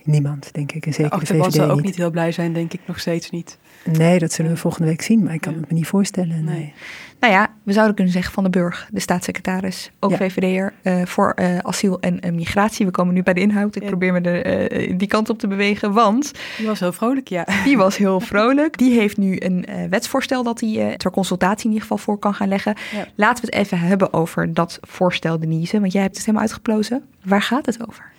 Niemand, 0.03 0.49
denk 0.53 0.71
ik. 0.71 0.85
En 0.85 0.93
zeker 0.93 1.19
de, 1.19 1.25
de 1.25 1.33
VVD 1.33 1.53
zal 1.53 1.69
ook 1.69 1.75
niet. 1.75 1.85
niet 1.85 1.95
heel 1.95 2.11
blij 2.11 2.31
zijn, 2.31 2.53
denk 2.53 2.73
ik 2.73 2.79
nog 2.85 2.99
steeds 2.99 3.29
niet. 3.29 3.57
Nee, 3.85 4.19
dat 4.19 4.31
zullen 4.31 4.51
we 4.51 4.57
volgende 4.57 4.87
week 4.87 5.01
zien. 5.01 5.23
Maar 5.23 5.33
ik 5.33 5.41
kan 5.41 5.53
Ja. 5.53 5.59
het 5.59 5.69
me 5.69 5.75
niet 5.75 5.87
voorstellen. 5.87 6.43
Nee. 6.43 6.55
Nee. 6.57 6.73
Nou 7.19 7.33
ja, 7.33 7.47
we 7.63 7.73
zouden 7.73 7.95
kunnen 7.95 8.13
zeggen 8.13 8.33
Van 8.33 8.43
den 8.43 8.51
Burg, 8.51 8.89
de 8.91 8.99
staatssecretaris, 8.99 9.91
ook 9.99 10.11
Ja. 10.11 10.17
VVD'er, 10.17 10.73
eh, 10.81 11.05
voor 11.05 11.31
eh, 11.33 11.57
asiel 11.57 11.99
en 11.99 12.19
eh, 12.19 12.31
migratie. 12.31 12.85
We 12.85 12.91
komen 12.91 13.13
nu 13.13 13.23
bij 13.23 13.33
de 13.33 13.39
inhoud. 13.41 13.75
Ik 13.75 13.81
Ja. 13.81 13.87
probeer 13.87 14.13
me 14.13 14.19
er, 14.21 14.45
eh, 14.71 14.97
die 14.97 15.07
kant 15.07 15.29
op 15.29 15.39
te 15.39 15.47
bewegen, 15.47 15.93
want 15.93 16.31
Die 16.57 16.67
was 16.67 16.79
heel 16.79 16.91
vrolijk, 16.93 17.27
ja. 17.27 17.45
die 17.63 17.77
was 17.77 17.97
heel 17.97 18.19
vrolijk. 18.19 18.77
Die 18.77 18.99
heeft 18.99 19.17
nu 19.17 19.35
een 19.39 19.65
eh, 19.65 19.89
wetsvoorstel 19.89 20.43
dat 20.43 20.59
hij 20.59 20.87
eh, 20.89 20.93
ter 20.95 21.11
consultatie 21.11 21.63
in 21.65 21.71
ieder 21.73 21.81
geval 21.81 21.97
voor 21.97 22.17
kan 22.19 22.33
gaan 22.33 22.47
leggen. 22.47 22.73
Ja. 22.95 23.05
Laten 23.15 23.45
we 23.45 23.49
het 23.55 23.65
even 23.65 23.79
hebben 23.79 24.13
over 24.13 24.53
dat 24.53 24.77
voorstel, 24.81 25.39
Denise, 25.39 25.79
want 25.79 25.91
jij 25.91 26.01
hebt 26.01 26.15
het 26.15 26.25
helemaal 26.25 26.45
uitgeplozen. 26.47 27.03
Waar 27.23 27.41
gaat 27.41 27.65
het 27.65 27.87
over? 27.87 28.11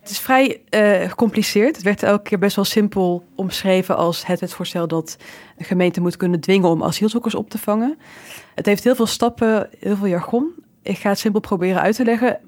Het 0.00 0.10
is 0.10 0.18
vrij 0.18 0.60
uh, 0.70 1.08
gecompliceerd. 1.08 1.76
Het 1.76 1.84
werd 1.84 2.02
elke 2.02 2.22
keer 2.22 2.38
best 2.38 2.56
wel 2.56 2.64
simpel 2.64 3.24
omschreven 3.34 3.96
als 3.96 4.26
het 4.26 4.40
wetsvoorstel 4.40 4.88
dat 4.88 5.16
een 5.56 5.64
gemeente 5.64 6.00
moet 6.00 6.16
kunnen 6.16 6.40
dwingen 6.40 6.68
om 6.68 6.82
asielzoekers 6.82 7.34
op 7.34 7.50
te 7.50 7.58
vangen. 7.58 7.98
Het 8.54 8.66
heeft 8.66 8.84
heel 8.84 8.94
veel 8.94 9.06
stappen, 9.06 9.68
heel 9.78 9.96
veel 9.96 10.06
jargon. 10.06 10.52
Ik 10.82 10.98
ga 10.98 11.08
het 11.08 11.18
simpel 11.18 11.40
proberen 11.40 11.80
uit 11.80 11.96
te 11.96 12.04
leggen. 12.04 12.38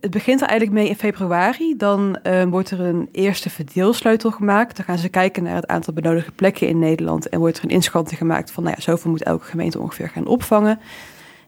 Het 0.00 0.10
begint 0.10 0.40
er 0.40 0.48
eigenlijk 0.48 0.78
mee 0.78 0.88
in 0.88 0.96
februari. 0.96 1.76
Dan 1.76 2.18
uh, 2.22 2.42
wordt 2.44 2.70
er 2.70 2.80
een 2.80 3.08
eerste 3.12 3.50
verdeelsleutel 3.50 4.30
gemaakt. 4.30 4.76
Dan 4.76 4.84
gaan 4.84 4.98
ze 4.98 5.08
kijken 5.08 5.42
naar 5.42 5.54
het 5.54 5.66
aantal 5.66 5.94
benodigde 5.94 6.32
plekken 6.32 6.68
in 6.68 6.78
Nederland. 6.78 7.28
En 7.28 7.38
wordt 7.38 7.58
er 7.58 7.64
een 7.64 7.70
inschatting 7.70 8.18
gemaakt 8.18 8.50
van, 8.50 8.62
nou 8.62 8.74
ja, 8.76 8.82
zoveel 8.82 9.10
moet 9.10 9.22
elke 9.22 9.44
gemeente 9.44 9.80
ongeveer 9.80 10.08
gaan 10.08 10.26
opvangen. 10.26 10.80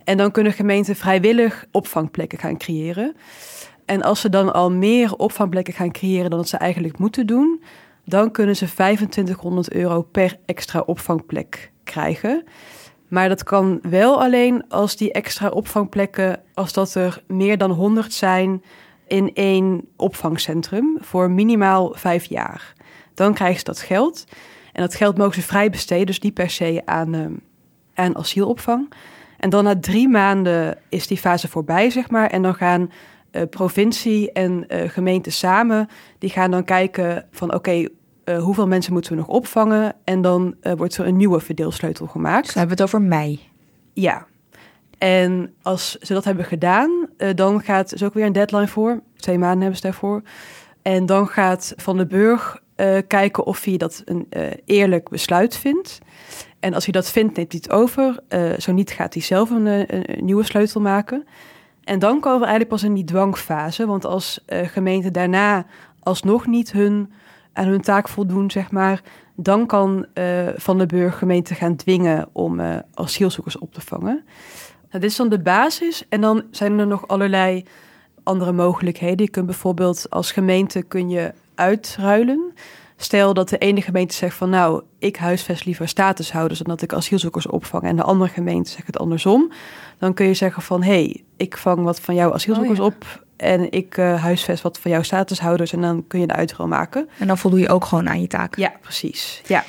En 0.05 0.17
dan 0.17 0.31
kunnen 0.31 0.53
gemeenten 0.53 0.97
vrijwillig 0.97 1.67
opvangplekken 1.71 2.39
gaan 2.39 2.59
creëren. 2.59 3.17
En 3.91 4.03
als 4.03 4.21
ze 4.21 4.29
dan 4.29 4.53
al 4.53 4.71
meer 4.71 5.17
opvangplekken 5.17 5.75
gaan 5.75 5.93
creëren 5.93 6.31
dan 6.31 6.39
dat 6.39 6.49
ze 6.49 6.57
eigenlijk 6.57 6.99
moeten 6.99 7.27
doen, 7.27 7.63
dan 8.05 8.31
kunnen 8.31 8.57
ze 8.57 8.65
2500 8.65 9.73
euro 9.73 10.03
per 10.03 10.39
extra 10.47 10.81
opvangplek 10.81 11.73
krijgen. 11.85 12.45
Maar 13.09 13.29
dat 13.29 13.43
kan 13.43 13.79
wel 13.83 14.23
alleen 14.23 14.69
als 14.69 14.97
die 14.97 15.13
extra 15.13 15.49
opvangplekken, 15.49 16.41
als 16.55 16.73
dat 16.73 16.95
er 16.95 17.23
meer 17.27 17.59
dan 17.59 17.71
100 17.71 18.13
zijn 18.13 18.63
in 19.07 19.35
één 19.35 19.85
opvangcentrum 19.97 20.99
voor 21.01 21.31
minimaal 21.31 21.93
vijf 21.97 22.25
jaar. 22.25 22.73
Dan 23.15 23.35
krijgen 23.35 23.59
ze 23.59 23.65
dat 23.65 23.81
geld. 23.81 24.25
En 24.73 24.83
dat 24.83 24.95
geld 24.95 25.19
mogen 25.19 25.35
ze 25.35 25.43
vrij 25.43 25.71
besteden, 25.71 26.07
dus 26.07 26.21
niet 26.21 26.35
per 26.35 26.51
se 26.51 26.83
aan, 26.85 27.15
uh, 27.15 27.27
aan 27.95 28.17
asielopvang. 28.17 28.93
En 29.39 29.51
dan 29.51 29.65
na 29.65 29.79
drie 29.81 30.09
maanden 30.09 30.79
is 30.89 31.07
die 31.07 31.19
fase 31.19 31.49
voorbij, 31.49 31.91
zeg 31.91 32.11
maar. 32.11 32.27
En 32.27 32.43
dan 32.43 32.55
gaan 32.55 32.91
uh, 33.33 33.43
provincie 33.51 34.33
en 34.33 34.65
uh, 34.69 34.89
gemeente 34.89 35.31
samen, 35.31 35.89
die 36.19 36.31
gaan 36.31 36.51
dan 36.51 36.65
kijken 36.65 37.27
van 37.31 37.55
oké, 37.55 37.71
uh, 37.71 37.87
hoeveel 38.39 38.67
mensen 38.67 38.93
moeten 38.93 39.13
we 39.13 39.19
nog 39.19 39.29
opvangen? 39.29 39.95
En 40.05 40.23
dan 40.23 40.55
wordt 40.77 40.97
er 40.97 41.07
een 41.07 41.17
nieuwe 41.17 41.41
verdeelsleutel 41.41 42.07
gemaakt. 42.07 42.45
Dus 42.45 42.55
dan 42.55 42.59
hebben 42.67 42.77
we 42.77 42.83
het 42.83 42.95
over 42.95 43.09
mei. 43.09 43.41
Ja. 43.93 44.27
En 44.99 45.55
als 45.63 45.99
ze 45.99 46.13
dat 46.13 46.25
hebben 46.25 46.45
gedaan, 46.45 47.09
dan 47.35 47.61
gaat, 47.63 47.93
is 47.93 48.03
ook 48.03 48.15
weer 48.15 48.27
een 48.27 48.33
deadline 48.33 48.69
voor. 48.69 49.03
Twee 49.17 49.39
maanden 49.39 49.61
hebben 49.61 49.77
ze 49.77 49.83
daarvoor. 49.83 50.23
En 50.83 51.07
dan 51.07 51.29
gaat 51.29 51.73
Van 51.77 51.97
den 51.97 52.09
Burg 52.09 52.63
kijken 53.07 53.47
of 53.47 53.65
hij 53.65 53.77
dat 53.77 54.03
een 54.05 54.29
eerlijk 54.65 55.09
besluit 55.09 55.57
vindt. 55.57 55.99
En 56.61 56.75
als 56.75 56.85
hij 56.85 56.93
dat 56.93 57.11
vindt, 57.11 57.37
neemt 57.37 57.53
hij 57.53 57.61
het 57.63 57.73
over. 57.73 58.21
zo 58.59 58.73
niet, 58.73 58.91
gaat 58.91 59.15
hij 59.15 59.23
zelf 59.23 59.51
een, 59.51 59.67
een 59.67 60.25
nieuwe 60.25 60.45
sleutel 60.45 60.81
maken. 60.81 61.25
En 61.91 61.99
dan 61.99 62.21
komen 62.21 62.39
we 62.39 62.47
eigenlijk 62.47 62.69
pas 62.69 62.83
in 62.83 62.95
die 62.95 63.05
dwangfase. 63.05 63.87
Want 63.87 64.05
als 64.05 64.45
uh, 64.49 64.67
gemeenten 64.67 65.13
daarna 65.13 65.67
alsnog 66.01 66.47
niet 66.47 66.73
hun, 66.73 67.13
aan 67.53 67.67
hun 67.67 67.81
taak 67.81 68.09
voldoen, 68.09 68.51
zeg 68.51 68.71
maar, 68.71 69.03
dan 69.37 69.67
kan 69.67 70.07
uh, 70.15 70.49
Van 70.57 70.79
de 70.79 70.87
Burg 70.87 71.19
gemeente 71.19 71.55
gaan 71.55 71.77
dwingen 71.77 72.29
om 72.33 72.61
uh, 72.61 72.77
asielzoekers 72.95 73.59
op 73.59 73.75
te 73.75 73.81
vangen. 73.81 74.25
Dit 74.91 75.05
is 75.05 75.17
dan 75.17 75.29
de 75.29 75.41
basis. 75.41 76.09
En 76.09 76.21
dan 76.21 76.45
zijn 76.51 76.79
er 76.79 76.87
nog 76.87 77.09
allerlei 77.09 77.65
andere 78.23 78.53
mogelijkheden. 78.53 79.25
Je 79.25 79.31
kunt 79.31 79.47
bijvoorbeeld 79.47 80.07
als 80.11 80.33
gemeente 80.33 80.83
kun 80.83 81.09
je 81.09 81.33
uitruilen. 81.55 82.53
Stel 83.03 83.35
dat 83.35 83.49
de 83.49 83.59
ene 83.59 83.83
gemeente 83.83 84.15
zegt 84.15 84.37
van 84.37 84.51
nou, 84.51 84.83
ik 84.99 85.17
huisvest 85.17 85.65
liever 85.65 85.89
statushouders 85.89 86.59
dan 86.59 86.69
dat 86.69 86.83
ik 86.83 86.93
asielzoekers 86.93 87.47
opvang. 87.47 87.83
En 87.83 87.97
de 87.97 88.03
andere 88.03 88.31
gemeente 88.31 88.71
zegt 88.71 88.87
het 88.87 88.99
andersom. 88.99 89.53
Dan 89.99 90.15
kun 90.15 90.27
je 90.27 90.35
zeggen 90.35 90.63
van 90.63 90.83
hé, 90.83 90.93
hey, 90.93 91.23
ik 91.37 91.57
vang 91.57 91.83
wat 91.83 92.01
van 92.01 92.15
jouw 92.15 92.33
asielzoekers 92.33 92.79
oh, 92.79 92.85
op. 92.85 93.25
En 93.37 93.73
ik 93.73 93.97
uh, 93.97 94.23
huisvest 94.23 94.63
wat 94.63 94.79
van 94.79 94.91
jouw 94.91 95.03
statushouders. 95.03 95.73
En 95.73 95.81
dan 95.81 96.05
kun 96.07 96.21
je 96.21 96.27
de 96.27 96.33
uitruil 96.33 96.69
maken. 96.69 97.09
En 97.19 97.27
dan 97.27 97.39
voldoe 97.39 97.61
je 97.61 97.69
ook 97.69 97.85
gewoon 97.85 98.09
aan 98.09 98.21
je 98.21 98.27
taken. 98.27 98.63
Ja, 98.63 98.73
precies. 98.81 99.43
Ja. 99.47 99.65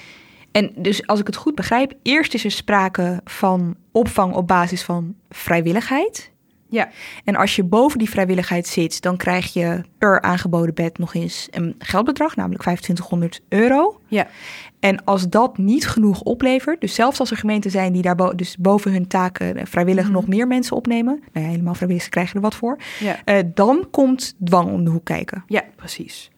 En 0.51 0.71
dus 0.75 1.07
als 1.07 1.19
ik 1.19 1.27
het 1.27 1.35
goed 1.35 1.55
begrijp, 1.55 1.93
eerst 2.01 2.33
is 2.33 2.43
er 2.43 2.51
sprake 2.51 3.21
van 3.23 3.75
opvang 3.91 4.33
op 4.33 4.47
basis 4.47 4.83
van 4.83 5.15
vrijwilligheid. 5.29 6.30
Ja. 6.71 6.89
En 7.23 7.36
als 7.36 7.55
je 7.55 7.63
boven 7.63 7.99
die 7.99 8.10
vrijwilligheid 8.10 8.67
zit, 8.67 9.01
dan 9.01 9.17
krijg 9.17 9.53
je 9.53 9.81
per 9.97 10.21
aangeboden 10.21 10.73
bed 10.73 10.97
nog 10.97 11.13
eens 11.13 11.47
een 11.51 11.75
geldbedrag, 11.79 12.36
namelijk 12.36 12.62
2500 12.62 13.41
euro. 13.49 13.99
Ja. 14.07 14.27
En 14.79 15.03
als 15.03 15.29
dat 15.29 15.57
niet 15.57 15.88
genoeg 15.88 16.21
oplevert, 16.21 16.81
dus 16.81 16.95
zelfs 16.95 17.19
als 17.19 17.31
er 17.31 17.38
gemeenten 17.38 17.71
zijn 17.71 17.93
die 17.93 18.01
daar 18.01 18.15
bo 18.15 18.36
dus 18.36 18.57
boven 18.57 18.91
hun 18.91 19.07
taken 19.07 19.67
vrijwillig 19.67 20.03
mhm. 20.03 20.13
nog 20.13 20.27
meer 20.27 20.47
mensen 20.47 20.75
opnemen, 20.75 21.23
nou 21.34 21.45
ja, 21.45 21.51
helemaal 21.51 21.73
vrijwillig 21.73 22.10
krijgen 22.10 22.36
er 22.36 22.41
wat 22.41 22.55
voor, 22.55 22.77
ja. 22.99 23.19
Uh, 23.25 23.39
dan 23.53 23.88
komt 23.91 24.36
dwang 24.43 24.71
om 24.71 24.84
de 24.84 24.89
hoek 24.89 25.05
kijken. 25.05 25.43
Ja, 25.47 25.63
precies. 25.75 26.31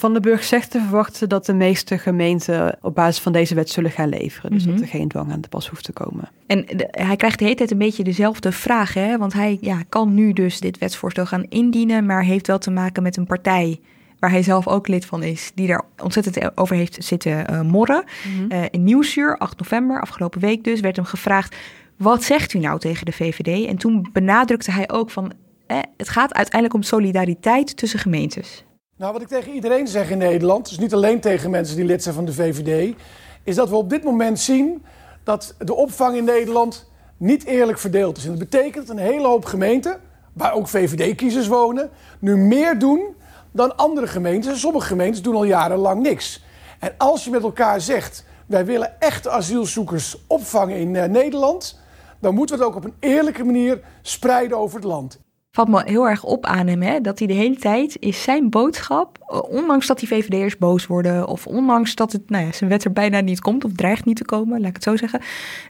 Van 0.00 0.12
den 0.12 0.22
Burg 0.22 0.44
zegt 0.44 0.70
te 0.70 0.80
verwachten 0.80 1.28
dat 1.28 1.46
de 1.46 1.52
meeste 1.52 1.98
gemeenten 1.98 2.78
op 2.80 2.94
basis 2.94 3.22
van 3.22 3.32
deze 3.32 3.54
wet 3.54 3.70
zullen 3.70 3.90
gaan 3.90 4.08
leveren. 4.08 4.50
Dus 4.50 4.64
dat 4.64 4.74
mhm. 4.74 4.82
er 4.82 4.88
geen 4.88 5.08
dwang 5.08 5.32
aan 5.32 5.40
de 5.40 5.48
pas 5.48 5.68
hoeft 5.68 5.84
te 5.84 5.92
komen. 5.92 6.28
En 6.46 6.64
hij 6.90 7.16
krijgt 7.16 7.38
de 7.38 7.44
hele 7.44 7.56
tijd 7.56 7.70
een 7.70 7.78
beetje 7.78 8.04
dezelfde 8.04 8.52
vraag, 8.52 8.94
hè? 8.94 9.18
Want 9.18 9.32
hij 9.32 9.58
ja, 9.60 9.82
kan 9.88 10.14
nu 10.14 10.32
dus 10.32 10.60
dit 10.60 10.78
wetsvoorstel 10.78 11.26
gaan 11.26 11.46
indienen, 11.48 12.06
maar 12.06 12.24
heeft 12.24 12.46
wel 12.46 12.58
te 12.58 12.70
maken 12.70 13.02
met 13.02 13.16
een 13.16 13.26
partij 13.26 13.80
waar 14.18 14.30
hij 14.30 14.42
zelf 14.42 14.68
ook 14.68 14.88
lid 14.88 15.06
van 15.06 15.22
is, 15.22 15.52
die 15.54 15.66
daar 15.66 15.82
ontzettend 16.02 16.56
over 16.58 16.76
heeft 16.76 17.04
zitten 17.04 17.52
uh, 17.52 17.60
morren. 17.60 18.04
Mm 18.38 18.68
in 18.70 18.84
Nieuwsuur, 18.84 19.38
8 19.38 19.58
november, 19.58 20.00
afgelopen 20.00 20.40
week 20.40 20.64
dus, 20.64 20.80
werd 20.80 20.96
hem 20.96 21.04
gevraagd: 21.04 21.56
wat 21.96 22.22
zegt 22.22 22.54
u 22.54 22.58
nou 22.58 22.78
tegen 22.78 23.06
de 23.06 23.12
VVD? 23.12 23.66
En 23.66 23.76
toen 23.76 24.08
benadrukte 24.12 24.70
hij 24.70 24.90
ook 24.90 25.10
van: 25.10 25.32
eh, 25.66 25.78
het 25.96 26.08
gaat 26.08 26.34
uiteindelijk 26.34 26.74
om 26.74 26.82
solidariteit 26.82 27.76
tussen 27.76 27.98
gemeentes. 27.98 28.64
Nou, 29.00 29.12
wat 29.12 29.22
ik 29.22 29.28
tegen 29.28 29.52
iedereen 29.52 29.88
zeg 29.88 30.10
in 30.10 30.18
Nederland, 30.18 30.68
dus 30.68 30.78
niet 30.78 30.94
alleen 30.94 31.20
tegen 31.20 31.50
mensen 31.50 31.76
die 31.76 31.84
lid 31.84 32.02
zijn 32.02 32.14
van 32.14 32.24
de 32.24 32.32
VVD, 32.32 32.96
is 33.42 33.54
dat 33.54 33.68
we 33.68 33.76
op 33.76 33.90
dit 33.90 34.04
moment 34.04 34.38
zien 34.38 34.84
dat 35.24 35.54
de 35.58 35.74
opvang 35.74 36.16
in 36.16 36.24
Nederland 36.24 36.90
niet 37.16 37.44
eerlijk 37.44 37.78
verdeeld 37.78 38.16
is. 38.16 38.24
En 38.24 38.30
dat 38.30 38.38
betekent 38.38 38.86
dat 38.86 38.96
een 38.96 39.02
hele 39.02 39.26
hoop 39.26 39.44
gemeenten, 39.44 40.00
waar 40.32 40.52
ook 40.52 40.68
VVD-kiezers 40.68 41.46
wonen, 41.46 41.90
nu 42.18 42.36
meer 42.36 42.78
doen 42.78 43.14
dan 43.52 43.76
andere 43.76 44.06
gemeentes. 44.06 44.52
En 44.52 44.58
sommige 44.58 44.86
gemeentes 44.86 45.22
doen 45.22 45.34
al 45.34 45.44
jarenlang 45.44 46.02
niks. 46.02 46.44
En 46.78 46.94
als 46.98 47.24
je 47.24 47.30
met 47.30 47.42
elkaar 47.42 47.80
zegt, 47.80 48.24
wij 48.46 48.64
willen 48.64 49.00
echte 49.00 49.30
asielzoekers 49.30 50.16
opvangen 50.26 50.76
in 50.76 50.94
uh, 50.94 51.04
Nederland, 51.04 51.80
dan 52.18 52.34
moeten 52.34 52.58
we 52.58 52.64
het 52.64 52.72
ook 52.72 52.78
op 52.78 52.84
een 52.84 52.96
eerlijke 52.98 53.44
manier 53.44 53.80
spreiden 54.02 54.58
over 54.58 54.76
het 54.76 54.84
land 54.84 55.20
valt 55.50 55.68
me 55.68 55.82
heel 55.84 56.08
erg 56.08 56.24
op 56.24 56.46
aan 56.46 56.66
hem. 56.66 56.82
Hè? 56.82 57.00
Dat 57.00 57.18
hij 57.18 57.28
de 57.28 57.34
hele 57.34 57.56
tijd 57.56 57.96
is 57.98 58.22
zijn 58.22 58.50
boodschap, 58.50 59.18
eh, 59.26 59.42
ondanks 59.42 59.86
dat 59.86 59.98
die 59.98 60.08
VVD'ers 60.08 60.58
boos 60.58 60.86
worden, 60.86 61.26
of 61.28 61.46
ondanks 61.46 61.94
dat 61.94 62.12
het, 62.12 62.30
nou 62.30 62.44
ja, 62.44 62.52
zijn 62.52 62.70
wet 62.70 62.84
er 62.84 62.92
bijna 62.92 63.20
niet 63.20 63.40
komt, 63.40 63.64
of 63.64 63.72
dreigt 63.72 64.04
niet 64.04 64.16
te 64.16 64.24
komen, 64.24 64.60
laat 64.60 64.68
ik 64.68 64.74
het 64.74 64.82
zo 64.82 64.96
zeggen, 64.96 65.20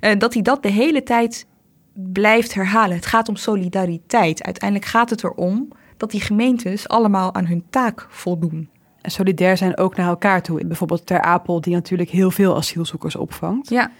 uh, 0.00 0.10
dat 0.18 0.34
hij 0.34 0.42
dat 0.42 0.62
de 0.62 0.70
hele 0.70 1.02
tijd 1.02 1.46
blijft 1.94 2.54
herhalen. 2.54 2.96
Het 2.96 3.06
gaat 3.06 3.28
om 3.28 3.36
solidariteit. 3.36 4.42
Uiteindelijk 4.42 4.90
gaat 4.90 5.10
het 5.10 5.24
erom 5.24 5.68
dat 5.96 6.10
die 6.10 6.20
gemeentes 6.20 6.88
allemaal 6.88 7.34
aan 7.34 7.46
hun 7.46 7.64
taak 7.70 8.06
voldoen. 8.08 8.68
En 9.00 9.10
solidair 9.10 9.56
zijn 9.56 9.76
ook 9.76 9.96
naar 9.96 10.08
elkaar 10.08 10.42
toe. 10.42 10.66
Bijvoorbeeld 10.66 11.06
Ter 11.06 11.20
Apel, 11.20 11.60
die 11.60 11.74
natuurlijk 11.74 12.10
heel 12.10 12.30
veel 12.30 12.56
asielzoekers 12.56 13.16
opvangt. 13.16 13.70
Ja. 13.70 13.90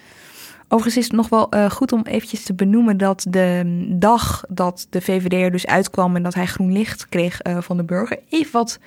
Overigens 0.73 0.97
is 0.97 1.05
het 1.05 1.17
nog 1.17 1.29
wel 1.29 1.55
uh, 1.55 1.71
goed 1.71 1.93
om 1.93 2.03
eventjes 2.03 2.43
te 2.43 2.55
benoemen 2.55 2.97
dat 2.97 3.27
de 3.29 3.85
dag 3.99 4.45
dat 4.49 4.87
de 4.91 5.01
VVD 5.01 5.33
er 5.33 5.51
dus 5.51 5.67
uitkwam 5.67 6.17
en 6.17 6.23
dat 6.23 6.35
hij 6.35 6.47
groen 6.47 6.73
licht 6.73 7.09
kreeg 7.09 7.47
uh, 7.47 7.59
van 7.61 7.77
de 7.77 7.85
burger, 7.85 8.19
even 8.29 8.53
wat 8.53 8.79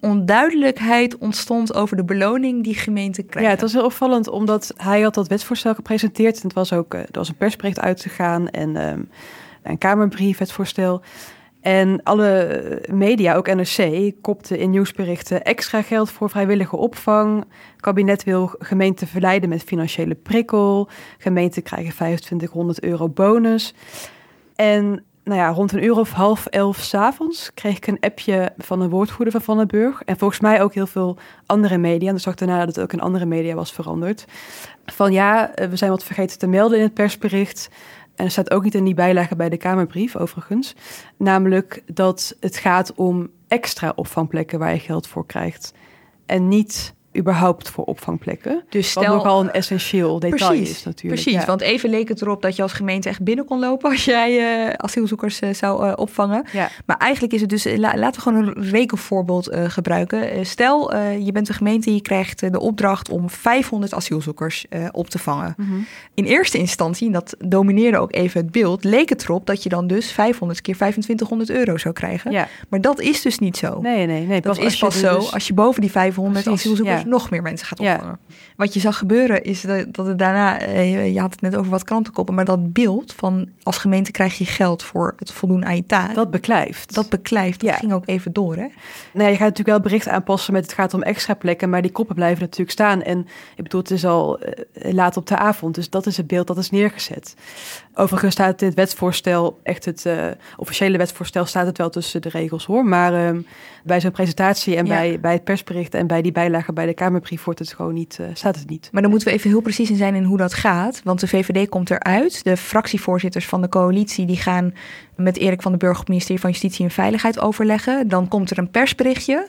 onduidelijkheid 0.00 1.18
ontstond 1.18 1.74
over 1.74 1.96
de 1.96 2.04
beloning 2.04 2.64
die 2.64 2.74
gemeenten 2.74 3.26
krijgen. 3.26 3.42
Ja, 3.42 3.50
het 3.50 3.60
was 3.60 3.72
heel 3.72 3.84
opvallend, 3.84 4.28
omdat 4.28 4.74
hij 4.76 5.00
had 5.00 5.14
dat 5.14 5.28
wetsvoorstel 5.28 5.74
gepresenteerd. 5.74 6.36
En 6.36 6.42
het 6.42 6.52
was 6.52 6.72
ook, 6.72 6.94
uh, 6.94 7.00
er 7.00 7.08
was 7.12 7.28
een 7.28 7.36
persbericht 7.36 7.80
uitgegaan 7.80 8.48
en 8.48 8.76
um, 8.76 9.08
een 9.62 9.78
Kamerbrief, 9.78 10.38
het 10.38 10.52
voorstel. 10.52 11.02
En 11.68 12.02
alle 12.02 12.82
media, 12.90 13.34
ook 13.34 13.54
NRC, 13.54 14.12
kopte 14.20 14.58
in 14.58 14.70
nieuwsberichten 14.70 15.44
extra 15.44 15.82
geld 15.82 16.10
voor 16.10 16.30
vrijwillige 16.30 16.76
opvang. 16.76 17.44
Kabinet 17.76 18.24
wil 18.24 18.50
gemeenten 18.58 19.06
verleiden 19.06 19.48
met 19.48 19.62
financiële 19.62 20.14
prikkel. 20.14 20.88
Gemeenten 21.18 21.62
krijgen 21.62 21.94
2500 21.94 22.82
euro 22.82 23.08
bonus. 23.08 23.74
En 24.56 25.04
nou 25.24 25.40
ja, 25.40 25.48
rond 25.48 25.72
een 25.72 25.84
uur 25.84 25.98
of 25.98 26.12
half 26.12 26.46
elf 26.46 26.76
s'avonds 26.76 27.50
kreeg 27.54 27.76
ik 27.76 27.86
een 27.86 28.00
appje 28.00 28.52
van 28.58 28.80
een 28.80 28.90
woordvoerder 28.90 29.32
van 29.32 29.42
Van 29.42 29.56
den 29.56 29.66
Burg. 29.66 30.02
En 30.02 30.18
volgens 30.18 30.40
mij 30.40 30.62
ook 30.62 30.74
heel 30.74 30.86
veel 30.86 31.16
andere 31.46 31.78
media. 31.78 32.06
En 32.06 32.12
dan 32.12 32.20
zag 32.20 32.32
ik 32.32 32.38
daarna 32.38 32.58
dat 32.58 32.74
het 32.74 32.80
ook 32.80 32.92
in 32.92 33.00
andere 33.00 33.26
media 33.26 33.54
was 33.54 33.72
veranderd. 33.72 34.24
Van 34.86 35.12
ja, 35.12 35.50
we 35.54 35.76
zijn 35.76 35.90
wat 35.90 36.04
vergeten 36.04 36.38
te 36.38 36.46
melden 36.46 36.78
in 36.78 36.84
het 36.84 36.94
persbericht. 36.94 37.68
En 38.18 38.24
er 38.24 38.30
staat 38.30 38.50
ook 38.50 38.64
niet 38.64 38.74
in 38.74 38.84
die 38.84 38.94
bijlage 38.94 39.36
bij 39.36 39.48
de 39.48 39.56
Kamerbrief, 39.56 40.16
overigens. 40.16 40.74
Namelijk 41.16 41.82
dat 41.86 42.36
het 42.40 42.56
gaat 42.56 42.94
om 42.94 43.30
extra 43.48 43.92
opvangplekken 43.96 44.58
waar 44.58 44.72
je 44.72 44.78
geld 44.78 45.06
voor 45.06 45.26
krijgt. 45.26 45.72
En 46.26 46.48
niet 46.48 46.94
überhaupt 47.16 47.68
voor 47.70 47.84
opvangplekken. 47.84 48.62
Dus 48.68 48.92
Wat 48.94 49.04
stel, 49.04 49.16
nogal 49.16 49.40
een 49.40 49.50
essentieel 49.52 50.18
detail 50.18 50.50
precies, 50.50 50.70
is 50.70 50.84
natuurlijk. 50.84 51.22
Precies, 51.22 51.40
Ja. 51.40 51.46
want 51.46 51.60
even 51.60 51.90
leek 51.90 52.08
het 52.08 52.22
erop 52.22 52.42
dat 52.42 52.56
je 52.56 52.62
als 52.62 52.72
gemeente 52.72 53.08
echt 53.08 53.22
binnen 53.22 53.44
kon 53.44 53.58
lopen 53.58 53.90
als 53.90 54.04
jij 54.04 54.38
eh, 54.66 54.72
asielzoekers 54.76 55.40
eh, 55.40 55.54
zou 55.54 55.86
eh, 55.86 55.92
opvangen. 55.96 56.44
Ja. 56.52 56.68
Maar 56.86 56.96
eigenlijk 56.96 57.32
is 57.34 57.40
het 57.40 57.50
dus, 57.50 57.64
la- 57.64 57.96
laten 57.96 58.22
we 58.24 58.30
gewoon 58.30 58.46
een 58.46 58.70
rekenvoorbeeld 58.70 59.48
gebruiken. 59.52 60.46
Stel, 60.46 60.96
je 60.96 61.32
bent 61.32 61.48
een 61.48 61.54
gemeente, 61.54 61.94
je 61.94 62.00
krijgt 62.02 62.52
de 62.52 62.60
opdracht 62.60 63.08
om 63.10 63.30
500 63.30 63.94
asielzoekers 63.94 64.66
op 64.90 65.10
te 65.10 65.18
vangen. 65.18 65.54
Mhm. 65.56 65.68
In 66.14 66.24
eerste 66.24 66.58
instantie, 66.58 67.06
en 67.06 67.12
dat 67.12 67.34
domineerde 67.38 67.98
ook 67.98 68.14
even 68.14 68.40
het 68.42 68.50
beeld, 68.50 68.84
leek 68.84 69.08
het 69.08 69.22
erop 69.24 69.46
dat 69.46 69.62
je 69.62 69.68
dan 69.68 69.86
dus 69.86 70.12
500 70.12 70.60
keer 70.60 70.74
2500 70.74 71.50
euro 71.50 71.76
zou 71.78 71.94
krijgen. 71.94 72.30
Ja. 72.30 72.48
Maar 72.68 72.80
dat 72.80 73.00
is 73.00 73.22
dus 73.22 73.38
niet 73.38 73.56
zo. 73.56 73.80
Nee, 73.80 74.06
nee, 74.06 74.26
nee. 74.26 74.40
Dat 74.40 74.58
is 74.58 74.78
pas 74.78 74.94
er 74.94 75.00
zo 75.08 75.16
dus- 75.18 75.32
als 75.32 75.46
je 75.46 75.54
boven 75.54 75.80
die 75.80 75.90
500 75.90 76.44
Precies, 76.44 76.60
asielzoekers 76.60 76.97
nog 77.06 77.30
meer 77.30 77.42
mensen 77.42 77.66
gaat 77.66 77.80
opvangen. 77.80 78.18
Wat 78.58 78.74
je 78.74 78.80
zag 78.80 78.98
gebeuren 78.98 79.42
is 79.42 79.60
dat, 79.60 79.86
dat 79.94 80.06
het 80.06 80.18
daarna, 80.18 80.60
eh, 80.60 81.12
je 81.14 81.20
had 81.20 81.30
het 81.32 81.40
net 81.40 81.56
over 81.56 81.70
wat 81.70 81.84
krantenkoppen, 81.84 82.34
maar 82.34 82.44
dat 82.44 82.72
beeld 82.72 83.12
van 83.12 83.48
als 83.62 83.78
gemeente 83.78 84.10
krijg 84.10 84.38
je 84.38 84.44
geld 84.44 84.82
voor 84.82 85.14
het 85.18 85.32
voldoen 85.32 85.64
aan 85.64 85.76
je 85.76 85.86
taak, 85.86 86.14
Dat 86.14 86.30
beklijft. 86.30 86.94
dat 86.94 87.08
beklijft, 87.08 87.60
dat 87.60 87.70
Ja. 87.70 87.76
ging 87.76 87.92
ook 87.92 88.06
even 88.06 88.32
door 88.32 88.54
hè. 88.56 88.66
Nou 89.12 89.28
je 89.30 89.36
gaat 89.36 89.38
natuurlijk 89.48 89.68
wel 89.68 89.80
bericht 89.80 90.08
aanpassen 90.08 90.52
met 90.52 90.62
het 90.62 90.72
gaat 90.72 90.94
om 90.94 91.02
extra 91.02 91.34
plekken, 91.34 91.70
maar 91.70 91.82
die 91.82 91.90
koppen 91.92 92.14
blijven 92.14 92.40
natuurlijk 92.42 92.70
staan. 92.70 93.02
En 93.02 93.18
ik 93.56 93.62
bedoel, 93.62 93.80
het 93.80 93.90
is 93.90 94.04
al 94.04 94.38
eh, 94.38 94.92
laat 94.94 95.16
op 95.16 95.26
de 95.26 95.36
avond, 95.36 95.74
dus 95.74 95.90
dat 95.90 96.06
is 96.06 96.16
het 96.16 96.26
beeld 96.26 96.46
dat 96.46 96.58
is 96.58 96.70
neergezet. 96.70 97.34
Overigens 97.94 98.32
staat 98.34 98.60
het 98.60 98.74
wetsvoorstel, 98.74 99.60
echt 99.62 99.84
het 99.84 100.06
eh, 100.06 100.26
officiële 100.56 100.98
wetsvoorstel, 100.98 101.44
staat 101.46 101.66
het 101.66 101.78
wel 101.78 101.90
tussen 101.90 102.22
de 102.22 102.28
regels 102.28 102.64
hoor. 102.66 102.84
Maar 102.84 103.14
ehm, 103.26 103.40
bij 103.84 104.00
zo'n 104.00 104.10
presentatie 104.10 104.76
en 104.76 104.86
Ja. 104.86 104.94
bij, 104.94 105.20
bij 105.20 105.32
het 105.32 105.44
persbericht 105.44 105.94
en 105.94 106.06
bij 106.06 106.22
die 106.22 106.32
bijlagen 106.32 106.74
bij 106.74 106.86
de 106.86 106.94
Kamerbrief 106.94 107.44
wordt 107.44 107.58
het 107.60 107.72
gewoon 107.72 107.94
niet, 107.94 108.18
eh, 108.20 108.26
staat 108.48 108.60
het 108.62 108.70
niet. 108.70 108.88
Maar 108.92 109.02
dan 109.02 109.10
moeten 109.10 109.28
we 109.28 109.34
even 109.34 109.50
heel 109.50 109.60
precies 109.60 109.90
in 109.90 109.96
zijn 109.96 110.14
in 110.14 110.24
hoe 110.24 110.36
dat 110.38 110.54
gaat. 110.54 111.00
Want 111.04 111.20
de 111.20 111.28
VVD 111.28 111.68
komt 111.68 111.90
eruit. 111.90 112.44
De 112.44 112.56
fractievoorzitters 112.56 113.46
van 113.46 113.60
de 113.60 113.68
coalitie 113.68 114.26
die 114.26 114.36
gaan 114.36 114.74
met 115.16 115.36
Erik 115.36 115.62
van 115.62 115.70
den 115.70 115.80
Burg 115.80 115.92
op 115.92 115.98
het 116.00 116.08
ministerie 116.08 116.40
van 116.40 116.50
Justitie 116.50 116.84
en 116.84 116.90
Veiligheid 116.90 117.38
overleggen. 117.40 118.08
Dan 118.08 118.28
komt 118.28 118.50
er 118.50 118.58
een 118.58 118.70
persberichtje. 118.70 119.48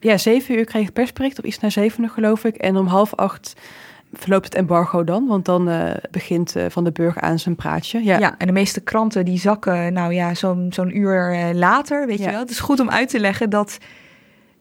Ja, 0.00 0.16
zeven 0.18 0.58
uur 0.58 0.64
kreeg 0.64 0.86
ik 0.86 0.92
persbericht, 0.92 1.38
of 1.38 1.44
iets 1.44 1.58
na 1.58 1.70
zevenen 1.70 2.10
geloof 2.10 2.44
ik. 2.44 2.56
En 2.56 2.76
om 2.76 2.86
half 2.86 3.14
acht 3.14 3.52
verloopt 4.12 4.44
het 4.44 4.54
embargo 4.54 5.04
dan, 5.04 5.26
want 5.26 5.44
dan 5.44 5.68
eh, 5.68 5.90
begint 6.10 6.56
eh, 6.56 6.64
Van 6.68 6.84
den 6.84 6.92
Burg 6.92 7.18
aan 7.18 7.38
zijn 7.38 7.56
praatje. 7.56 8.04
Ja, 8.04 8.18
Ja. 8.18 8.34
en 8.38 8.46
de 8.46 8.52
meeste 8.52 8.80
kranten 8.80 9.24
die 9.24 9.38
zakken, 9.38 9.92
nou 9.92 10.12
ja, 10.12 10.34
zo'n 10.34 10.66
zo'n 10.70 10.96
uur 10.96 11.32
eh, 11.32 11.54
later, 11.54 12.06
weet 12.06 12.18
Ja. 12.18 12.24
je 12.24 12.30
wel. 12.30 12.40
Het 12.40 12.50
is 12.50 12.60
goed 12.60 12.80
om 12.80 12.90
uit 12.90 13.08
te 13.08 13.20
leggen 13.20 13.50
dat 13.50 13.78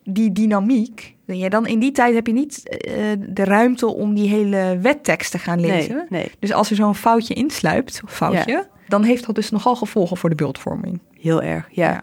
die 0.06 0.32
dynamiek, 0.32 1.16
ja, 1.26 1.50
dan 1.50 1.68
in 1.68 1.80
die 1.80 1.92
tijd 1.92 2.14
heb 2.16 2.28
je 2.28 2.34
niet 2.34 2.70
eh, 2.70 2.94
de 3.30 3.44
ruimte 3.44 3.88
om 3.88 4.14
die 4.16 4.30
hele 4.30 4.78
wettekst 4.82 5.32
te 5.32 5.40
gaan 5.40 5.60
lezen. 5.60 5.96
nee, 5.96 6.06
nee, 6.22 6.32
Dus 6.40 6.52
als 6.54 6.70
er 6.70 6.76
zo'n 6.76 6.96
foutje 6.96 7.34
insluipt, 7.34 8.02
foutje, 8.06 8.68
dan 8.88 9.04
heeft 9.04 9.26
dat 9.26 9.36
dus 9.36 9.52
nogal 9.52 9.76
gevolgen 9.76 10.18
voor 10.18 10.30
de 10.30 10.36
beeldvorming. 10.36 11.00
heel 11.20 11.42
erg, 11.42 11.68
ja. 11.72 11.92
Ja. 11.92 12.02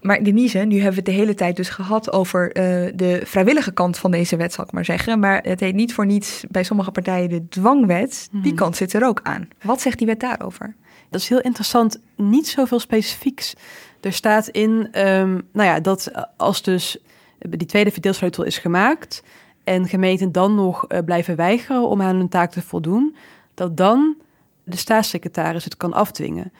Maar 0.00 0.22
Denise, 0.22 0.58
nu 0.58 0.74
hebben 0.74 0.90
we 0.90 0.96
het 0.96 1.04
de 1.04 1.10
hele 1.22 1.34
tijd 1.34 1.56
dus 1.56 1.68
gehad 1.68 2.12
over 2.12 2.52
eh, 2.52 2.62
de 2.94 3.20
vrijwillige 3.24 3.72
kant 3.72 3.98
van 3.98 4.10
deze 4.10 4.36
wet, 4.36 4.52
zal 4.52 4.64
ik 4.64 4.72
maar 4.72 4.84
zeggen. 4.84 5.18
Maar 5.18 5.40
het 5.42 5.60
heet 5.60 5.74
niet 5.74 5.94
voor 5.94 6.06
niets 6.06 6.44
bij 6.48 6.62
sommige 6.62 6.90
partijen 6.90 7.28
de 7.28 7.48
dwangwet. 7.48 8.28
Die 8.32 8.40
Mhm. 8.40 8.54
kant 8.54 8.76
zit 8.76 8.92
er 8.92 9.06
ook 9.06 9.20
aan. 9.22 9.48
Wat 9.62 9.80
zegt 9.80 9.98
die 9.98 10.06
wet 10.06 10.20
daarover? 10.20 10.74
Dat 11.10 11.20
is 11.20 11.28
heel 11.28 11.40
interessant. 11.40 12.00
Niet 12.16 12.48
zoveel 12.48 12.78
specifieks. 12.78 13.54
Er 14.00 14.12
staat 14.12 14.48
in, 14.48 14.88
ehm, 14.92 15.40
nou 15.52 15.68
ja, 15.68 15.80
dat 15.80 16.10
als 16.36 16.62
dus 16.62 16.98
die 17.38 17.66
tweede 17.66 17.90
verdeelsleutel 17.90 18.44
is 18.44 18.58
gemaakt 18.58 19.22
en 19.64 19.88
gemeenten 19.88 20.32
dan 20.32 20.54
nog 20.54 20.86
eh, 20.86 20.98
blijven 21.04 21.36
weigeren 21.36 21.88
om 21.88 22.02
aan 22.02 22.16
hun 22.16 22.28
taak 22.28 22.50
te 22.50 22.62
voldoen, 22.62 23.16
dat 23.54 23.76
dan 23.76 24.16
de 24.64 24.76
staatssecretaris 24.76 25.64
het 25.64 25.76
kan 25.76 25.92
afdwingen. 25.92 26.52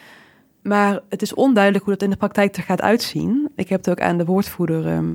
Maar 0.63 1.01
het 1.09 1.23
is 1.23 1.35
onduidelijk 1.35 1.85
hoe 1.85 1.93
dat 1.93 2.03
in 2.03 2.11
de 2.11 2.17
praktijk 2.17 2.57
er 2.57 2.63
gaat 2.63 2.81
uitzien. 2.81 3.49
Ik 3.55 3.69
heb 3.69 3.79
het 3.79 3.91
ook 3.91 4.01
aan 4.01 4.19
de 4.19 4.25
woordvoerder 4.25 4.87
ehm, 4.87 5.13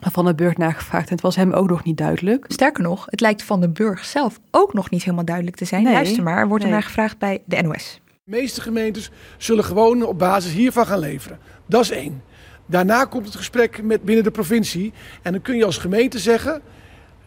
van 0.00 0.24
de 0.24 0.34
Burg 0.34 0.56
nagevraagd 0.56 1.08
en 1.08 1.14
het 1.14 1.22
was 1.22 1.36
hem 1.36 1.52
ook 1.52 1.68
nog 1.68 1.84
niet 1.84 1.96
duidelijk. 1.96 2.44
Sterker 2.48 2.82
nog, 2.82 3.06
het 3.10 3.20
lijkt 3.20 3.42
Van 3.42 3.60
den 3.60 3.72
Burg 3.72 4.04
zelf 4.04 4.40
ook 4.50 4.72
nog 4.72 4.90
niet 4.90 5.02
helemaal 5.02 5.24
duidelijk 5.24 5.56
te 5.56 5.64
zijn. 5.64 5.82
Nee. 5.82 5.92
Luister 5.92 6.22
maar, 6.22 6.38
er 6.38 6.48
wordt 6.48 6.64
er 6.64 6.70
naar 6.70 6.82
gevraagd 6.82 7.18
bij 7.18 7.42
de 7.44 7.62
NOS. 7.62 8.00
De 8.30 8.36
meeste 8.36 8.60
gemeentes 8.60 9.10
zullen 9.36 9.64
gewoon 9.64 10.02
op 10.02 10.18
basis 10.18 10.52
hiervan 10.52 10.86
gaan 10.86 10.98
leveren. 10.98 11.38
Dat 11.66 11.82
is 11.82 11.90
één. 11.90 12.22
Daarna 12.66 13.04
komt 13.04 13.24
het 13.24 13.36
gesprek 13.36 13.82
met 13.82 14.02
binnen 14.02 14.24
de 14.24 14.30
provincie. 14.30 14.92
En 15.22 15.32
dan 15.32 15.42
kun 15.42 15.56
je 15.56 15.64
als 15.64 15.78
gemeente 15.78 16.18
zeggen: 16.18 16.62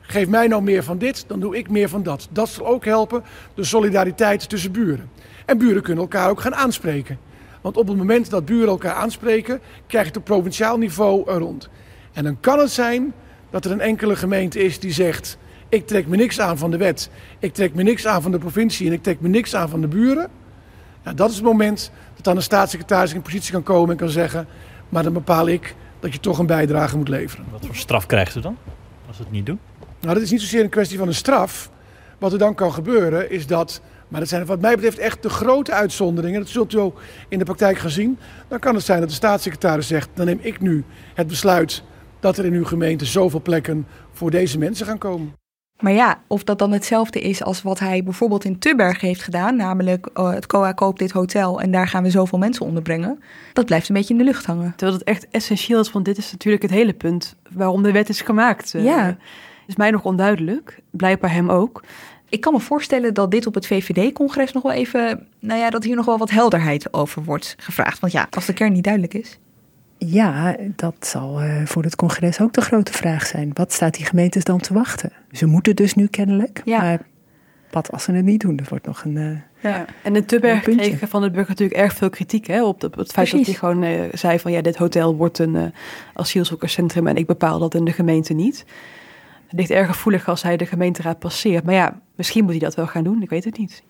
geef 0.01 0.27
mij 0.27 0.47
nou 0.47 0.61
meer 0.61 0.83
van 0.83 0.97
dit, 0.97 1.23
dan 1.27 1.39
doe 1.39 1.57
ik 1.57 1.69
meer 1.69 1.89
van 1.89 2.03
dat. 2.03 2.27
Dat 2.31 2.49
zal 2.49 2.67
ook 2.67 2.85
helpen 2.85 3.23
de 3.53 3.63
solidariteit 3.63 4.49
tussen 4.49 4.71
buren. 4.71 5.09
En 5.45 5.57
buren 5.57 5.81
kunnen 5.81 6.03
elkaar 6.03 6.29
ook 6.29 6.41
gaan 6.41 6.55
aanspreken. 6.55 7.19
Want 7.61 7.77
op 7.77 7.87
het 7.87 7.97
moment 7.97 8.29
dat 8.29 8.45
buren 8.45 8.69
elkaar 8.69 8.93
aanspreken, 8.93 9.59
krijg 9.87 10.03
je 10.03 10.09
het 10.11 10.19
op 10.19 10.25
provinciaal 10.25 10.77
niveau 10.77 11.31
rond. 11.31 11.69
En 12.13 12.23
dan 12.23 12.39
kan 12.39 12.59
het 12.59 12.71
zijn 12.71 13.13
dat 13.49 13.65
er 13.65 13.71
een 13.71 13.81
enkele 13.81 14.15
gemeente 14.15 14.59
is 14.59 14.79
die 14.79 14.93
zegt: 14.93 15.37
ik 15.69 15.87
trek 15.87 16.07
me 16.07 16.15
niks 16.15 16.39
aan 16.39 16.57
van 16.57 16.71
de 16.71 16.77
wet, 16.77 17.09
ik 17.39 17.53
trek 17.53 17.73
me 17.73 17.83
niks 17.83 18.07
aan 18.07 18.21
van 18.21 18.31
de 18.31 18.39
provincie 18.39 18.87
en 18.87 18.93
ik 18.93 19.03
trek 19.03 19.19
me 19.19 19.27
niks 19.27 19.55
aan 19.55 19.69
van 19.69 19.81
de 19.81 19.87
buren. 19.87 20.38
Nou, 21.03 21.15
dat 21.15 21.29
is 21.29 21.35
het 21.35 21.45
moment 21.45 21.91
dat 22.15 22.23
dan 22.23 22.35
een 22.35 22.41
staatssecretaris 22.41 23.13
in 23.13 23.21
positie 23.21 23.51
kan 23.51 23.63
komen 23.63 23.89
en 23.89 23.97
kan 23.97 24.09
zeggen: 24.09 24.47
maar 24.89 25.03
dan 25.03 25.13
bepaal 25.13 25.47
ik 25.47 25.75
dat 25.99 26.13
je 26.13 26.19
toch 26.19 26.39
een 26.39 26.45
bijdrage 26.45 26.97
moet 26.97 27.09
leveren. 27.09 27.45
Wat 27.51 27.65
voor 27.65 27.75
straf 27.75 28.05
krijgt 28.05 28.35
u 28.35 28.41
dan? 28.41 28.57
Als 29.07 29.15
ze 29.15 29.23
het 29.23 29.31
niet 29.31 29.45
doen? 29.45 29.59
Nou, 29.99 30.13
dat 30.13 30.23
is 30.23 30.31
niet 30.31 30.41
zozeer 30.41 30.63
een 30.63 30.69
kwestie 30.69 30.97
van 30.97 31.07
een 31.07 31.13
straf. 31.13 31.69
Wat 32.17 32.31
er 32.31 32.37
dan 32.37 32.55
kan 32.55 32.73
gebeuren 32.73 33.31
is 33.31 33.47
dat, 33.47 33.81
maar 34.07 34.19
dat 34.19 34.29
zijn 34.29 34.45
wat 34.45 34.61
mij 34.61 34.75
betreft 34.75 34.97
echt 34.97 35.23
de 35.23 35.29
grote 35.29 35.71
uitzonderingen. 35.71 36.39
Dat 36.39 36.49
zult 36.49 36.73
u 36.73 36.77
ook 36.77 37.01
in 37.27 37.39
de 37.39 37.45
praktijk 37.45 37.77
gaan 37.77 37.89
zien. 37.89 38.19
Dan 38.47 38.59
kan 38.59 38.75
het 38.75 38.85
zijn 38.85 38.99
dat 38.99 39.09
de 39.09 39.15
staatssecretaris 39.15 39.87
zegt, 39.87 40.09
dan 40.13 40.25
neem 40.25 40.39
ik 40.41 40.61
nu 40.61 40.83
het 41.13 41.27
besluit 41.27 41.83
dat 42.19 42.37
er 42.37 42.45
in 42.45 42.53
uw 42.53 42.65
gemeente 42.65 43.05
zoveel 43.05 43.41
plekken 43.41 43.87
voor 44.11 44.31
deze 44.31 44.57
mensen 44.57 44.85
gaan 44.85 44.97
komen. 44.97 45.33
Maar 45.79 45.91
ja, 45.93 46.21
of 46.27 46.43
dat 46.43 46.59
dan 46.59 46.71
hetzelfde 46.71 47.21
is 47.21 47.43
als 47.43 47.61
wat 47.61 47.79
hij 47.79 48.03
bijvoorbeeld 48.03 48.43
in 48.45 48.59
Tubberg 48.59 49.01
heeft 49.01 49.21
gedaan, 49.23 49.55
namelijk 49.55 50.09
eh, 50.13 50.31
het 50.31 50.45
COA 50.45 50.71
koopt 50.71 50.99
dit 50.99 51.11
hotel 51.11 51.61
en 51.61 51.71
daar 51.71 51.87
gaan 51.87 52.03
we 52.03 52.09
zoveel 52.09 52.37
mensen 52.37 52.65
onderbrengen, 52.65 53.19
dat 53.53 53.65
blijft 53.65 53.89
een 53.89 53.95
beetje 53.95 54.13
in 54.13 54.19
de 54.19 54.25
lucht 54.25 54.45
hangen. 54.45 54.73
Terwijl 54.75 54.97
het 54.97 55.07
echt 55.07 55.27
essentieel 55.31 55.79
is, 55.79 55.91
want 55.91 56.05
dit 56.05 56.17
is 56.17 56.31
natuurlijk 56.31 56.63
het 56.63 56.71
hele 56.71 56.93
punt 56.93 57.35
waarom 57.51 57.83
de 57.83 57.91
wet 57.91 58.09
is 58.09 58.21
gemaakt. 58.21 58.73
Eh, 58.73 58.83
Ja. 58.83 59.17
Is 59.67 59.75
mij 59.75 59.91
nog 59.91 60.03
onduidelijk, 60.03 60.79
blijkbaar 60.89 61.31
hem 61.31 61.49
ook. 61.49 61.83
Ik 62.29 62.41
kan 62.41 62.53
me 62.53 62.59
voorstellen 62.59 63.13
dat 63.13 63.31
dit 63.31 63.47
op 63.47 63.53
het 63.53 63.67
VVD-congres 63.67 64.51
nog 64.51 64.63
wel 64.63 64.71
even, 64.71 65.27
nou 65.39 65.59
ja, 65.59 65.69
dat 65.69 65.83
hier 65.83 65.95
nog 65.95 66.05
wel 66.05 66.17
wat 66.17 66.29
helderheid 66.29 66.93
over 66.93 67.23
wordt 67.23 67.55
gevraagd. 67.59 67.99
Want 67.99 68.13
ja, 68.13 68.27
als 68.29 68.45
de 68.45 68.53
kern 68.53 68.73
niet 68.73 68.83
duidelijk 68.83 69.13
is. 69.13 69.39
Ja, 70.01 70.55
dat 70.75 70.95
zal 70.99 71.41
eh, 71.41 71.65
voor 71.65 71.83
het 71.83 71.95
congres 71.95 72.39
ook 72.41 72.53
de 72.53 72.61
grote 72.61 72.93
vraag 72.93 73.25
zijn. 73.25 73.51
Wat 73.53 73.73
staat 73.73 73.93
die 73.93 74.05
gemeentes 74.05 74.43
dan 74.43 74.59
te 74.59 74.73
wachten? 74.73 75.11
Ze 75.31 75.45
moeten 75.45 75.75
dus 75.75 75.93
nu 75.93 76.07
kennelijk, 76.07 76.61
Ja. 76.65 76.77
maar 76.81 76.99
wat 77.71 77.91
als 77.91 78.03
ze 78.03 78.11
het 78.11 78.25
niet 78.25 78.41
doen? 78.41 78.55
Dat 78.55 78.69
wordt 78.69 78.85
nog 78.85 79.03
een... 79.03 79.17
eh, 79.17 79.71
Ja. 79.71 79.85
En 80.03 80.15
in 80.15 80.25
Tubberg 80.25 80.61
kreeg 80.61 80.99
Van 81.09 81.21
den 81.21 81.31
Burger 81.31 81.49
natuurlijk 81.49 81.79
erg 81.79 81.93
veel 81.93 82.09
kritiek 82.09 82.47
hè, 82.47 82.63
op, 82.65 82.79
de- 82.81 82.87
op 82.87 82.95
het 82.95 83.11
feit 83.11 83.29
Precies. 83.29 83.47
dat 83.53 83.59
hij 83.61 83.69
gewoon 83.69 83.83
eh, 83.83 84.09
zei 84.13 84.39
van 84.39 84.51
ja, 84.51 84.61
dit 84.61 84.75
hotel 84.77 85.15
wordt 85.15 85.39
een 85.39 85.55
eh, 85.55 85.63
asielzoekerscentrum 86.13 87.07
en 87.07 87.15
ik 87.15 87.25
bepaal 87.25 87.59
dat 87.59 87.75
in 87.75 87.85
de 87.85 87.91
gemeente 87.91 88.33
niet. 88.33 88.65
Het 89.47 89.59
ligt 89.59 89.69
erg 89.69 89.87
gevoelig 89.87 90.27
als 90.27 90.43
hij 90.43 90.57
de 90.57 90.65
gemeenteraad 90.65 91.19
passeert. 91.19 91.63
Maar 91.63 91.73
ja, 91.73 91.99
misschien 92.15 92.41
moet 92.43 92.51
hij 92.51 92.59
dat 92.59 92.75
wel 92.75 92.87
gaan 92.87 93.03
doen, 93.03 93.21
ik 93.21 93.29
weet 93.29 93.43
het 93.43 93.57
niet. 93.57 93.83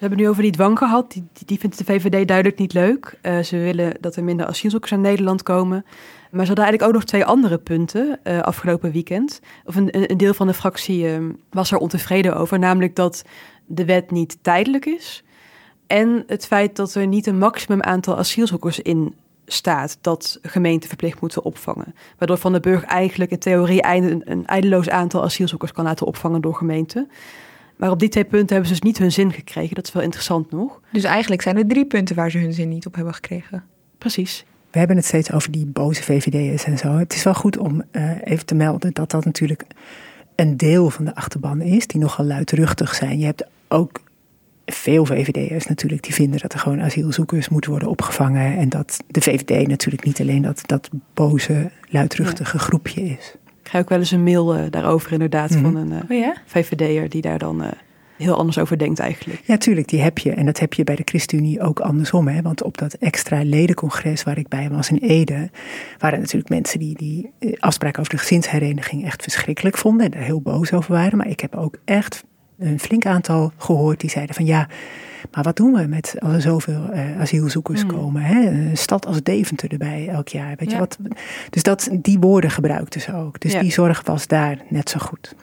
We 0.00 0.06
hebben 0.06 0.24
nu 0.24 0.30
over 0.30 0.42
die 0.42 0.52
dwang 0.52 0.78
gehad. 0.78 1.12
Die, 1.12 1.28
die, 1.46 1.58
vindt 1.58 1.78
de 1.78 1.84
VVD 1.84 2.28
duidelijk 2.28 2.58
niet 2.58 2.72
leuk. 2.72 3.18
Eh, 3.20 3.38
ze 3.38 3.56
willen 3.56 3.94
dat 4.00 4.16
er 4.16 4.24
minder 4.24 4.46
asielzoekers 4.46 4.90
naar 4.90 5.00
Nederland 5.00 5.42
komen. 5.42 5.84
Maar 6.30 6.40
ze 6.40 6.46
hadden 6.46 6.64
eigenlijk 6.64 6.82
ook 6.82 6.92
nog 6.92 7.04
twee 7.04 7.24
andere 7.24 7.58
punten 7.58 8.18
eh, 8.22 8.40
afgelopen 8.40 8.92
weekend. 8.92 9.40
Of 9.64 9.76
een, 9.76 10.10
een 10.10 10.16
deel 10.16 10.34
van 10.34 10.46
de 10.46 10.54
fractie 10.54 11.08
eh, 11.08 11.18
was 11.50 11.70
er 11.70 11.78
ontevreden 11.78 12.36
over. 12.36 12.58
Namelijk 12.58 12.96
dat 12.96 13.24
de 13.66 13.84
wet 13.84 14.10
niet 14.10 14.38
tijdelijk 14.42 14.86
is. 14.86 15.24
En 15.86 16.24
het 16.26 16.46
feit 16.46 16.76
dat 16.76 16.94
er 16.94 17.06
niet 17.06 17.26
een 17.26 17.38
maximum 17.38 17.82
aantal 17.82 18.18
asielzoekers 18.18 18.80
in 18.80 19.14
staat 19.46 19.98
dat 20.00 20.38
gemeenten 20.42 20.88
verplicht 20.88 21.20
moeten 21.20 21.44
opvangen. 21.44 21.94
Waardoor 22.18 22.38
Van 22.38 22.52
den 22.52 22.62
Burg 22.62 22.84
eigenlijk 22.84 23.30
in 23.30 23.38
theorie 23.38 23.86
een, 23.86 24.22
een 24.24 24.46
eindeloos 24.46 24.88
aantal 24.88 25.22
asielzoekers 25.22 25.72
kan 25.72 25.84
laten 25.84 26.06
opvangen 26.06 26.40
door 26.40 26.54
gemeenten. 26.54 27.10
Maar 27.80 27.90
op 27.90 27.98
die 27.98 28.08
twee 28.08 28.24
punten 28.24 28.48
hebben 28.48 28.66
ze 28.66 28.80
dus 28.80 28.82
niet 28.82 28.98
hun 28.98 29.12
zin 29.12 29.32
gekregen. 29.32 29.74
Dat 29.74 29.86
is 29.86 29.92
wel 29.92 30.02
interessant 30.02 30.50
nog. 30.50 30.80
Dus 30.92 31.04
eigenlijk 31.04 31.42
zijn 31.42 31.56
er 31.56 31.66
drie 31.66 31.86
punten 31.86 32.16
waar 32.16 32.30
ze 32.30 32.38
hun 32.38 32.52
zin 32.52 32.68
niet 32.68 32.86
op 32.86 32.94
hebben 32.94 33.14
gekregen. 33.14 33.64
Precies. 33.98 34.44
We 34.70 34.78
hebben 34.78 34.96
het 34.96 35.06
steeds 35.06 35.32
over 35.32 35.50
die 35.50 35.66
boze 35.66 36.02
VVD'ers 36.02 36.64
en 36.64 36.78
zo. 36.78 36.96
Het 36.96 37.14
is 37.14 37.22
wel 37.22 37.34
goed 37.34 37.58
om 37.58 37.82
eh, 37.90 38.10
even 38.24 38.46
te 38.46 38.54
melden 38.54 38.92
dat 38.92 39.10
dat 39.10 39.24
natuurlijk 39.24 39.64
een 40.34 40.56
deel 40.56 40.90
van 40.90 41.04
de 41.04 41.14
achterban 41.14 41.60
is, 41.60 41.86
die 41.86 42.00
nogal 42.00 42.24
luidruchtig 42.24 42.94
zijn. 42.94 43.18
Je 43.18 43.24
hebt 43.24 43.44
ook 43.68 44.02
veel 44.66 45.06
VVD'ers 45.06 45.66
natuurlijk 45.66 46.02
die 46.02 46.14
vinden 46.14 46.40
dat 46.40 46.52
er 46.52 46.58
gewoon 46.58 46.80
asielzoekers 46.80 47.48
moeten 47.48 47.70
worden 47.70 47.88
opgevangen. 47.88 48.56
En 48.56 48.68
dat 48.68 48.98
de 49.06 49.20
VVD 49.20 49.68
natuurlijk 49.68 50.04
niet 50.04 50.20
alleen 50.20 50.42
dat, 50.42 50.62
dat 50.66 50.90
boze, 51.14 51.70
luidruchtige 51.88 52.58
groepje 52.58 53.02
is. 53.02 53.34
Ik 53.70 53.76
krijg 53.76 53.84
ook 53.84 53.90
wel 53.90 53.98
eens 53.98 54.10
een 54.10 54.22
mail 54.32 54.56
uh, 54.56 54.62
daarover 54.70 55.12
inderdaad 55.12 55.50
Mhm. 55.50 55.60
van 55.62 55.76
een 55.76 55.90
uh, 55.92 55.98
Oh 56.10 56.16
ja? 56.18 56.34
VVD'er 56.46 57.08
die 57.08 57.22
daar 57.22 57.38
dan 57.38 57.62
uh, 57.62 57.68
heel 58.16 58.36
anders 58.36 58.58
over 58.58 58.78
denkt 58.78 58.98
eigenlijk. 58.98 59.40
Ja, 59.44 59.56
tuurlijk, 59.56 59.88
die 59.88 60.00
heb 60.00 60.18
je. 60.18 60.30
En 60.32 60.46
dat 60.46 60.58
heb 60.58 60.74
je 60.74 60.84
bij 60.84 60.96
de 60.96 61.02
ChristenUnie 61.04 61.60
ook 61.60 61.80
andersom. 61.80 62.28
Hè? 62.28 62.42
Want 62.42 62.62
op 62.62 62.78
dat 62.78 62.94
extra 62.94 63.42
ledencongres 63.44 64.22
waar 64.22 64.38
ik 64.38 64.48
bij 64.48 64.70
was 64.70 64.90
in 64.90 64.96
Ede... 64.96 65.50
waren 65.98 66.18
natuurlijk 66.20 66.50
mensen 66.50 66.78
die 66.78 66.96
die 66.96 67.30
eh, 67.38 67.52
afspraken 67.58 68.00
over 68.00 68.12
de 68.12 68.18
gezinshereniging 68.20 69.04
echt 69.04 69.22
verschrikkelijk 69.22 69.76
vonden. 69.76 70.06
En 70.06 70.18
er 70.18 70.24
heel 70.24 70.40
boos 70.40 70.72
over 70.72 70.92
waren. 70.92 71.18
Maar 71.18 71.28
ik 71.28 71.40
heb 71.40 71.54
ook 71.56 71.74
echt 71.84 72.24
een 72.58 72.80
flink 72.80 73.06
aantal 73.06 73.52
gehoord 73.56 74.00
die 74.00 74.10
zeiden 74.10 74.34
van... 74.34 74.44
ja, 74.44 74.68
maar 75.32 75.44
wat 75.44 75.56
doen 75.56 75.72
we 75.72 75.86
met 75.86 76.14
als 76.18 76.32
er 76.34 76.40
zoveel 76.40 76.88
uh, 76.92 77.20
asielzoekers 77.20 77.82
Mm. 77.82 77.88
komen? 77.88 78.22
Hè? 78.22 78.46
Een 78.50 78.76
stad 78.76 79.06
als 79.06 79.22
Deventer 79.22 79.70
erbij 79.72 80.08
elk 80.08 80.28
jaar. 80.28 80.54
Weet 80.56 80.70
Ja. 80.70 80.74
je 80.74 80.78
wat? 80.78 80.98
Dus 81.50 81.62
dat, 81.62 81.88
die 81.92 82.18
woorden 82.18 82.50
gebruikten 82.50 83.00
ze 83.00 83.14
ook. 83.14 83.40
Dus 83.40 83.52
Ja. 83.52 83.60
die 83.60 83.72
zorg 83.72 84.02
was 84.04 84.26
daar 84.26 84.58
net 84.68 84.90
zo 84.90 84.98
goed. 84.98 85.34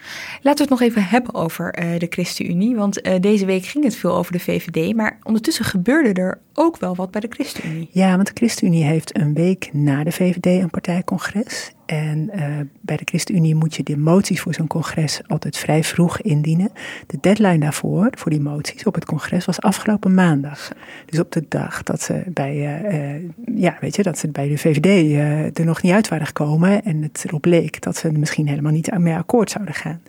Laten 0.42 0.66
we 0.68 0.72
het 0.74 0.80
nog 0.80 0.82
even 0.90 1.04
hebben 1.04 1.34
over 1.34 1.74
eh, 1.74 2.00
de 2.00 2.08
ChristenUnie. 2.10 2.76
Want 2.76 3.02
eh, 3.02 3.20
deze 3.20 3.46
week 3.46 3.66
ging 3.66 3.84
het 3.84 3.96
veel 3.96 4.16
over 4.16 4.32
de 4.32 4.40
VVD. 4.40 4.96
Maar 4.96 5.18
ondertussen 5.24 5.66
gebeurde 5.66 6.22
er 6.22 6.40
ook 6.54 6.78
wel 6.78 6.96
wat 6.96 7.12
bij 7.12 7.22
de 7.22 7.28
ChristenUnie. 7.30 7.90
Ja, 7.92 8.16
want 8.16 8.28
de 8.28 8.34
ChristenUnie 8.34 8.84
heeft 8.84 9.18
een 9.18 9.34
week 9.34 9.70
na 9.74 10.04
de 10.04 10.12
VVD 10.12 10.46
een 10.46 10.70
partijcongres. 10.70 11.72
En 11.88 12.30
uh, 12.36 12.42
bij 12.82 12.98
de 12.98 13.04
ChristenUnie 13.06 13.56
moet 13.56 13.76
je 13.76 13.84
de 13.84 13.98
moties 13.98 14.42
voor 14.42 14.54
zo'n 14.54 14.68
congres 14.68 15.22
altijd 15.28 15.58
vrij 15.58 15.84
vroeg 15.84 16.22
indienen. 16.22 16.72
De 17.08 17.18
deadline 17.22 17.58
daarvoor, 17.58 18.08
voor 18.12 18.32
die 18.32 18.42
moties 18.42 18.84
op 18.84 18.96
het 18.96 19.06
congres, 19.06 19.46
was 19.46 19.62
afgelopen 19.62 20.14
maandag. 20.14 20.72
Dus 21.06 21.20
op 21.20 21.32
de 21.32 21.46
dag 21.48 21.84
dat 21.84 22.02
ze 22.02 22.24
bij, 22.28 22.56
uh, 22.56 23.16
uh, 23.16 23.30
ja, 23.56 23.78
weet 23.82 23.96
je, 23.96 24.04
dat 24.04 24.18
ze 24.18 24.28
bij 24.28 24.48
de 24.48 24.58
VVD 24.58 25.58
er 25.58 25.66
nog 25.66 25.82
niet 25.82 25.94
uit 25.94 26.08
waren 26.08 26.28
gekomen. 26.28 26.84
En 26.84 27.02
het 27.02 27.24
erop 27.28 27.46
leek 27.46 27.82
dat 27.82 27.98
ze 27.98 28.12
misschien 28.12 28.48
helemaal 28.48 28.72
niet 28.72 28.98
mee 28.98 29.16
akkoord 29.16 29.52
zouden 29.52 29.74
gaan. 29.74 30.02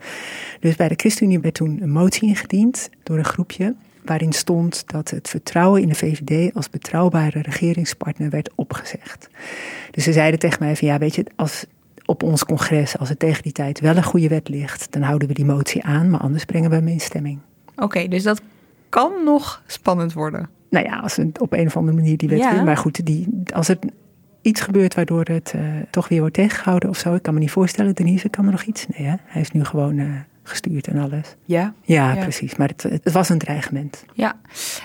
Dus 0.61 0.77
bij 0.77 0.89
de 0.89 0.95
ChristenUnie 0.97 1.41
werd 1.41 1.55
toen 1.55 1.79
een 1.83 1.91
motie 1.91 2.29
ingediend 2.29 2.91
door 3.03 3.19
een 3.19 3.25
groepje 3.25 3.75
waarin 4.05 4.33
stond 4.33 4.83
dat 4.87 5.11
het 5.11 5.29
vertrouwen 5.29 5.83
in 5.83 5.89
de 5.89 5.95
VVD 5.95 6.55
als 6.55 6.71
betrouwbare 6.71 7.43
regeringspartner 7.43 8.31
werd 8.31 8.51
opgezegd. 8.55 9.29
Dus 9.91 10.05
ze 10.05 10.13
zeiden 10.13 10.39
tegen 10.39 10.63
mij 10.63 10.77
van 10.77 10.89
ja, 10.89 10.99
weet 10.99 11.15
je, 11.15 11.27
als 11.37 11.67
op 12.05 12.23
ons 12.23 12.45
congres, 12.45 12.99
als 12.99 13.09
het 13.09 13.19
tegen 13.19 13.43
die 13.43 13.53
tijd 13.53 13.81
wel 13.81 13.97
een 13.97 14.03
goede 14.03 14.29
wet 14.29 14.49
ligt, 14.49 14.93
dan 14.93 15.03
houden 15.03 15.29
we 15.29 15.35
die 15.35 15.45
motie 15.45 15.85
aan, 15.85 16.11
maar 16.11 16.21
anders 16.21 16.45
brengen 16.45 16.71
we 16.71 16.77
hem 16.77 16.89
in 16.89 17.01
stemming. 17.01 17.39
Oké, 17.71 17.85
okay, 17.85 18.09
dus 18.09 18.23
dat 18.23 18.41
kan 18.89 19.13
nog 19.25 19.63
spannend 19.67 20.13
worden. 20.13 20.49
Nou 20.71 20.87
ja, 20.87 20.99
als 20.99 21.17
we 21.17 21.31
op 21.39 21.53
een 21.53 21.67
of 21.67 21.77
andere 21.77 21.97
manier 21.97 22.17
die 22.17 22.29
wet 22.29 22.39
ja. 22.39 22.63
maar 22.63 22.77
goed, 22.77 23.07
die, 23.07 23.43
als 23.55 23.69
er 23.69 23.79
iets 24.43 24.61
gebeurt 24.61 24.95
waardoor 24.95 25.25
het 25.25 25.53
uh, 25.57 25.63
toch 25.91 26.09
weer 26.09 26.21
wordt 26.21 26.35
tegengehouden 26.35 26.89
of 26.89 26.99
zo, 26.99 27.15
ik 27.15 27.23
kan 27.23 27.35
me 27.35 27.41
niet 27.41 27.51
voorstellen, 27.51 27.95
Denise, 27.95 28.29
kan 28.29 28.45
er 28.45 28.51
nog 28.51 28.63
iets? 28.63 28.87
Nee, 28.87 29.07
hè? 29.07 29.15
hij 29.25 29.41
is 29.41 29.51
nu 29.51 29.65
gewoon 29.65 29.99
uh, 29.99 30.15
gestuurd 30.49 30.87
en 30.87 30.99
alles. 30.99 31.35
Ja? 31.45 31.75
Ja, 31.83 32.13
ja. 32.13 32.23
precies. 32.23 32.57
Maar 32.57 32.69
het, 32.69 32.83
het, 32.83 33.13
was 33.13 33.29
een 33.29 33.39
dreigement. 33.39 34.05
Ja, 34.15 34.41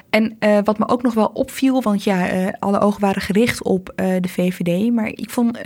en 0.09 0.38
uh, 0.39 0.57
wat 0.64 0.80
me 0.80 0.88
ook 0.88 1.01
nog 1.01 1.14
wel 1.14 1.32
opviel, 1.34 1.82
want 1.82 2.03
ja, 2.03 2.34
uh, 2.34 2.47
alle 2.59 2.80
ogen 2.80 3.01
waren 3.01 3.22
gericht 3.22 3.64
op 3.64 3.93
uh, 3.95 4.05
de 4.20 4.28
VVD. 4.28 4.91
Maar 4.91 5.07
ik 5.07 5.30
vond 5.30 5.57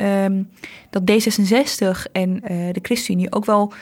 dat 0.90 1.12
D66 1.12 2.12
en 2.12 2.40
de 2.72 2.80
ChristenUnie 2.82 3.32
ook 3.32 3.46
wel. 3.46 3.74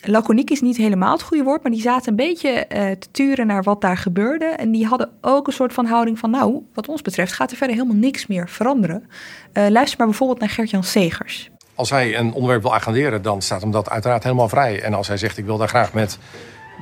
Laconiek 0.00 0.50
is 0.50 0.60
niet 0.60 0.76
helemaal 0.76 1.12
het 1.12 1.22
goede 1.22 1.44
woord, 1.44 1.62
maar 1.62 1.72
die 1.72 1.80
zaten 1.80 2.08
een 2.08 2.16
beetje 2.16 2.66
te 2.98 3.08
turen 3.10 3.46
naar 3.46 3.62
wat 3.62 3.80
daar 3.80 3.96
gebeurde. 3.96 4.44
En 4.44 4.70
die 4.70 4.86
hadden 4.86 5.10
ook 5.20 5.46
een 5.46 5.52
soort 5.52 5.72
van 5.72 5.86
houding 5.86 6.18
van, 6.18 6.30
nou, 6.30 6.62
wat 6.74 6.88
ons 6.88 7.02
betreft 7.02 7.32
gaat 7.32 7.50
er 7.50 7.56
verder 7.56 7.76
helemaal 7.76 7.98
niks 7.98 8.26
meer 8.26 8.48
veranderen. 8.48 9.08
luister 9.52 9.98
maar 9.98 10.06
bijvoorbeeld 10.06 10.40
naar 10.40 10.48
Gert-Jan 10.48 10.84
Segers. 10.84 11.50
Als 11.76 11.90
hij 11.90 12.18
een 12.18 12.32
onderwerp 12.32 12.62
wil 12.62 12.74
agenderen, 12.74 13.22
dan 13.22 13.42
staat 13.42 13.60
hem 13.60 13.70
dat 13.70 13.90
uiteraard 13.90 14.22
helemaal 14.22 14.48
vrij. 14.48 14.82
En 14.82 14.94
als 14.94 15.08
hij 15.08 15.16
zegt, 15.16 15.38
ik 15.38 15.44
wil 15.44 15.56
daar 15.56 15.68
graag 15.68 15.92
met 15.92 16.18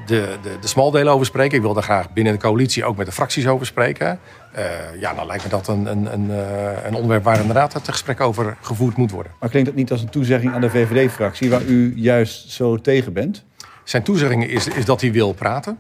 de, 0.06 0.36
de, 0.42 0.56
de 0.60 0.66
smaldelen 0.66 1.12
over 1.12 1.26
spreken... 1.26 1.56
ik 1.56 1.62
wil 1.62 1.74
daar 1.74 1.82
graag 1.82 2.12
binnen 2.12 2.32
de 2.32 2.38
coalitie 2.38 2.84
ook 2.84 2.96
met 2.96 3.06
de 3.06 3.12
fracties 3.12 3.46
over 3.46 3.66
spreken... 3.66 4.18
Uh, 4.56 5.00
ja, 5.00 5.14
dan 5.14 5.26
lijkt 5.26 5.44
me 5.44 5.50
dat 5.50 5.68
een, 5.68 5.86
een, 5.86 6.12
een, 6.12 6.30
uh, 6.30 6.84
een, 6.84 6.94
onderwerp 6.94 7.24
waar 7.24 7.40
inderdaad 7.40 7.72
het 7.72 7.88
gesprek 7.88 8.20
over 8.20 8.56
gevoerd 8.60 8.96
moet 8.96 9.10
worden. 9.10 9.32
Maar 9.40 9.48
klinkt 9.48 9.68
dat 9.68 9.78
niet 9.78 9.90
als 9.90 10.00
een 10.00 10.08
toezegging 10.08 10.52
aan 10.52 10.60
de 10.60 10.70
VVD-fractie... 10.70 11.50
waar 11.50 11.62
u 11.62 11.92
juist 11.96 12.50
zo 12.50 12.80
tegen 12.80 13.12
bent? 13.12 13.44
Zijn 13.84 14.02
toezegging 14.02 14.46
is, 14.46 14.68
is 14.68 14.84
dat 14.84 15.00
hij 15.00 15.12
wil 15.12 15.32
praten. 15.32 15.78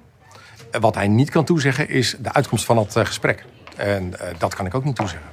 Wat 0.80 0.94
hij 0.94 1.08
niet 1.08 1.30
kan 1.30 1.44
toezeggen 1.44 1.88
is 1.88 2.16
de 2.20 2.32
uitkomst 2.32 2.64
van 2.64 2.78
het 2.78 2.96
uh, 2.96 3.04
gesprek. 3.04 3.44
En 3.76 4.12
dat 4.38 4.54
kan 4.54 4.66
ik 4.66 4.74
ook 4.74 4.84
niet 4.84 4.96
toezeggen. 4.96 5.28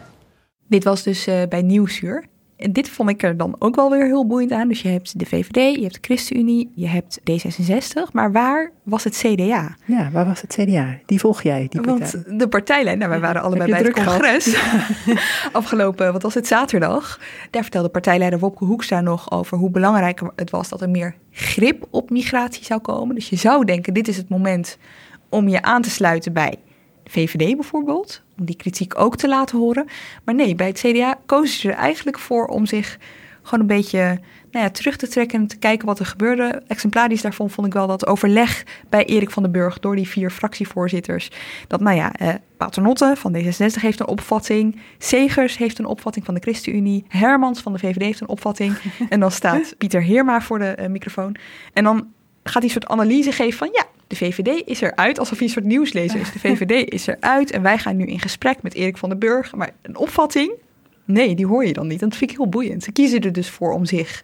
Dit 0.68 0.84
was 0.84 1.04
dus 1.04 1.30
bij 1.50 1.62
Nieuwsuur. 1.62 2.26
En 2.62 2.74
dit 2.74 2.90
vond 2.90 3.10
ik 3.10 3.24
er 3.24 3.38
dan 3.38 3.56
ook 3.60 3.76
wel 3.76 3.90
weer 3.90 4.06
heel 4.06 4.28
boeiend 4.28 4.52
aan. 4.52 4.68
Dus 4.68 4.82
je 4.82 4.90
hebt 4.90 5.20
de 5.20 5.26
VVD, 5.26 5.76
je 5.76 5.82
hebt 5.82 5.94
de 5.94 6.00
ChristenUnie, 6.02 6.72
je 6.76 6.88
hebt 6.88 7.20
D66. 7.20 8.12
Maar 8.12 8.32
waar 8.32 8.72
was 8.84 9.04
het 9.04 9.18
CDA? 9.18 9.76
Ja, 9.86 10.10
waar 10.12 10.26
was 10.26 10.42
het 10.42 10.58
CDA? 10.60 10.98
Die 11.06 11.20
volg 11.20 11.42
jij, 11.42 11.68
die 11.70 11.82
partij. 11.82 12.22
Want 12.24 12.40
de 12.40 12.48
partijlijn, 12.48 12.98
nou, 12.98 13.10
wij 13.10 13.20
waren 13.20 13.42
allebei 13.42 13.72
bij 13.72 13.82
het 13.82 13.94
congres. 13.94 14.56
Afgelopen, 15.52 16.14
wat 16.14 16.22
was 16.22 16.34
het, 16.34 16.48
zaterdag. 16.48 17.20
Daar 17.50 17.62
vertelde 17.62 17.90
partijleider 17.90 18.40
Wopke 18.40 18.66
Hoekstra 18.66 19.02
nog 19.02 19.32
over 19.32 19.58
hoe 19.58 19.70
belangrijk 19.70 20.22
het 20.36 20.50
was... 20.50 20.70
dat 20.70 20.82
er 20.82 20.90
meer 20.90 21.16
grip 21.32 21.88
op 21.90 22.10
migratie 22.10 22.66
zou 22.66 22.80
komen. 22.80 23.16
Dus 23.16 23.30
je 23.30 23.36
zou 23.36 23.66
denken, 23.66 23.94
dit 23.94 24.08
is 24.08 24.18
het 24.18 24.30
moment 24.30 24.78
om 25.30 25.48
je 25.48 25.62
aan 25.62 25.82
te 25.82 25.90
sluiten 25.90 26.34
bij 26.34 26.58
VVD 27.12 27.56
bijvoorbeeld, 27.56 28.22
om 28.40 28.46
die 28.46 28.56
kritiek 28.56 29.00
ook 29.00 29.16
te 29.16 29.28
laten 29.28 29.58
horen. 29.58 29.88
Maar 30.24 30.36
nee, 30.36 30.56
bij 30.56 30.68
het 30.68 30.80
CDA 30.80 31.20
kozen 31.26 31.60
ze 31.60 31.70
er 31.70 31.78
eigenlijk 31.78 32.20
voor 32.20 32.46
om 32.48 32.66
zich 32.66 32.98
gewoon 33.42 33.60
een 33.60 33.76
beetje 33.76 34.20
nou 34.52 34.66
ja, 34.66 34.72
terug 34.72 34.96
te 34.96 35.08
trekken 35.08 35.40
en 35.40 35.48
te 35.48 35.58
kijken 35.58 35.88
wat 35.88 36.00
er 36.00 36.06
gebeurde. 36.06 36.64
Exemplarisch 36.68 37.22
daarvan 37.22 37.50
vond 37.50 37.68
ik 37.68 37.74
wel 37.74 37.88
dat 37.88 38.08
overleg 38.08 38.64
bij 38.90 39.06
Erik 39.06 39.32
van 39.32 39.44
den 39.44 39.52
Burg 39.52 39.80
door 39.80 39.96
die 39.96 40.08
vier 40.08 40.32
fractievoorzitters. 40.32 41.32
Dat 41.68 41.80
nou 41.80 41.96
ja, 41.96 42.14
eh, 42.14 42.34
Paternotte 42.58 43.14
van 43.18 43.36
D66 43.36 43.82
heeft 43.82 44.00
een 44.00 44.08
opvatting, 44.08 44.82
Segers 44.98 45.58
heeft 45.58 45.80
een 45.80 45.86
opvatting 45.86 46.26
van 46.26 46.34
de 46.34 46.40
ChristenUnie, 46.40 47.06
Hermans 47.08 47.62
van 47.62 47.74
de 47.74 47.80
VVD 47.80 48.02
heeft 48.02 48.22
een 48.22 48.28
opvatting. 48.28 48.78
en 49.10 49.20
dan 49.20 49.32
staat 49.32 49.76
Pieter 49.78 50.04
Heerma 50.04 50.42
voor 50.42 50.60
de 50.60 50.78
uh, 50.80 50.88
microfoon. 50.88 51.36
En 51.74 51.84
dan 51.84 52.08
gaat 52.44 52.54
hij 52.54 52.64
een 52.64 52.70
soort 52.70 52.88
analyse 52.88 53.32
geven 53.32 53.58
van 53.58 53.70
ja, 53.72 53.86
de 54.12 54.18
VVD 54.18 54.68
is 54.68 54.82
eruit, 54.82 55.20
alsof 55.20 55.38
hij 55.38 55.48
een 55.48 55.54
soort 55.54 55.66
nieuwslezer 55.66 56.20
is. 56.20 56.32
De 56.32 56.40
VVD 56.48 56.92
is 56.92 57.08
eruit 57.08 57.52
en 57.52 57.62
wij 57.62 57.78
gaan 57.78 57.98
nu 57.98 58.06
in 58.06 58.20
gesprek 58.20 58.62
met 58.62 58.74
Erik 58.74 58.98
van 58.98 59.10
den 59.10 59.20
Burg. 59.20 59.56
Maar 59.56 59.72
een 59.82 59.98
opvatting, 59.98 60.52
nee, 61.06 61.36
die 61.36 61.48
hoor 61.48 61.66
je 61.66 61.74
dan 61.74 61.88
niet. 61.88 62.02
En 62.02 62.10
dat 62.10 62.18
vind 62.18 62.32
ik 62.32 62.38
heel 62.38 62.50
boeiend. 62.50 62.84
Ze 62.84 62.92
kiezen 62.92 63.22
er 63.22 63.32
dus 63.32 63.50
voor 63.50 63.74
om 63.74 63.86
zich 63.86 64.24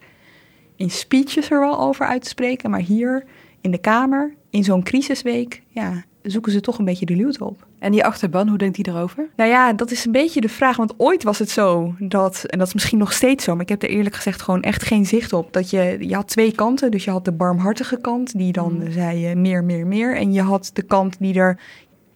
in 0.76 0.90
speeches 0.90 1.50
er 1.50 1.60
wel 1.60 1.80
over 1.80 2.06
uit 2.06 2.22
te 2.22 2.28
spreken. 2.28 2.70
Maar 2.70 2.80
hier 2.80 3.24
in 3.60 3.70
de 3.70 3.78
Kamer, 3.78 4.34
in 4.50 4.64
zo'n 4.64 4.82
crisisweek, 4.82 5.62
ja, 5.68 6.04
zoeken 6.22 6.52
ze 6.52 6.60
toch 6.60 6.78
een 6.78 6.84
beetje 6.84 7.06
de 7.06 7.16
luwte 7.16 7.44
op. 7.44 7.66
En 7.78 7.92
die 7.92 8.04
achterban, 8.04 8.48
hoe 8.48 8.58
denkt 8.58 8.76
hij 8.76 8.94
erover? 8.94 9.28
Nou 9.36 9.50
ja, 9.50 9.72
dat 9.72 9.90
is 9.90 10.04
een 10.04 10.12
beetje 10.12 10.40
de 10.40 10.48
vraag. 10.48 10.76
Want 10.76 10.94
ooit 10.96 11.22
was 11.22 11.38
het 11.38 11.50
zo 11.50 11.94
dat, 11.98 12.44
en 12.46 12.58
dat 12.58 12.66
is 12.66 12.74
misschien 12.74 12.98
nog 12.98 13.12
steeds 13.12 13.44
zo, 13.44 13.52
maar 13.52 13.62
ik 13.62 13.68
heb 13.68 13.82
er 13.82 13.88
eerlijk 13.88 14.14
gezegd 14.14 14.42
gewoon 14.42 14.62
echt 14.62 14.82
geen 14.82 15.06
zicht 15.06 15.32
op. 15.32 15.52
Dat 15.52 15.70
je, 15.70 15.96
je 16.00 16.14
had 16.14 16.28
twee 16.28 16.52
kanten. 16.52 16.90
Dus 16.90 17.04
je 17.04 17.10
had 17.10 17.24
de 17.24 17.32
barmhartige 17.32 18.00
kant, 18.00 18.38
die 18.38 18.52
dan 18.52 18.72
mm. 18.72 18.92
zei 18.92 19.34
meer, 19.34 19.64
meer, 19.64 19.86
meer. 19.86 20.16
En 20.16 20.32
je 20.32 20.42
had 20.42 20.70
de 20.72 20.82
kant 20.82 21.16
die 21.18 21.34
er 21.34 21.60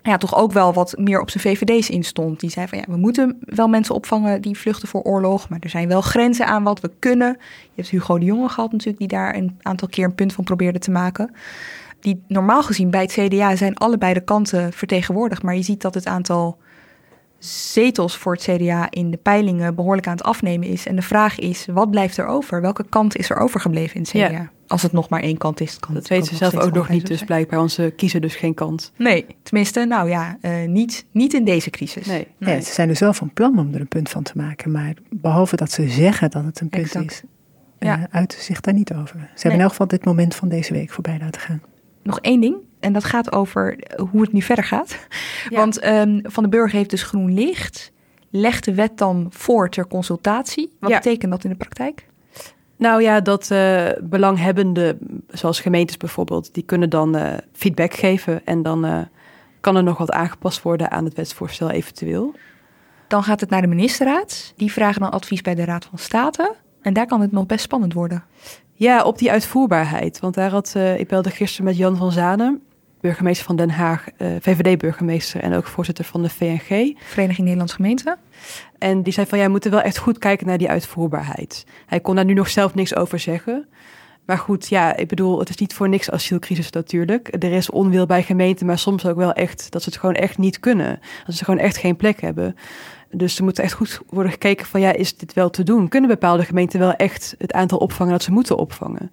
ja, 0.02 0.16
toch 0.16 0.36
ook 0.36 0.52
wel 0.52 0.72
wat 0.72 0.94
meer 0.98 1.20
op 1.20 1.30
zijn 1.30 1.42
VVD's 1.42 1.90
in 1.90 2.04
stond. 2.04 2.40
Die 2.40 2.50
zei 2.50 2.68
van 2.68 2.78
ja, 2.78 2.84
we 2.88 2.96
moeten 2.96 3.38
wel 3.40 3.68
mensen 3.68 3.94
opvangen 3.94 4.42
die 4.42 4.58
vluchten 4.58 4.88
voor 4.88 5.02
oorlog. 5.02 5.48
Maar 5.48 5.58
er 5.60 5.70
zijn 5.70 5.88
wel 5.88 6.00
grenzen 6.00 6.46
aan 6.46 6.62
wat 6.62 6.80
we 6.80 6.90
kunnen. 6.98 7.36
Je 7.62 7.70
hebt 7.74 7.88
Hugo 7.88 8.18
de 8.18 8.24
Jonge 8.24 8.48
gehad 8.48 8.72
natuurlijk, 8.72 8.98
die 8.98 9.08
daar 9.08 9.34
een 9.34 9.58
aantal 9.62 9.88
keer 9.88 10.04
een 10.04 10.14
punt 10.14 10.32
van 10.32 10.44
probeerde 10.44 10.78
te 10.78 10.90
maken 10.90 11.30
die 12.02 12.22
normaal 12.28 12.62
gezien 12.62 12.90
bij 12.90 13.02
het 13.02 13.12
CDA 13.12 13.56
zijn 13.56 13.76
allebei 13.76 14.14
de 14.14 14.24
kanten 14.24 14.72
vertegenwoordigd. 14.72 15.42
Maar 15.42 15.56
je 15.56 15.62
ziet 15.62 15.80
dat 15.80 15.94
het 15.94 16.06
aantal 16.06 16.58
zetels 17.44 18.16
voor 18.16 18.32
het 18.32 18.42
CDA 18.42 18.90
in 18.90 19.10
de 19.10 19.16
peilingen 19.16 19.74
behoorlijk 19.74 20.06
aan 20.06 20.16
het 20.16 20.22
afnemen 20.22 20.68
is. 20.68 20.86
En 20.86 20.96
de 20.96 21.02
vraag 21.02 21.38
is, 21.38 21.66
wat 21.72 21.90
blijft 21.90 22.16
er 22.16 22.26
over? 22.26 22.60
Welke 22.60 22.84
kant 22.88 23.16
is 23.16 23.30
er 23.30 23.36
overgebleven 23.36 23.94
in 23.94 24.00
het 24.00 24.10
CDA? 24.10 24.30
Ja. 24.30 24.50
Als 24.66 24.82
het 24.82 24.92
nog 24.92 25.08
maar 25.08 25.20
één 25.20 25.36
kant 25.36 25.60
is. 25.60 25.78
Kan 25.78 25.94
dat 25.94 26.08
weten 26.08 26.26
ze 26.26 26.36
zelf 26.36 26.56
ook 26.56 26.74
nog 26.74 26.88
niet, 26.88 27.06
dus 27.06 27.24
blijkbaar. 27.24 27.58
Want 27.58 27.72
ze 27.72 27.92
kiezen 27.96 28.20
dus 28.20 28.34
geen 28.34 28.54
kant. 28.54 28.92
Nee, 28.96 29.26
tenminste, 29.42 29.84
nou 29.84 30.08
ja, 30.08 30.38
uh, 30.42 30.68
niet, 30.68 31.06
niet 31.10 31.34
in 31.34 31.44
deze 31.44 31.70
crisis. 31.70 32.06
Nee. 32.06 32.26
nee. 32.38 32.54
Ja, 32.54 32.60
ze 32.60 32.72
zijn 32.72 32.88
dus 32.88 33.00
wel 33.00 33.12
van 33.12 33.32
plan 33.32 33.58
om 33.58 33.74
er 33.74 33.80
een 33.80 33.88
punt 33.88 34.08
van 34.08 34.22
te 34.22 34.32
maken. 34.34 34.70
Maar 34.70 34.94
behalve 35.10 35.56
dat 35.56 35.70
ze 35.70 35.88
zeggen 35.88 36.30
dat 36.30 36.44
het 36.44 36.60
een 36.60 36.68
punt 36.68 36.84
exact. 36.84 37.10
is, 37.10 37.22
ja. 37.78 37.98
uh, 37.98 38.04
uiten 38.10 38.42
zich 38.42 38.60
daar 38.60 38.74
niet 38.74 38.92
over. 38.92 39.06
Ze 39.06 39.16
nee. 39.16 39.28
hebben 39.34 39.52
in 39.52 39.60
elk 39.60 39.70
geval 39.70 39.86
dit 39.86 40.04
moment 40.04 40.34
van 40.34 40.48
deze 40.48 40.72
week 40.72 40.90
voorbij 40.90 41.18
laten 41.20 41.40
gaan 41.40 41.62
nog 42.02 42.20
één 42.20 42.40
ding. 42.40 42.56
En 42.80 42.92
dat 42.92 43.04
gaat 43.04 43.32
over 43.32 43.78
hoe 44.10 44.20
het 44.20 44.32
nu 44.32 44.42
verder 44.42 44.64
gaat. 44.64 45.06
Ja. 45.48 45.58
Want 45.58 45.84
um, 45.84 46.20
Van 46.22 46.42
den 46.42 46.50
Burg 46.50 46.72
heeft 46.72 46.90
dus 46.90 47.02
groen 47.02 47.34
licht. 47.34 47.92
Legt 48.30 48.64
de 48.64 48.74
wet 48.74 48.98
dan 48.98 49.26
voor 49.30 49.68
ter 49.68 49.86
consultatie. 49.86 50.72
Wat 50.80 50.90
ja. 50.90 50.96
betekent 50.96 51.30
dat 51.30 51.44
in 51.44 51.50
de 51.50 51.56
praktijk? 51.56 52.06
Nou 52.76 53.02
ja, 53.02 53.20
dat 53.20 53.50
uh, 53.50 53.88
belanghebbenden, 54.02 54.98
zoals 55.28 55.60
gemeentes 55.60 55.96
bijvoorbeeld, 55.96 56.54
die 56.54 56.62
kunnen 56.62 56.90
dan 56.90 57.16
uh, 57.16 57.32
feedback 57.52 57.94
geven. 57.94 58.46
En 58.46 58.62
dan 58.62 58.86
uh, 58.86 59.00
kan 59.60 59.76
er 59.76 59.82
nog 59.82 59.98
wat 59.98 60.10
aangepast 60.10 60.62
worden 60.62 60.90
aan 60.90 61.04
het 61.04 61.14
wetsvoorstel 61.14 61.70
eventueel. 61.70 62.34
Dan 63.08 63.22
gaat 63.22 63.40
het 63.40 63.50
naar 63.50 63.60
de 63.60 63.66
ministerraad. 63.66 64.52
Die 64.56 64.72
vragen 64.72 65.00
dan 65.00 65.10
advies 65.10 65.40
bij 65.40 65.54
de 65.54 65.64
Raad 65.64 65.84
van 65.84 65.98
State. 65.98 66.54
En 66.80 66.92
daar 66.92 67.06
kan 67.06 67.20
het 67.20 67.32
nog 67.32 67.46
best 67.46 67.62
spannend 67.62 67.92
worden. 67.92 68.24
Ja, 68.82 69.02
op 69.02 69.18
die 69.18 69.30
uitvoerbaarheid. 69.30 70.20
Want 70.20 70.34
daar 70.34 70.50
had, 70.50 70.74
uh, 70.76 70.98
ik 70.98 71.08
belde 71.08 71.30
gisteren 71.30 71.64
met 71.64 71.76
Jan 71.76 71.96
van 71.96 72.12
Zanen, 72.12 72.62
burgemeester 73.00 73.46
van 73.46 73.56
Den 73.56 73.70
Haag, 73.70 74.06
uh, 74.18 74.28
VVD-burgemeester 74.40 75.40
en 75.40 75.54
ook 75.54 75.66
voorzitter 75.66 76.04
van 76.04 76.22
de 76.22 76.28
VNG. 76.28 76.98
Vereniging 76.98 77.38
Nederlandse 77.38 77.76
Gemeenten. 77.76 78.18
En 78.78 79.02
die 79.02 79.12
zei 79.12 79.26
van, 79.26 79.38
ja, 79.38 79.44
we 79.44 79.50
moeten 79.50 79.70
wel 79.70 79.80
echt 79.80 79.98
goed 79.98 80.18
kijken 80.18 80.46
naar 80.46 80.58
die 80.58 80.68
uitvoerbaarheid. 80.68 81.66
Hij 81.86 82.00
kon 82.00 82.14
daar 82.14 82.24
nu 82.24 82.32
nog 82.32 82.48
zelf 82.48 82.74
niks 82.74 82.96
over 82.96 83.18
zeggen. 83.18 83.68
Maar 84.26 84.38
goed, 84.38 84.68
ja, 84.68 84.96
ik 84.96 85.08
bedoel, 85.08 85.38
het 85.38 85.48
is 85.48 85.56
niet 85.56 85.74
voor 85.74 85.88
niks 85.88 86.10
asielcrisis 86.10 86.70
natuurlijk. 86.70 87.28
Er 87.44 87.52
is 87.52 87.70
onwil 87.70 88.06
bij 88.06 88.22
gemeenten, 88.22 88.66
maar 88.66 88.78
soms 88.78 89.06
ook 89.06 89.16
wel 89.16 89.32
echt 89.32 89.70
dat 89.70 89.82
ze 89.82 89.88
het 89.88 89.98
gewoon 89.98 90.14
echt 90.14 90.38
niet 90.38 90.60
kunnen. 90.60 91.00
Dat 91.26 91.34
ze 91.34 91.44
gewoon 91.44 91.60
echt 91.60 91.76
geen 91.76 91.96
plek 91.96 92.20
hebben. 92.20 92.56
Dus 93.10 93.38
er 93.38 93.44
moet 93.44 93.58
echt 93.58 93.72
goed 93.72 94.00
worden 94.08 94.32
gekeken 94.32 94.66
van, 94.66 94.80
ja, 94.80 94.92
is 94.92 95.16
dit 95.16 95.32
wel 95.32 95.50
te 95.50 95.62
doen? 95.62 95.88
Kunnen 95.88 96.10
bepaalde 96.10 96.44
gemeenten 96.44 96.78
wel 96.78 96.92
echt 96.92 97.34
het 97.38 97.52
aantal 97.52 97.78
opvangen 97.78 98.12
dat 98.12 98.22
ze 98.22 98.32
moeten 98.32 98.56
opvangen? 98.56 99.10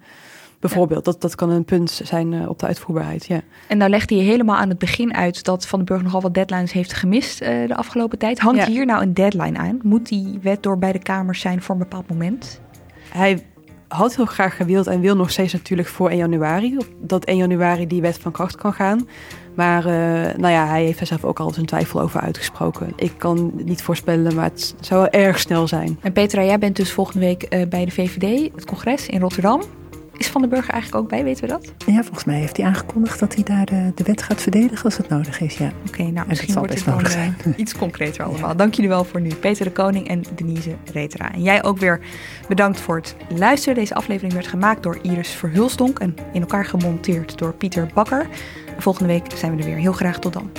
Bijvoorbeeld, 0.59 1.05
dat, 1.05 1.21
dat 1.21 1.35
kan 1.35 1.49
een 1.49 1.65
punt 1.65 2.01
zijn 2.03 2.31
uh, 2.31 2.49
op 2.49 2.59
de 2.59 2.65
uitvoerbaarheid. 2.65 3.25
Ja. 3.25 3.41
En 3.67 3.77
nou 3.77 3.89
legde 3.89 4.15
je 4.15 4.21
helemaal 4.21 4.55
aan 4.55 4.69
het 4.69 4.77
begin 4.77 5.13
uit 5.15 5.43
dat 5.43 5.67
Van 5.67 5.79
den 5.79 5.87
Burg 5.87 6.03
nogal 6.03 6.21
wat 6.21 6.33
deadlines 6.33 6.71
heeft 6.71 6.93
gemist 6.93 7.41
uh, 7.41 7.67
de 7.67 7.75
afgelopen 7.75 8.17
tijd. 8.17 8.39
Hangt 8.39 8.65
hier 8.65 8.85
nou 8.85 9.01
een 9.01 9.13
deadline 9.13 9.57
aan? 9.57 9.79
Moet 9.83 10.07
die 10.07 10.39
wet 10.41 10.63
door 10.63 10.77
beide 10.77 10.99
kamers 10.99 11.39
zijn 11.39 11.61
voor 11.61 11.75
een 11.75 11.81
bepaald 11.81 12.09
moment? 12.09 12.59
Hij 13.09 13.43
had 13.89 14.15
heel 14.15 14.25
graag 14.25 14.55
gewild 14.55 14.87
en 14.87 14.99
wil 14.99 15.15
nog 15.15 15.31
steeds 15.31 15.53
natuurlijk 15.53 15.87
voor 15.87 16.09
1 16.09 16.17
januari. 16.17 16.77
Dat 17.01 17.25
1 17.25 17.37
januari 17.37 17.87
die 17.87 18.01
wet 18.01 18.17
van 18.17 18.31
kracht 18.31 18.55
kan 18.55 18.73
gaan. 18.73 19.07
Maar 19.55 19.85
uh, 19.85 19.93
nou 20.37 20.53
ja, 20.53 20.67
hij 20.67 20.83
heeft 20.83 20.99
er 20.99 21.05
zelf 21.05 21.25
ook 21.25 21.39
al 21.39 21.51
zijn 21.53 21.65
twijfel 21.65 22.01
over 22.01 22.21
uitgesproken. 22.21 22.93
Ik 22.95 23.13
kan 23.17 23.53
het 23.57 23.65
niet 23.65 23.81
voorspellen, 23.81 24.35
maar 24.35 24.43
het 24.43 24.75
zou 24.79 25.07
erg 25.09 25.39
snel 25.39 25.67
zijn. 25.67 25.99
En 26.01 26.13
Petra, 26.13 26.43
jij 26.43 26.59
bent 26.59 26.75
dus 26.75 26.91
volgende 26.91 27.25
week 27.25 27.53
uh, 27.53 27.67
bij 27.67 27.85
de 27.85 27.91
VVD, 27.91 28.51
het 28.55 28.65
congres 28.65 29.07
in 29.07 29.19
Rotterdam. 29.19 29.61
Is 30.19 30.27
Van 30.27 30.41
den 30.41 30.49
Burger 30.49 30.73
eigenlijk 30.73 31.03
ook 31.03 31.09
bij, 31.09 31.23
weten 31.23 31.41
we 31.43 31.49
dat? 31.49 31.73
Ja, 31.85 32.03
volgens 32.03 32.23
mij 32.23 32.39
heeft 32.39 32.57
hij 32.57 32.65
aangekondigd 32.65 33.19
dat 33.19 33.35
hij 33.35 33.43
daar 33.43 33.65
de, 33.65 33.91
de 33.95 34.03
wet 34.03 34.21
gaat 34.21 34.41
verdedigen 34.41 34.83
als 34.83 34.97
het 34.97 35.09
nodig 35.09 35.41
is. 35.41 35.57
Ja. 35.57 35.67
Oké, 35.67 35.87
okay, 35.87 36.11
nou 36.11 36.27
misschien 36.27 36.53
wordt 36.53 36.73
het 36.73 36.85
dan 36.85 37.05
zijn. 37.05 37.35
iets 37.55 37.75
concreter 37.75 38.23
allemaal. 38.25 38.55
Dank 38.55 38.73
jullie 38.73 38.89
wel 38.89 39.03
voor 39.03 39.21
nu. 39.21 39.33
Peter 39.35 39.65
de 39.65 39.71
Koning 39.71 40.07
en 40.07 40.23
Denise 40.35 40.75
Retera. 40.93 41.33
En 41.33 41.41
jij 41.41 41.63
ook 41.63 41.77
weer 41.77 41.99
bedankt 42.47 42.79
voor 42.79 42.95
het 42.95 43.15
luisteren. 43.29 43.75
Deze 43.75 43.93
aflevering 43.93 44.33
werd 44.33 44.47
gemaakt 44.47 44.83
door 44.83 44.99
Iris 45.01 45.29
Verhulstonk 45.29 45.99
en 45.99 46.15
in 46.33 46.41
elkaar 46.41 46.65
gemonteerd 46.65 47.37
door 47.37 47.53
Pieter 47.53 47.89
Bakker. 47.93 48.27
Volgende 48.77 49.13
week 49.13 49.25
zijn 49.35 49.55
we 49.55 49.61
er 49.61 49.69
weer. 49.69 49.77
Heel 49.77 49.93
graag 49.93 50.19
tot 50.19 50.33
dan. 50.33 50.51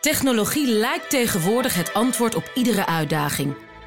Technologie 0.00 0.68
lijkt 0.68 1.10
tegenwoordig 1.10 1.74
het 1.74 1.94
antwoord 1.94 2.34
op 2.34 2.50
iedere 2.54 2.86
uitdaging. 2.86 3.54